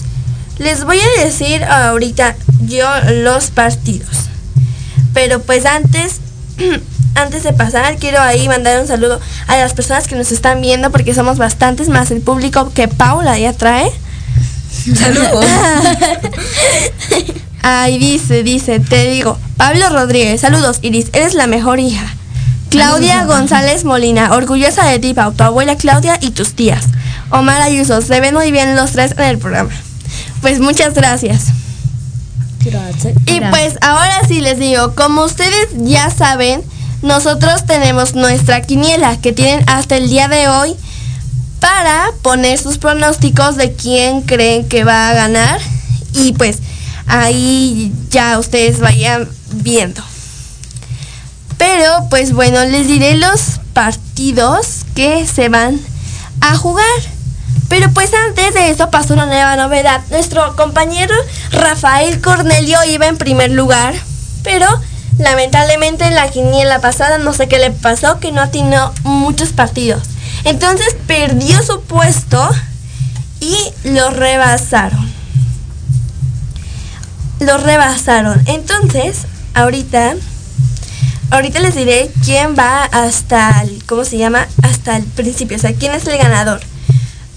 Les 0.58 0.84
voy 0.86 1.00
a 1.00 1.24
decir 1.24 1.64
ahorita 1.64 2.36
yo 2.62 2.88
los 3.22 3.52
partidos. 3.52 4.30
Pero 5.14 5.42
pues 5.42 5.66
antes 5.66 6.20
antes 7.16 7.44
de 7.44 7.54
pasar, 7.54 7.98
quiero 7.98 8.22
ahí 8.22 8.48
mandar 8.48 8.80
un 8.82 8.88
saludo 8.88 9.20
a 9.48 9.58
las 9.58 9.74
personas 9.74 10.08
que 10.08 10.16
nos 10.16 10.32
están 10.32 10.62
viendo 10.62 10.92
porque 10.92 11.14
somos 11.14 11.38
bastantes 11.38 11.90
más 11.90 12.12
el 12.12 12.22
público 12.22 12.72
que 12.74 12.88
Paula 12.88 13.38
ya 13.40 13.54
trae. 13.54 13.92
Saludos. 14.94 15.46
Ahí 17.64 17.98
dice, 17.98 18.44
dice, 18.44 18.80
te 18.80 19.10
digo, 19.10 19.40
Pablo 19.58 19.90
Rodríguez, 19.90 20.42
saludos 20.42 20.78
Iris, 20.84 21.08
eres 21.14 21.34
la 21.34 21.48
mejor 21.48 21.80
hija. 21.80 22.06
Claudia 22.70 23.26
González 23.26 23.86
Molina, 23.86 24.34
orgullosa 24.34 24.86
de 24.86 25.00
ti, 25.00 25.16
Pau, 25.16 25.34
tu 25.34 25.44
abuela 25.44 25.76
Claudia 25.76 26.20
y 26.22 26.30
tus 26.32 26.54
tías. 26.54 26.86
Omar 27.32 27.62
Ayuso, 27.62 28.02
se 28.02 28.20
ven 28.20 28.36
muy 28.36 28.52
bien 28.52 28.76
los 28.76 28.92
tres 28.92 29.14
en 29.18 29.24
el 29.24 29.40
programa. 29.40 29.72
Pues 30.42 30.60
muchas 30.60 30.94
gracias. 30.94 31.48
Y 33.26 33.42
pues 33.52 33.78
ahora 33.82 34.22
sí 34.28 34.42
les 34.42 34.58
digo, 34.60 34.96
como 34.96 35.24
ustedes 35.24 35.70
ya 35.76 36.10
saben, 36.10 36.64
nosotros 37.02 37.66
tenemos 37.66 38.16
nuestra 38.16 38.62
quiniela 38.62 39.18
que 39.22 39.34
tienen 39.34 39.64
hasta 39.70 39.98
el 39.98 40.10
día 40.10 40.28
de 40.28 40.48
hoy 40.48 40.76
para 41.60 42.12
poner 42.22 42.58
sus 42.60 42.78
pronósticos 42.78 43.56
de 43.56 43.74
quién 43.74 44.22
creen 44.22 44.68
que 44.68 44.84
va 44.84 45.10
a 45.10 45.14
ganar. 45.14 45.60
Y 46.14 46.34
pues 46.34 46.60
ahí 47.08 47.94
ya 48.10 48.40
ustedes 48.40 48.80
vayan 48.80 49.28
viendo. 49.52 50.02
Pero 51.58 52.08
pues 52.10 52.34
bueno, 52.34 52.64
les 52.66 52.88
diré 52.88 53.16
los 53.16 53.60
partidos 53.74 54.86
que 54.96 55.26
se 55.28 55.50
van 55.50 55.80
a 56.42 56.58
jugar. 56.58 56.86
Pero 57.78 57.92
pues 57.92 58.10
antes 58.14 58.54
de 58.54 58.70
eso 58.70 58.90
pasó 58.90 59.16
una 59.16 59.26
nueva 59.26 59.58
novedad. 59.58 60.00
Nuestro 60.10 60.56
compañero 60.56 61.14
Rafael 61.52 62.22
Cornelio 62.22 62.82
iba 62.86 63.06
en 63.06 63.18
primer 63.18 63.52
lugar, 63.52 63.94
pero 64.44 64.66
lamentablemente 65.18 66.06
en 66.06 66.16
la 66.16 66.30
quiniela 66.30 66.80
pasada 66.80 67.18
no 67.18 67.34
sé 67.34 67.50
qué 67.50 67.60
le 67.60 67.72
pasó, 67.72 68.22
que 68.22 68.32
no 68.32 68.42
atinó 68.42 68.94
muchos 69.04 69.50
partidos. 69.50 70.04
Entonces 70.46 70.96
perdió 71.06 71.62
su 71.64 71.82
puesto 71.82 72.50
y 73.42 73.58
lo 73.84 74.10
rebasaron. 74.10 75.14
Lo 77.42 77.58
rebasaron. 77.58 78.42
Entonces, 78.46 79.24
ahorita 79.54 80.16
ahorita 81.30 81.60
les 81.60 81.76
diré 81.76 82.10
quién 82.24 82.56
va 82.58 82.86
hasta 82.86 83.64
el, 83.64 83.84
¿cómo 83.86 84.06
se 84.06 84.18
llama? 84.18 84.48
Hasta 84.64 84.96
el 84.96 85.04
principio, 85.04 85.58
o 85.58 85.60
sea, 85.60 85.74
quién 85.74 85.94
es 85.94 86.08
el 86.08 86.18
ganador. 86.18 86.62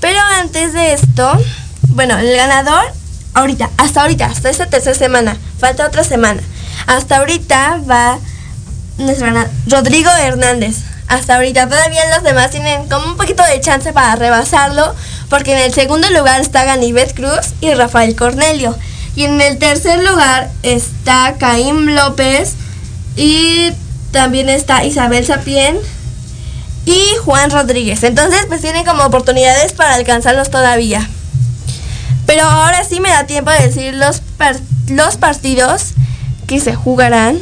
Pero 0.00 0.18
antes 0.40 0.72
de 0.72 0.92
esto, 0.92 1.32
bueno, 1.88 2.18
el 2.18 2.36
ganador, 2.36 2.84
ahorita, 3.34 3.70
hasta 3.76 4.02
ahorita, 4.02 4.26
hasta 4.26 4.50
esta 4.50 4.66
tercera 4.66 4.94
semana, 4.94 5.36
falta 5.58 5.86
otra 5.86 6.04
semana. 6.04 6.42
Hasta 6.86 7.18
ahorita 7.18 7.80
va 7.88 8.18
nuestro 8.98 9.28
Rodrigo 9.66 10.10
Hernández. 10.10 10.76
Hasta 11.08 11.36
ahorita 11.36 11.68
todavía 11.68 12.02
los 12.14 12.22
demás 12.22 12.50
tienen 12.50 12.88
como 12.88 13.06
un 13.06 13.16
poquito 13.16 13.42
de 13.44 13.60
chance 13.60 13.92
para 13.92 14.14
rebasarlo, 14.16 14.94
porque 15.30 15.52
en 15.52 15.58
el 15.58 15.72
segundo 15.72 16.08
lugar 16.10 16.40
está 16.40 16.64
Ganivet 16.64 17.14
Cruz 17.14 17.54
y 17.60 17.72
Rafael 17.74 18.14
Cornelio. 18.14 18.76
Y 19.16 19.24
en 19.24 19.40
el 19.40 19.58
tercer 19.58 19.98
lugar 20.04 20.50
está 20.62 21.34
Caim 21.38 21.86
López 21.88 22.54
y 23.16 23.72
también 24.12 24.48
está 24.48 24.84
Isabel 24.84 25.26
Sapien 25.26 25.78
y 26.88 27.16
Juan 27.22 27.50
Rodríguez. 27.50 28.02
Entonces, 28.02 28.46
pues 28.48 28.62
tienen 28.62 28.86
como 28.86 29.04
oportunidades 29.04 29.74
para 29.74 29.94
alcanzarlos 29.94 30.50
todavía. 30.50 31.06
Pero 32.24 32.44
ahora 32.44 32.82
sí 32.82 32.98
me 33.00 33.10
da 33.10 33.26
tiempo 33.26 33.50
de 33.50 33.68
decir 33.68 33.94
los, 33.94 34.22
los 34.88 35.16
partidos 35.18 35.92
que 36.46 36.60
se 36.60 36.74
jugarán, 36.74 37.38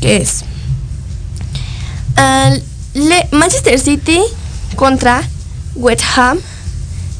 que 0.00 0.18
es 0.18 0.44
Manchester 3.32 3.80
City 3.80 4.20
contra 4.76 5.28
West 5.74 6.04
Ham, 6.16 6.38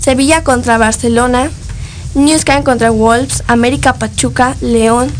Sevilla 0.01 0.45
contra 0.45 0.79
Barcelona, 0.79 1.51
Newscan 2.15 2.63
contra 2.63 2.93
Wolves, 2.93 3.43
América 3.49 3.95
Pachuca, 3.95 4.57
León, 4.61 5.13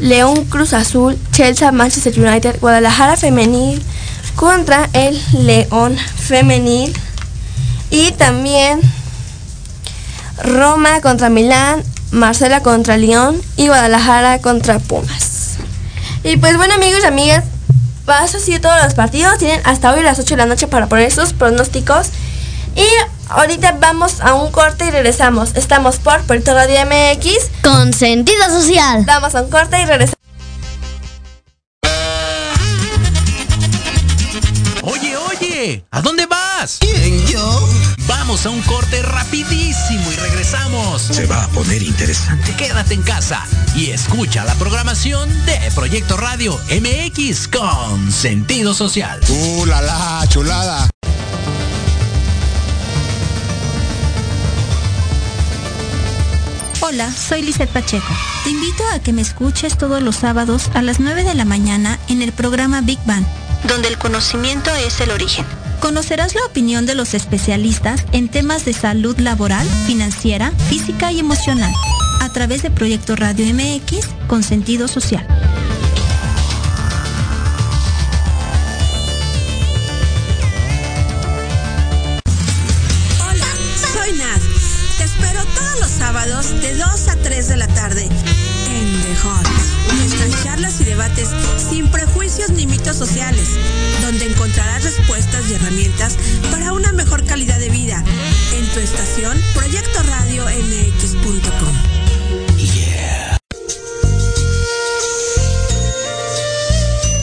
León 0.00 0.46
Cruz 0.46 0.72
Azul, 0.72 1.16
Chelsea 1.30 1.70
Manchester 1.70 2.18
United, 2.18 2.58
Guadalajara 2.60 3.16
Femenil, 3.16 3.80
contra 4.36 4.88
el 4.92 5.20
León 5.32 5.96
Femenil. 5.96 6.96
Y 7.90 8.12
también 8.12 8.80
Roma 10.42 11.00
contra 11.00 11.28
Milán, 11.28 11.82
Marcela 12.10 12.62
contra 12.62 12.96
León 12.96 13.40
y 13.56 13.68
Guadalajara 13.68 14.40
contra 14.40 14.78
Pumas. 14.78 15.56
Y 16.22 16.36
pues 16.36 16.56
bueno 16.56 16.74
amigos 16.74 17.00
y 17.02 17.06
amigas, 17.06 17.44
eso 18.24 18.38
así 18.38 18.58
todos 18.58 18.82
los 18.82 18.94
partidos. 18.94 19.38
Tienen 19.38 19.60
hasta 19.64 19.92
hoy 19.92 20.00
a 20.00 20.02
las 20.02 20.18
8 20.18 20.34
de 20.34 20.36
la 20.36 20.46
noche 20.46 20.66
para 20.66 20.86
poner 20.86 21.12
sus 21.12 21.32
pronósticos. 21.32 22.08
Y 22.74 22.86
ahorita 23.28 23.78
vamos 23.80 24.20
a 24.20 24.34
un 24.34 24.50
corte 24.52 24.86
y 24.86 24.90
regresamos. 24.90 25.50
Estamos 25.54 25.96
por 25.96 26.20
Puerto 26.22 26.54
Radio 26.54 26.80
MX. 26.86 27.62
Con 27.62 27.92
sentido 27.92 28.44
social. 28.50 29.04
Vamos 29.06 29.34
a 29.34 29.42
un 29.42 29.50
corte 29.50 29.80
y 29.80 29.86
regresamos. 29.86 30.15
¿A 35.90 36.00
dónde 36.00 36.26
vas? 36.26 36.78
¿Quién, 36.78 37.26
yo? 37.26 37.68
Vamos 38.06 38.46
a 38.46 38.50
un 38.50 38.62
corte 38.62 39.02
rapidísimo 39.02 40.12
y 40.12 40.14
regresamos. 40.14 41.02
Se 41.02 41.26
va 41.26 41.42
a 41.42 41.48
poner 41.48 41.82
interesante. 41.82 42.54
Quédate 42.54 42.94
en 42.94 43.02
casa 43.02 43.44
y 43.74 43.90
escucha 43.90 44.44
la 44.44 44.54
programación 44.54 45.28
de 45.44 45.58
Proyecto 45.74 46.16
Radio 46.16 46.56
MX 46.70 47.48
con 47.48 48.12
sentido 48.12 48.74
social. 48.74 49.20
¡Uh, 49.28 49.66
la, 49.66 49.82
la 49.82 50.24
chulada! 50.28 50.88
Hola, 56.80 57.12
soy 57.12 57.42
Lizeth 57.42 57.70
Pacheco. 57.70 58.14
Te 58.44 58.50
invito 58.50 58.84
a 58.94 59.00
que 59.00 59.12
me 59.12 59.22
escuches 59.22 59.76
todos 59.76 60.00
los 60.00 60.14
sábados 60.14 60.70
a 60.74 60.82
las 60.82 61.00
9 61.00 61.24
de 61.24 61.34
la 61.34 61.44
mañana 61.44 61.98
en 62.08 62.22
el 62.22 62.30
programa 62.30 62.82
Big 62.82 63.00
Bang 63.04 63.26
donde 63.66 63.88
el 63.88 63.98
conocimiento 63.98 64.70
es 64.74 65.00
el 65.00 65.10
origen. 65.10 65.44
Conocerás 65.80 66.34
la 66.34 66.44
opinión 66.46 66.86
de 66.86 66.94
los 66.94 67.14
especialistas 67.14 68.04
en 68.12 68.28
temas 68.28 68.64
de 68.64 68.72
salud 68.72 69.18
laboral, 69.18 69.66
financiera, 69.86 70.52
física 70.68 71.12
y 71.12 71.20
emocional, 71.20 71.72
a 72.20 72.28
través 72.30 72.62
de 72.62 72.70
Proyecto 72.70 73.16
Radio 73.16 73.44
MX 73.52 74.08
con 74.26 74.42
sentido 74.42 74.88
social. 74.88 75.26
Hola, 83.20 83.46
soy 83.92 84.12
Nad. 84.16 84.40
Te 84.98 85.04
espero 85.04 85.44
todos 85.54 85.80
los 85.80 85.90
sábados 85.90 86.60
de 86.60 86.65
y 90.80 90.84
debates 90.84 91.30
sin 91.70 91.88
prejuicios 91.88 92.50
ni 92.50 92.66
mitos 92.66 92.96
sociales, 92.96 93.50
donde 94.02 94.26
encontrarás 94.26 94.84
respuestas 94.84 95.48
y 95.50 95.54
herramientas 95.54 96.16
para 96.50 96.72
una 96.72 96.92
mejor 96.92 97.24
calidad 97.24 97.58
de 97.58 97.70
vida. 97.70 98.02
En 98.54 98.66
tu 98.68 98.80
estación, 98.80 99.40
Proyecto 99.54 100.02
Radio 100.02 100.44
MX.com. 100.44 101.76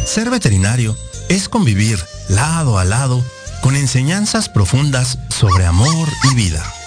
Ser 0.06 0.30
veterinario 0.30 0.96
es 1.28 1.50
convivir 1.50 2.00
lado 2.30 2.78
a 2.78 2.86
lado 2.86 3.24
con 3.62 3.76
enseñanzas 3.76 4.50
profundas 4.50 5.18
sobre 5.30 5.66
amor 5.66 6.08
y 6.32 6.36
vida. 6.36 6.64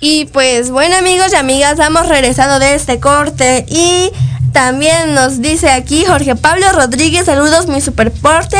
Y 0.00 0.26
pues 0.26 0.70
bueno 0.70 0.96
amigos 0.96 1.32
y 1.32 1.36
amigas, 1.36 1.76
vamos 1.76 2.08
regresando 2.08 2.58
de 2.58 2.74
este 2.74 3.00
corte 3.00 3.66
y 3.68 4.10
también 4.52 5.14
nos 5.14 5.42
dice 5.42 5.70
aquí 5.70 6.04
Jorge 6.04 6.36
Pablo 6.36 6.70
Rodríguez, 6.72 7.26
saludos 7.26 7.66
mi 7.66 7.80
superporte. 7.80 8.58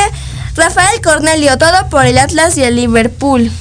Rafael 0.56 1.00
Cornelio, 1.00 1.56
todo 1.56 1.88
por 1.88 2.04
el 2.04 2.18
Atlas 2.18 2.56
y 2.56 2.64
el 2.64 2.74
Liverpool. 2.74 3.52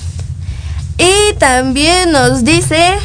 Y 0.98 1.34
también 1.38 2.12
nos 2.12 2.44
dice 2.44 2.96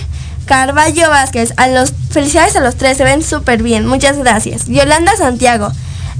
Carballo 0.47 1.11
Vázquez, 1.11 1.53
a 1.59 1.69
los 1.69 1.93
felicidades 2.11 2.57
a 2.57 2.61
los 2.61 2.77
tres, 2.77 2.97
se 2.97 3.05
ven 3.05 3.23
súper 3.23 3.63
bien, 3.63 3.87
muchas 3.87 4.17
gracias. 4.17 4.67
Yolanda 4.67 5.15
Santiago, 5.17 5.71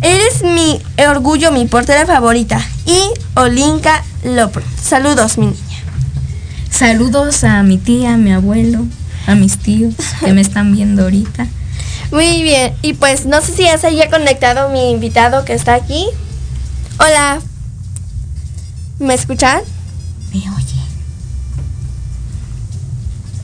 eres 0.03 0.43
mi 0.43 0.81
orgullo, 1.09 1.51
mi 1.51 1.67
portera 1.67 2.05
favorita. 2.05 2.61
Y 2.85 3.01
Olinka 3.35 4.05
López, 4.23 4.65
saludos 4.83 5.39
mi. 5.39 5.55
Saludos 6.73 7.45
a 7.45 7.63
mi 7.63 7.77
tía, 7.77 8.15
a 8.15 8.17
mi 8.17 8.33
abuelo, 8.33 8.87
a 9.27 9.35
mis 9.35 9.59
tíos 9.59 9.95
que 10.21 10.33
me 10.33 10.41
están 10.41 10.75
viendo 10.75 11.03
ahorita. 11.03 11.47
Muy 12.11 12.43
bien, 12.43 12.75
y 12.81 12.95
pues 12.95 13.27
no 13.27 13.41
sé 13.43 13.53
si 13.53 13.63
ya 13.65 13.77
se 13.77 13.89
haya 13.89 14.09
conectado 14.09 14.71
mi 14.71 14.91
invitado 14.91 15.45
que 15.45 15.53
está 15.53 15.75
aquí. 15.75 16.07
Hola. 16.99 17.41
¿Me 18.99 19.15
escuchan? 19.15 19.61
Me 20.33 20.41
oye. 20.41 20.81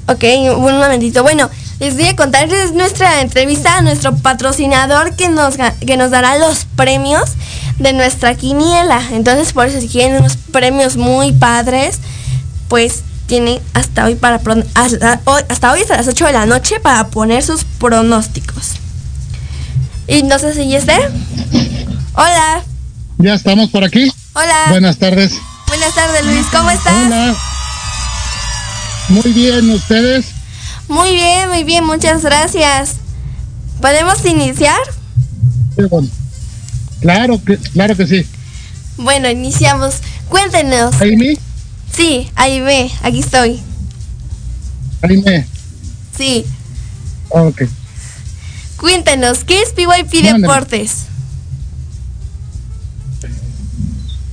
Ok, 0.07 0.57
un 0.57 0.79
momentito. 0.79 1.23
Bueno, 1.23 1.51
les 1.81 1.95
voy 1.95 2.07
a 2.07 2.17
contar, 2.17 2.51
es 2.53 2.73
nuestra 2.73 3.21
entrevista 3.21 3.77
a 3.77 3.83
nuestro 3.83 4.17
patrocinador 4.17 5.15
que 5.17 5.29
nos, 5.29 5.57
que 5.87 5.97
nos 5.99 6.11
dará 6.11 6.39
los 6.39 6.65
premios 6.77 7.35
de 7.79 7.93
nuestra 7.93 8.35
quiniela. 8.35 9.03
Entonces, 9.13 9.53
por 9.53 9.67
eso 9.67 9.81
si 9.81 9.89
quieren 9.89 10.17
unos 10.17 10.37
premios 10.51 10.97
muy 10.97 11.33
padres, 11.33 11.99
pues 12.69 13.03
tienen 13.29 13.61
hasta 13.75 14.07
hoy 14.07 14.17
para 14.17 14.41
hasta 14.75 15.21
hoy, 15.27 15.43
hasta 15.49 15.71
hoy 15.71 15.83
hasta 15.83 15.97
las 15.99 16.09
8 16.09 16.27
de 16.27 16.33
la 16.33 16.47
noche 16.47 16.81
para 16.81 17.09
poner 17.09 17.45
sus 17.45 17.63
pronósticos. 17.65 18.73
Y 20.09 20.23
no 20.25 20.39
sé 20.39 20.55
si 20.55 20.69
ya 20.69 20.79
esté. 20.79 20.97
Hola. 22.15 22.65
Ya 23.19 23.35
estamos 23.35 23.69
por 23.71 23.85
aquí. 23.85 24.11
Hola. 24.33 24.67
Buenas 24.71 24.97
tardes. 24.97 25.35
Buenas 25.69 25.95
tardes, 25.95 26.25
Luis. 26.25 26.47
¿Cómo 26.51 26.71
estás? 26.71 26.95
Hola. 27.07 27.37
Muy 29.11 29.33
bien, 29.33 29.71
¿ustedes? 29.71 30.27
Muy 30.89 31.15
bien, 31.15 31.49
muy 31.49 31.65
bien, 31.65 31.85
muchas 31.85 32.23
gracias. 32.23 32.95
¿Podemos 33.83 34.25
iniciar? 34.25 34.81
Claro 37.01 37.41
que, 37.45 37.59
claro 37.59 37.95
que 37.95 38.07
sí. 38.07 38.27
Bueno, 38.97 39.29
iniciamos. 39.29 39.97
Cuéntenos. 40.29 40.99
¿Aime? 41.01 41.39
Sí, 41.93 42.31
ahí 42.35 42.61
ve, 42.61 42.91
aquí 43.03 43.21
estoy. 43.21 43.61
Aime. 45.03 45.47
Sí. 46.17 46.45
Ok. 47.31 47.63
Cuéntenos, 48.77 49.45
¿qué 49.45 49.61
es 49.61 49.71
PYP 49.71 50.23
Deportes? 50.23 51.07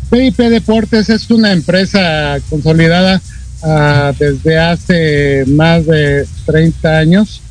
PYP 0.09 0.37
Deportes 0.37 1.09
es 1.09 1.29
una 1.29 1.51
empresa 1.51 2.37
consolidada 2.49 3.21
uh, 3.61 4.13
desde 4.17 4.57
hace 4.57 5.45
más 5.47 5.85
de 5.85 6.27
30 6.45 6.97
años. 6.97 7.41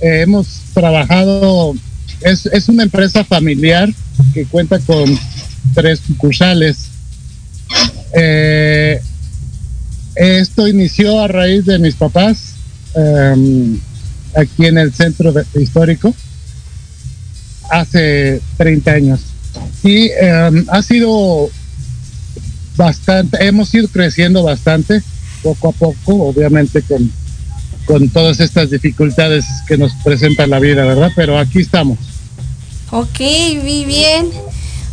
Eh, 0.00 0.22
hemos 0.22 0.60
trabajado, 0.74 1.74
es, 2.20 2.46
es, 2.46 2.68
una 2.68 2.82
empresa 2.82 3.24
familiar 3.24 3.88
que 4.34 4.44
cuenta 4.44 4.78
con 4.80 5.18
tres 5.74 6.00
sucursales. 6.06 6.88
Eh, 8.14 9.00
esto 10.14 10.68
inició 10.68 11.20
a 11.20 11.28
raíz 11.28 11.64
de 11.64 11.78
mis 11.78 11.94
papás 11.94 12.54
um, 12.94 13.78
aquí 14.36 14.66
en 14.66 14.78
el 14.78 14.92
centro 14.92 15.32
histórico 15.54 16.14
hace 17.70 18.40
30 18.56 18.90
años. 18.90 19.20
Y 19.82 20.08
um, 20.08 20.64
ha 20.68 20.82
sido 20.82 21.50
bastante, 22.76 23.44
hemos 23.46 23.72
ido 23.74 23.88
creciendo 23.88 24.42
bastante 24.42 25.02
poco 25.42 25.68
a 25.68 25.72
poco, 25.72 26.28
obviamente 26.28 26.82
con, 26.82 27.10
con 27.86 28.08
todas 28.08 28.40
estas 28.40 28.70
dificultades 28.70 29.44
que 29.66 29.76
nos 29.76 29.92
presenta 30.04 30.46
la 30.46 30.58
vida, 30.58 30.84
¿verdad? 30.84 31.12
Pero 31.14 31.38
aquí 31.38 31.60
estamos. 31.60 31.98
Ok, 32.90 33.20
muy 33.62 33.84
bien. 33.84 34.30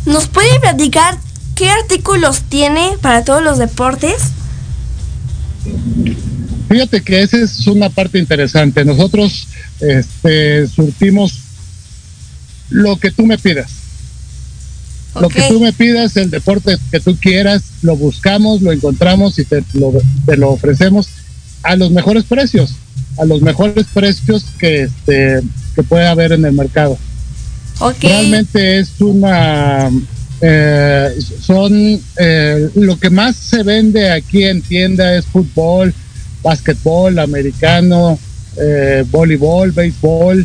¿Nos 0.04 0.26
puede 0.26 0.60
platicar 0.60 1.18
qué 1.54 1.70
artículos 1.70 2.42
tiene 2.48 2.90
para 3.00 3.24
todos 3.24 3.42
los 3.42 3.58
deportes? 3.58 4.32
Fíjate 6.68 7.02
que 7.02 7.22
esa 7.22 7.38
es 7.38 7.66
una 7.66 7.90
parte 7.90 8.18
interesante. 8.18 8.84
Nosotros 8.84 9.46
este, 9.80 10.66
surtimos 10.68 11.40
lo 12.70 12.96
que 12.96 13.10
tú 13.10 13.26
me 13.26 13.38
pidas. 13.38 13.70
Okay. 15.14 15.22
Lo 15.22 15.28
que 15.28 15.42
tú 15.42 15.60
me 15.60 15.72
pidas, 15.72 16.16
el 16.16 16.30
deporte 16.30 16.78
que 16.90 17.00
tú 17.00 17.16
quieras, 17.20 17.62
lo 17.82 17.96
buscamos, 17.96 18.62
lo 18.62 18.72
encontramos 18.72 19.38
y 19.38 19.44
te 19.44 19.62
lo, 19.74 19.92
te 20.24 20.36
lo 20.38 20.50
ofrecemos 20.50 21.08
a 21.62 21.76
los 21.76 21.90
mejores 21.90 22.24
precios, 22.24 22.74
a 23.18 23.24
los 23.26 23.42
mejores 23.42 23.86
precios 23.92 24.44
que, 24.58 24.84
este, 24.84 25.42
que 25.74 25.82
puede 25.82 26.06
haber 26.06 26.32
en 26.32 26.46
el 26.46 26.52
mercado. 26.52 26.96
Okay. 27.78 28.08
Realmente 28.08 28.78
es 28.78 29.00
una... 29.00 29.90
Eh, 30.44 31.18
son 31.40 32.00
eh, 32.18 32.68
lo 32.74 32.98
que 32.98 33.10
más 33.10 33.36
se 33.36 33.62
vende 33.62 34.10
aquí 34.10 34.42
en 34.42 34.60
tienda 34.60 35.16
es 35.16 35.24
fútbol, 35.26 35.94
básquetbol, 36.42 37.20
americano, 37.20 38.18
eh, 38.56 39.04
voleibol, 39.08 39.70
béisbol 39.70 40.44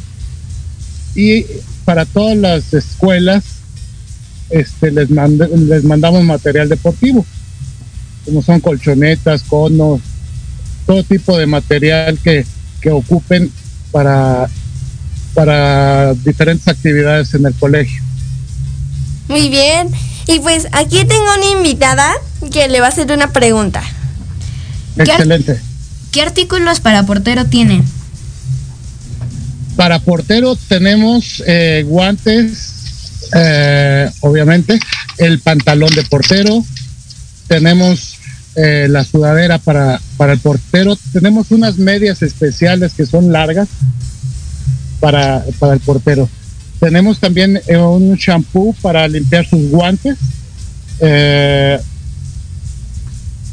y 1.16 1.46
para 1.84 2.06
todas 2.06 2.38
las 2.38 2.74
escuelas 2.76 3.44
este, 4.52 4.92
les, 4.92 5.10
les 5.10 5.84
mandamos 5.84 6.24
material 6.24 6.70
deportivo, 6.70 7.26
como 8.24 8.44
son 8.44 8.60
colchonetas, 8.60 9.42
conos, 9.42 10.00
todo 10.86 11.04
tipo 11.04 11.36
de 11.40 11.48
material 11.48 12.20
que, 12.24 12.46
que 12.82 12.92
ocupen 12.92 13.52
para, 13.92 14.48
para 15.34 16.14
diferentes 16.14 16.68
actividades 16.68 17.34
en 17.34 17.48
el 17.48 17.54
colegio. 17.56 18.07
Muy 19.28 19.50
bien, 19.50 19.90
y 20.28 20.40
pues 20.40 20.68
aquí 20.72 21.04
tengo 21.06 21.34
una 21.36 21.52
invitada 21.52 22.14
que 22.52 22.68
le 22.68 22.80
va 22.80 22.88
a 22.88 22.90
hacer 22.90 23.12
una 23.12 23.32
pregunta. 23.32 23.84
Excelente. 24.98 25.56
¿Qué, 25.56 25.62
¿Qué 26.12 26.22
artículos 26.22 26.80
para 26.80 27.04
portero 27.04 27.46
tiene? 27.46 27.84
Para 29.76 30.00
portero 30.00 30.58
tenemos 30.68 31.44
eh, 31.46 31.84
guantes, 31.86 33.30
eh, 33.36 34.10
obviamente, 34.22 34.80
el 35.20 35.40
pantalón 35.40 35.92
de 35.94 36.04
portero, 36.04 36.66
tenemos 37.48 38.18
eh, 38.56 38.88
la 38.90 39.04
sudadera 39.04 39.60
para, 39.60 40.02
para 40.18 40.34
el 40.34 40.40
portero, 40.40 40.98
tenemos 41.14 41.52
unas 41.52 41.78
medias 41.78 42.24
especiales 42.24 42.94
que 42.94 43.06
son 43.06 43.32
largas 43.32 43.68
para, 45.00 45.46
para 45.60 45.74
el 45.74 45.80
portero. 45.80 46.28
Tenemos 46.80 47.20
también 47.20 47.60
eh, 47.68 47.78
un 47.78 48.16
shampoo 48.16 48.74
para 48.82 49.08
limpiar 49.08 49.46
sus 49.48 49.70
guantes. 49.70 50.18
Eh, 51.00 51.80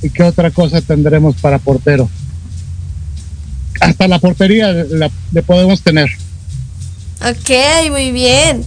¿Y 0.03 0.11
qué 0.11 0.23
otra 0.23 0.51
cosa 0.51 0.81
tendremos 0.83 1.37
para 1.37 1.59
portero? 1.59 2.11
Hasta 3.81 4.07
la 4.07 4.19
portería 4.19 4.73
la, 4.73 5.11
le 5.33 5.43
podemos 5.43 5.83
tener. 5.83 6.11
Ok, 7.23 7.91
muy 7.91 8.13
bien. 8.13 8.65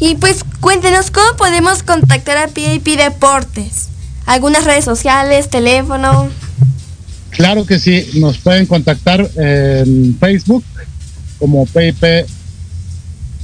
Y 0.00 0.16
pues 0.16 0.44
cuéntenos 0.60 1.12
cómo 1.12 1.36
podemos 1.36 1.84
contactar 1.84 2.36
a 2.36 2.48
PIP 2.48 2.84
Deportes. 2.98 3.88
¿Algunas 4.26 4.64
redes 4.64 4.84
sociales, 4.84 5.48
teléfono? 5.48 6.28
Claro 7.30 7.64
que 7.64 7.78
sí, 7.78 8.10
nos 8.14 8.38
pueden 8.38 8.66
contactar 8.66 9.30
en 9.36 10.16
Facebook 10.18 10.64
como 11.38 11.66
PIP 11.66 12.26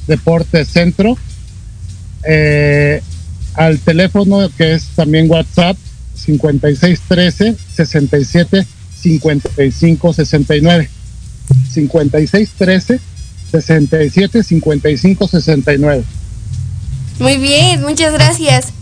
Deportes 0.08 0.68
Centro, 0.68 1.16
eh, 2.24 3.00
al 3.54 3.78
teléfono 3.78 4.50
que 4.56 4.74
es 4.74 4.88
también 4.96 5.30
WhatsApp 5.30 5.76
5613 6.14 7.56
67 7.74 8.66
55 9.00 10.12
69 10.12 10.90
5613 11.70 13.00
67 13.50 14.42
55 14.42 15.28
69 15.28 16.04
Muy 17.20 17.36
bien, 17.38 17.82
muchas 17.82 18.12
gracias. 18.12 18.72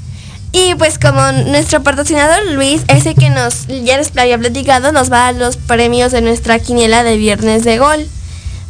Y 0.52 0.74
pues 0.76 0.98
como 0.98 1.32
nuestro 1.50 1.82
patrocinador 1.82 2.50
Luis, 2.52 2.82
ese 2.88 3.14
que 3.14 3.28
nos 3.30 3.66
ya 3.66 3.98
les 3.98 4.16
había 4.16 4.38
platicado, 4.38 4.90
nos 4.90 5.12
va 5.12 5.28
a 5.28 5.32
los 5.32 5.56
premios 5.56 6.12
de 6.12 6.22
nuestra 6.22 6.58
quiniela 6.58 7.04
de 7.04 7.16
viernes 7.18 7.64
de 7.64 7.78
gol. 7.78 8.06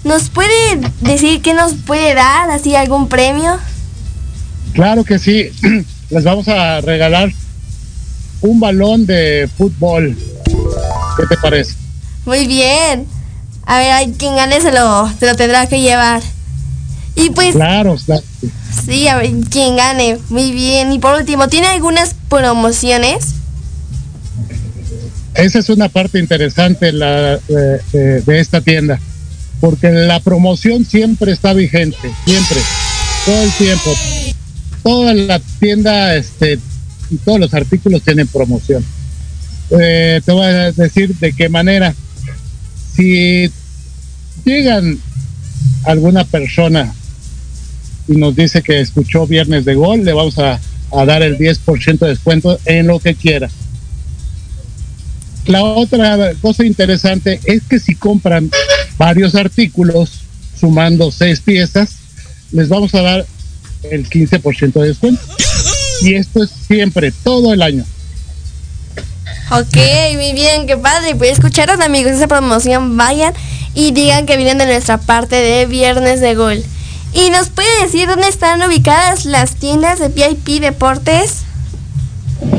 ¿Nos 0.06 0.30
puede 0.30 0.80
decir 1.00 1.42
qué 1.42 1.52
nos 1.52 1.74
puede 1.74 2.14
dar, 2.14 2.48
así 2.50 2.76
algún 2.76 3.08
premio? 3.08 3.58
Claro 4.72 5.02
que 5.04 5.18
sí. 5.18 5.50
Les 6.10 6.22
vamos 6.22 6.46
a 6.46 6.80
regalar 6.80 7.32
un 8.40 8.60
balón 8.60 9.04
de 9.04 9.48
fútbol. 9.58 10.16
¿Qué 11.16 11.26
te 11.28 11.36
parece? 11.38 11.74
Muy 12.24 12.46
bien. 12.46 13.06
A 13.64 13.78
ver, 13.78 13.92
hay 13.92 14.12
quien 14.12 14.36
gane 14.36 14.60
se 14.60 14.70
lo, 14.70 15.10
se 15.18 15.26
lo 15.26 15.34
tendrá 15.34 15.66
que 15.66 15.80
llevar. 15.80 16.22
Y 17.16 17.30
pues... 17.30 17.56
Claro, 17.56 17.96
claro. 18.06 18.22
Sí, 18.86 19.08
a 19.08 19.16
ver, 19.16 19.30
quien 19.50 19.74
gane. 19.74 20.18
Muy 20.28 20.52
bien. 20.52 20.92
Y 20.92 21.00
por 21.00 21.16
último, 21.18 21.48
¿tiene 21.48 21.66
algunas 21.66 22.14
promociones? 22.28 23.34
Esa 25.34 25.58
es 25.58 25.68
una 25.68 25.88
parte 25.88 26.20
interesante 26.20 26.92
la, 26.92 27.38
de, 27.48 27.80
de- 27.92 28.20
de 28.22 28.38
esta 28.40 28.60
tienda, 28.60 28.98
porque 29.60 29.90
la 29.90 30.20
promoción 30.20 30.84
siempre 30.84 31.32
está 31.32 31.52
vigente, 31.52 32.10
siempre, 32.24 32.58
todo 33.24 33.42
el 33.42 33.50
tiempo. 33.52 33.94
Toda 34.82 35.14
la 35.14 35.40
tienda, 35.58 36.14
este, 36.14 36.58
y 37.10 37.16
todos 37.16 37.40
los 37.40 37.54
artículos 37.54 38.02
tienen 38.02 38.28
promoción. 38.28 38.84
Eh, 39.70 40.20
te 40.24 40.32
voy 40.32 40.44
a 40.44 40.72
decir 40.72 41.16
de 41.16 41.32
qué 41.32 41.48
manera. 41.48 41.94
Si 42.94 43.50
llegan 44.44 44.98
alguna 45.84 46.24
persona 46.24 46.94
y 48.08 48.12
nos 48.12 48.36
dice 48.36 48.62
que 48.62 48.80
escuchó 48.80 49.26
Viernes 49.26 49.64
de 49.64 49.74
Gol, 49.74 50.04
le 50.04 50.12
vamos 50.12 50.38
a, 50.38 50.60
a 50.92 51.04
dar 51.04 51.22
el 51.22 51.36
10% 51.36 51.98
de 51.98 52.08
descuento 52.08 52.58
en 52.64 52.86
lo 52.86 53.00
que 53.00 53.14
quiera. 53.14 53.50
La 55.46 55.62
otra 55.62 56.32
cosa 56.40 56.64
interesante 56.64 57.40
es 57.44 57.62
que 57.68 57.78
si 57.78 57.94
compran 57.94 58.50
varios 58.98 59.34
artículos, 59.34 60.20
sumando 60.58 61.10
seis 61.10 61.40
piezas, 61.40 61.96
les 62.52 62.68
vamos 62.68 62.94
a 62.94 63.02
dar 63.02 63.26
el 63.90 64.08
15% 64.08 64.72
de 64.72 64.88
descuento. 64.88 65.22
Y 66.02 66.14
esto 66.14 66.42
es 66.42 66.50
siempre, 66.66 67.12
todo 67.12 67.52
el 67.52 67.62
año. 67.62 67.84
Ok, 69.50 69.76
muy 70.14 70.32
bien, 70.32 70.66
qué 70.66 70.76
padre. 70.76 71.14
Pues 71.14 71.32
escucharon 71.32 71.82
amigos 71.82 72.12
esa 72.12 72.26
promoción, 72.26 72.96
vayan 72.96 73.32
y 73.74 73.92
digan 73.92 74.26
que 74.26 74.36
vienen 74.36 74.58
de 74.58 74.66
nuestra 74.66 74.98
parte 74.98 75.36
de 75.36 75.66
Viernes 75.66 76.20
de 76.20 76.34
Gol. 76.34 76.64
¿Y 77.12 77.30
nos 77.30 77.48
puede 77.48 77.82
decir 77.82 78.08
dónde 78.08 78.28
están 78.28 78.62
ubicadas 78.62 79.24
las 79.24 79.54
tiendas 79.54 79.98
de 80.00 80.08
VIP 80.08 80.60
Deportes? 80.60 81.42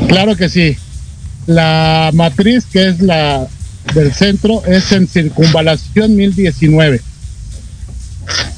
Claro 0.08 0.36
que 0.36 0.48
sí. 0.48 0.76
La 1.46 2.10
matriz, 2.14 2.64
que 2.66 2.88
es 2.88 3.00
la 3.00 3.46
del 3.94 4.12
centro, 4.12 4.64
es 4.66 4.92
en 4.92 5.06
circunvalación 5.06 6.16
1019. 6.16 7.00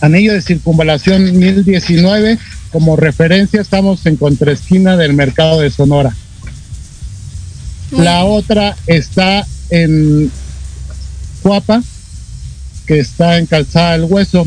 Anillo 0.00 0.32
de 0.32 0.42
circunvalación 0.42 1.38
1019. 1.38 2.38
Como 2.72 2.96
referencia, 2.96 3.60
estamos 3.60 4.06
en 4.06 4.16
contraesquina 4.16 4.96
del 4.96 5.12
mercado 5.12 5.60
de 5.60 5.70
Sonora. 5.70 6.14
La 7.90 8.24
otra 8.24 8.76
está 8.86 9.44
en 9.70 10.30
Cuapa, 11.42 11.82
que 12.86 13.00
está 13.00 13.38
en 13.38 13.46
Calzada 13.46 13.92
del 13.92 14.04
Hueso. 14.04 14.46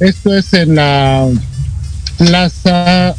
Esto 0.00 0.34
es 0.36 0.52
en 0.52 0.74
la 0.74 1.28
plaza. 2.18 3.16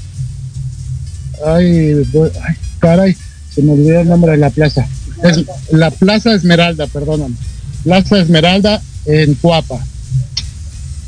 Ay, 1.46 2.06
ay, 2.16 2.56
caray, 2.80 3.18
se 3.54 3.62
me 3.62 3.74
olvidó 3.74 4.02
el 4.02 4.08
nombre 4.08 4.32
de 4.32 4.38
la 4.38 4.52
plaza. 4.52 4.88
Es 5.24 5.46
la 5.72 5.90
Plaza 5.92 6.34
Esmeralda, 6.34 6.88
perdóname. 6.88 7.36
Plaza 7.84 8.20
Esmeralda 8.20 8.82
en 9.06 9.36
Cuapa. 9.36 9.80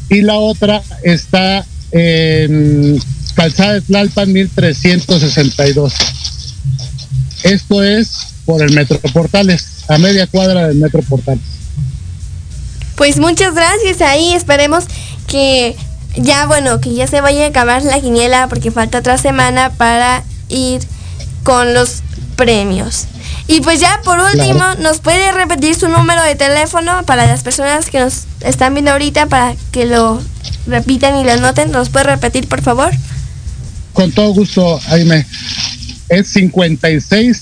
Y 0.10 0.22
la 0.22 0.36
otra 0.36 0.82
está 1.04 1.66
en 1.92 3.00
Calzada 3.36 3.74
de 3.74 3.82
Tlalpan 3.82 4.32
1362. 4.32 5.94
Esto 7.44 7.84
es 7.84 8.10
por 8.46 8.62
el 8.62 8.74
Metro 8.74 9.00
Portales, 9.14 9.84
a 9.88 9.98
media 9.98 10.28
cuadra 10.28 10.68
del 10.68 10.78
Metro 10.78 11.02
Portales. 11.02 11.44
Pues 12.96 13.18
muchas 13.18 13.54
gracias 13.54 14.02
ahí, 14.02 14.34
esperemos 14.34 14.86
que 15.28 15.76
ya, 16.16 16.46
bueno, 16.46 16.80
que 16.80 16.94
ya 16.94 17.08
se 17.08 17.20
vaya 17.22 17.46
a 17.46 17.50
acabar 17.50 17.84
la 17.84 18.00
quiniela 18.00 18.48
porque 18.48 18.72
falta 18.72 19.00
otra 19.00 19.18
semana 19.18 19.72
para 19.72 20.24
ir 20.48 20.82
con 21.44 21.74
los 21.74 22.02
premios. 22.36 23.08
Y 23.48 23.62
pues 23.62 23.80
ya 23.80 24.02
por 24.04 24.20
último, 24.20 24.56
Claro. 24.60 24.82
¿nos 24.82 25.00
puede 25.00 25.32
repetir 25.32 25.76
su 25.76 25.88
número 25.88 26.24
de 26.24 26.36
teléfono 26.36 27.04
para 27.06 27.28
las 27.28 27.44
personas 27.44 27.90
que 27.90 28.00
nos 28.00 28.24
están 28.42 28.74
viendo 28.74 28.92
ahorita 28.92 29.28
para 29.28 29.56
que 29.72 29.86
lo 29.86 30.22
repitan 30.66 31.16
y 31.18 31.24
lo 31.24 31.34
anoten? 31.34 31.72
¿Nos 31.72 31.90
puede 31.90 32.06
repetir, 32.06 32.48
por 32.48 32.62
favor? 32.62 32.92
Con 33.94 34.12
todo 34.12 34.34
gusto, 34.34 34.80
Jaime. 34.88 35.26
Es 36.10 36.28
56 36.30 37.42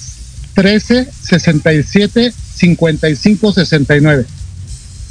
13 0.56 1.10
67 1.22 2.34
55 2.56 3.54
69. 3.54 4.26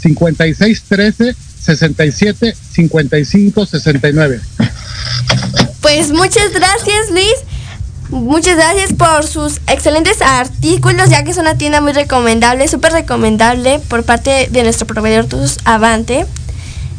56 0.02 0.82
13 0.88 1.36
67 1.60 2.56
55 2.74 3.66
69. 3.66 4.40
Pues 5.80 6.10
muchas 6.10 6.52
gracias, 6.52 7.10
Luis. 7.10 7.34
Muchas 8.12 8.56
gracias 8.56 8.92
por 8.92 9.26
sus 9.26 9.60
excelentes 9.66 10.20
artículos, 10.20 11.08
ya 11.08 11.24
que 11.24 11.30
es 11.30 11.38
una 11.38 11.56
tienda 11.56 11.80
muy 11.80 11.92
recomendable, 11.92 12.68
súper 12.68 12.92
recomendable 12.92 13.78
por 13.88 14.04
parte 14.04 14.48
de 14.50 14.62
nuestro 14.62 14.86
proveedor 14.86 15.24
Tus 15.26 15.56
Avante. 15.64 16.26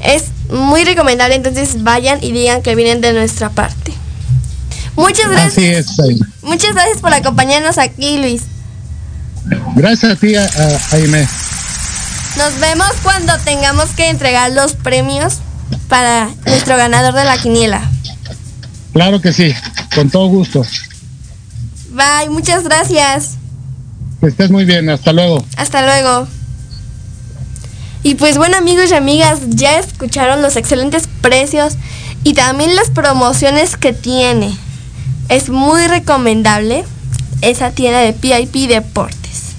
Es 0.01 0.25
muy 0.49 0.83
recomendable, 0.83 1.35
entonces 1.35 1.83
vayan 1.83 2.17
y 2.23 2.31
digan 2.31 2.63
que 2.63 2.73
vienen 2.75 2.99
de 2.99 3.13
nuestra 3.13 3.49
parte. 3.51 3.93
Muchas 4.95 5.25
Así 5.27 5.67
gracias. 5.67 5.99
es. 5.99 6.19
Muchas 6.41 6.73
gracias 6.73 6.97
por 6.99 7.13
acompañarnos 7.13 7.77
aquí, 7.77 8.17
Luis. 8.17 8.41
Gracias 9.75 10.11
a 10.13 10.15
ti, 10.15 10.35
a- 10.35 10.43
a- 10.45 10.79
Jaime. 10.89 11.27
Nos 12.37 12.59
vemos 12.59 12.87
cuando 13.03 13.37
tengamos 13.39 13.91
que 13.91 14.09
entregar 14.09 14.51
los 14.51 14.73
premios 14.73 15.35
para 15.89 16.29
nuestro 16.47 16.75
ganador 16.75 17.13
de 17.13 17.23
la 17.23 17.37
quiniela. 17.37 17.81
Claro 18.93 19.21
que 19.21 19.31
sí, 19.31 19.53
con 19.93 20.09
todo 20.09 20.27
gusto. 20.27 20.63
Bye, 21.93 22.29
muchas 22.29 22.63
gracias. 22.63 23.37
Que 24.19 24.27
estés 24.27 24.51
muy 24.51 24.65
bien, 24.65 24.89
hasta 24.89 25.13
luego. 25.13 25.45
Hasta 25.57 25.81
luego. 25.81 26.27
Y 28.01 28.15
pues 28.15 28.37
bueno 28.37 28.57
amigos 28.57 28.91
y 28.91 28.95
amigas, 28.95 29.39
ya 29.47 29.79
escucharon 29.79 30.41
los 30.41 30.57
excelentes 30.57 31.07
precios 31.21 31.75
y 32.23 32.33
también 32.33 32.75
las 32.75 32.89
promociones 32.89 33.77
que 33.77 33.93
tiene. 33.93 34.57
Es 35.29 35.49
muy 35.49 35.87
recomendable 35.87 36.83
esa 37.41 37.71
tienda 37.71 37.99
de 37.99 38.13
PIP 38.13 38.67
Deportes. 38.67 39.53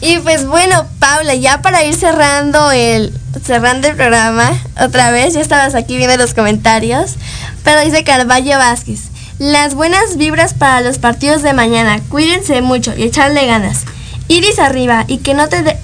Y 0.00 0.18
pues 0.18 0.46
bueno, 0.46 0.86
Paula, 0.98 1.34
ya 1.34 1.62
para 1.62 1.84
ir 1.84 1.94
cerrando 1.94 2.70
el 2.72 3.12
cerrando 3.44 3.88
el 3.88 3.96
programa, 3.96 4.50
otra 4.80 5.10
vez, 5.10 5.34
ya 5.34 5.40
estabas 5.40 5.74
aquí 5.74 5.96
viendo 5.96 6.16
los 6.16 6.34
comentarios, 6.34 7.14
pero 7.62 7.80
dice 7.82 8.04
Carvalho 8.04 8.58
Vázquez, 8.58 9.08
las 9.38 9.74
buenas 9.74 10.16
vibras 10.16 10.54
para 10.54 10.80
los 10.80 10.98
partidos 10.98 11.42
de 11.42 11.52
mañana, 11.52 12.00
cuídense 12.08 12.60
mucho 12.62 12.94
y 12.96 13.04
echarle 13.04 13.46
ganas. 13.46 13.84
Iris 14.28 14.58
arriba 14.58 15.04
y 15.08 15.18
que 15.18 15.34
no 15.34 15.48
te 15.48 15.62
de- 15.62 15.76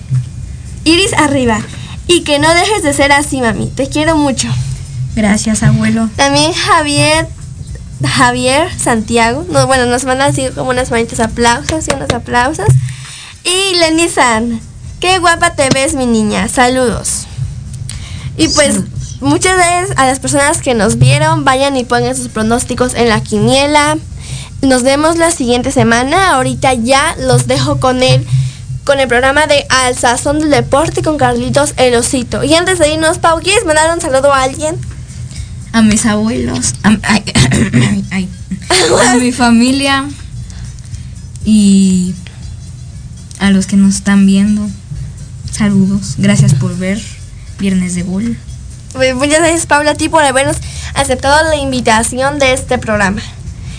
Iris 0.85 1.13
arriba 1.15 1.61
y 2.07 2.23
que 2.25 2.39
no 2.39 2.53
dejes 2.53 2.83
de 2.83 2.93
ser 2.93 3.13
así, 3.13 3.41
mami. 3.41 3.69
Te 3.69 3.89
quiero 3.89 4.17
mucho. 4.17 4.49
Gracias, 5.15 5.63
abuelo. 5.63 6.11
También 6.17 6.53
Javier 6.53 7.27
Javier 8.05 8.69
Santiago, 8.79 9.47
no, 9.49 9.67
bueno, 9.67 9.87
nos 9.87 10.05
manda 10.05 10.27
así 10.27 10.49
como 10.55 10.71
unas 10.71 10.91
manitas 10.91 11.21
aplausos 11.21 11.87
y 11.89 11.95
unos 11.95 12.11
aplausos. 12.11 12.67
Y 13.45 13.77
Lenny 13.77 14.09
San, 14.09 14.61
qué 15.01 15.19
guapa 15.19 15.55
te 15.55 15.69
ves, 15.71 15.95
mi 15.95 16.05
niña. 16.05 16.49
Saludos. 16.49 17.27
Y 18.37 18.49
pues 18.49 18.81
muchas 19.21 19.57
gracias 19.57 19.97
a 19.99 20.07
las 20.07 20.21
personas 20.21 20.61
que 20.61 20.75
nos 20.75 20.99
vieron. 20.99 21.45
Vayan 21.45 21.77
y 21.77 21.85
pongan 21.85 22.17
sus 22.17 22.29
pronósticos 22.29 22.95
en 22.95 23.09
la 23.09 23.23
quiniela. 23.23 23.99
Nos 24.63 24.83
vemos 24.83 25.17
la 25.17 25.31
siguiente 25.31 25.73
semana. 25.73 26.35
Ahorita 26.35 26.75
ya 26.75 27.17
los 27.19 27.47
dejo 27.47 27.81
con 27.81 28.03
él. 28.03 28.27
Con 28.85 29.01
el 29.01 29.09
programa 29.09 29.47
de 29.47 29.65
Al 29.71 29.97
Sazón 29.97 30.41
del 30.41 30.51
Deporte 30.51 31.03
con 31.03 31.17
Carlitos 31.17 31.75
El 31.77 31.95
Osito. 31.95 32.45
Y 32.45 32.55
antes 32.55 32.79
de 32.79 32.93
irnos, 32.93 33.19
Pau, 33.19 33.41
¿quieres 33.41 33.65
mandar 33.65 33.95
un 33.95 34.01
saludo 34.01 34.33
a 34.33 34.43
alguien? 34.43 34.77
A 35.73 35.83
mis 35.83 36.07
abuelos, 36.07 36.75
ay, 36.83 36.99
ay, 38.11 38.29
a 39.09 39.15
mi 39.17 39.33
familia 39.33 40.05
y 41.45 42.15
a 43.39 43.51
los 43.51 43.67
que 43.67 43.77
nos 43.77 43.97
están 43.97 44.27
viendo. 44.27 44.69
Saludos. 45.51 46.15
Gracias 46.19 46.55
por 46.55 46.77
ver 46.77 47.01
Viernes 47.59 47.95
de 47.95 48.03
Gol. 48.03 48.37
Pues 48.95 49.15
Muchas 49.15 49.41
gracias, 49.41 49.67
Paula, 49.67 49.91
a 49.91 49.95
ti 49.95 50.09
por 50.09 50.23
habernos 50.25 50.57
aceptado 50.95 51.49
la 51.49 51.57
invitación 51.57 52.39
de 52.39 52.53
este 52.53 52.79
programa. 52.79 53.21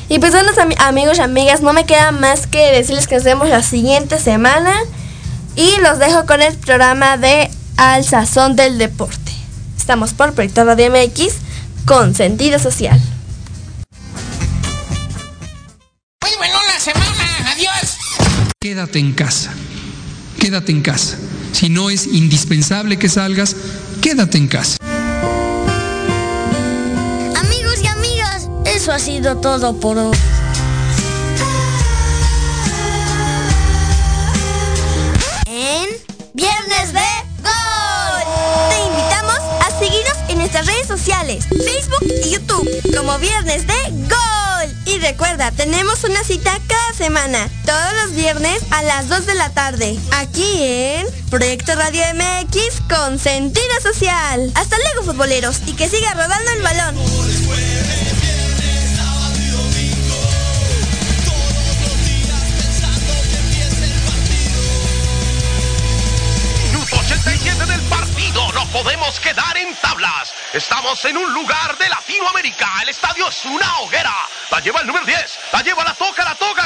Y 0.10 0.20
pues 0.20 0.34
bueno, 0.34 0.52
ami- 0.54 0.76
amigos 0.80 1.18
y 1.18 1.22
amigas, 1.22 1.62
no 1.62 1.74
me 1.74 1.86
queda 1.86 2.12
más 2.12 2.46
que 2.48 2.72
decirles 2.72 3.08
que 3.08 3.16
nos 3.16 3.24
vemos 3.24 3.50
la 3.50 3.64
siguiente 3.64 4.20
semana. 4.20 4.74
Y 5.56 5.78
los 5.82 5.98
dejo 6.00 6.26
con 6.26 6.42
el 6.42 6.54
programa 6.58 7.18
de 7.18 7.50
Al 7.78 8.04
Sazón 8.04 8.56
del 8.56 8.78
Deporte. 8.78 9.32
Estamos 9.78 10.14
por 10.14 10.34
Proyecto 10.34 10.64
Radio 10.66 10.92
MX 10.92 11.34
con 11.86 12.14
sentido 12.14 12.60
social. 12.60 13.00
Muy 16.22 16.32
bueno 16.38 16.56
la 16.74 16.80
semana, 16.80 17.52
adiós. 17.54 17.98
Quédate 18.60 19.00
en 19.00 19.14
casa. 19.14 19.52
Quédate 20.40 20.72
en 20.74 20.82
casa. 20.82 21.16
Si 21.54 21.70
no 21.70 21.90
es 21.90 22.06
indispensable 22.08 22.98
que 23.00 23.08
salgas, 23.08 23.56
quédate 24.02 24.38
en 24.38 24.48
casa. 24.48 24.78
Eso 28.86 28.92
ha 28.92 29.00
sido 29.00 29.36
todo 29.38 29.80
por 29.80 29.98
hoy. 29.98 30.16
En 35.48 35.90
Viernes 36.36 36.94
de 36.94 37.00
Gol. 37.42 38.24
Te 38.70 38.86
invitamos 38.86 39.40
a 39.66 39.80
seguirnos 39.80 40.18
en 40.30 40.38
nuestras 40.38 40.68
redes 40.68 40.88
sociales, 40.88 41.46
Facebook 41.48 42.14
y 42.24 42.30
YouTube, 42.30 42.96
como 42.96 43.18
Viernes 43.18 43.66
de 43.66 43.74
Gol. 44.08 44.78
Y 44.86 45.00
recuerda, 45.00 45.50
tenemos 45.50 46.04
una 46.04 46.24
cita 46.24 46.56
cada 46.68 46.94
semana, 46.94 47.50
todos 47.66 47.92
los 48.04 48.14
viernes 48.14 48.62
a 48.70 48.84
las 48.84 49.10
2 49.10 49.26
de 49.26 49.34
la 49.34 49.50
tarde, 49.50 49.98
aquí 50.12 50.62
en 50.62 51.08
Proyecto 51.32 51.74
Radio 51.74 52.04
MX 52.14 52.82
con 52.88 53.18
sentido 53.18 53.66
social. 53.82 54.52
Hasta 54.54 54.78
luego, 54.78 55.12
futboleros, 55.12 55.62
y 55.66 55.74
que 55.74 55.90
siga 55.90 56.14
rodando 56.14 56.52
el 56.52 56.62
balón. 56.62 58.15
Podemos 68.84 69.22
quedar 69.22 69.56
en 69.56 69.74
tablas. 69.76 70.34
Estamos 70.52 71.06
en 71.06 71.16
un 71.16 71.34
lugar 71.34 71.78
de 71.78 71.88
Latinoamérica. 71.88 72.68
El 72.82 72.90
estadio 72.90 73.30
es 73.30 73.46
una 73.46 73.80
hoguera. 73.80 74.14
La 74.52 74.60
lleva 74.60 74.82
el 74.82 74.88
número 74.88 75.06
10. 75.06 75.40
La 75.54 75.62
lleva, 75.62 75.86
la 75.86 75.94
toca, 75.94 76.26
la 76.26 76.36
toca. 76.36 76.65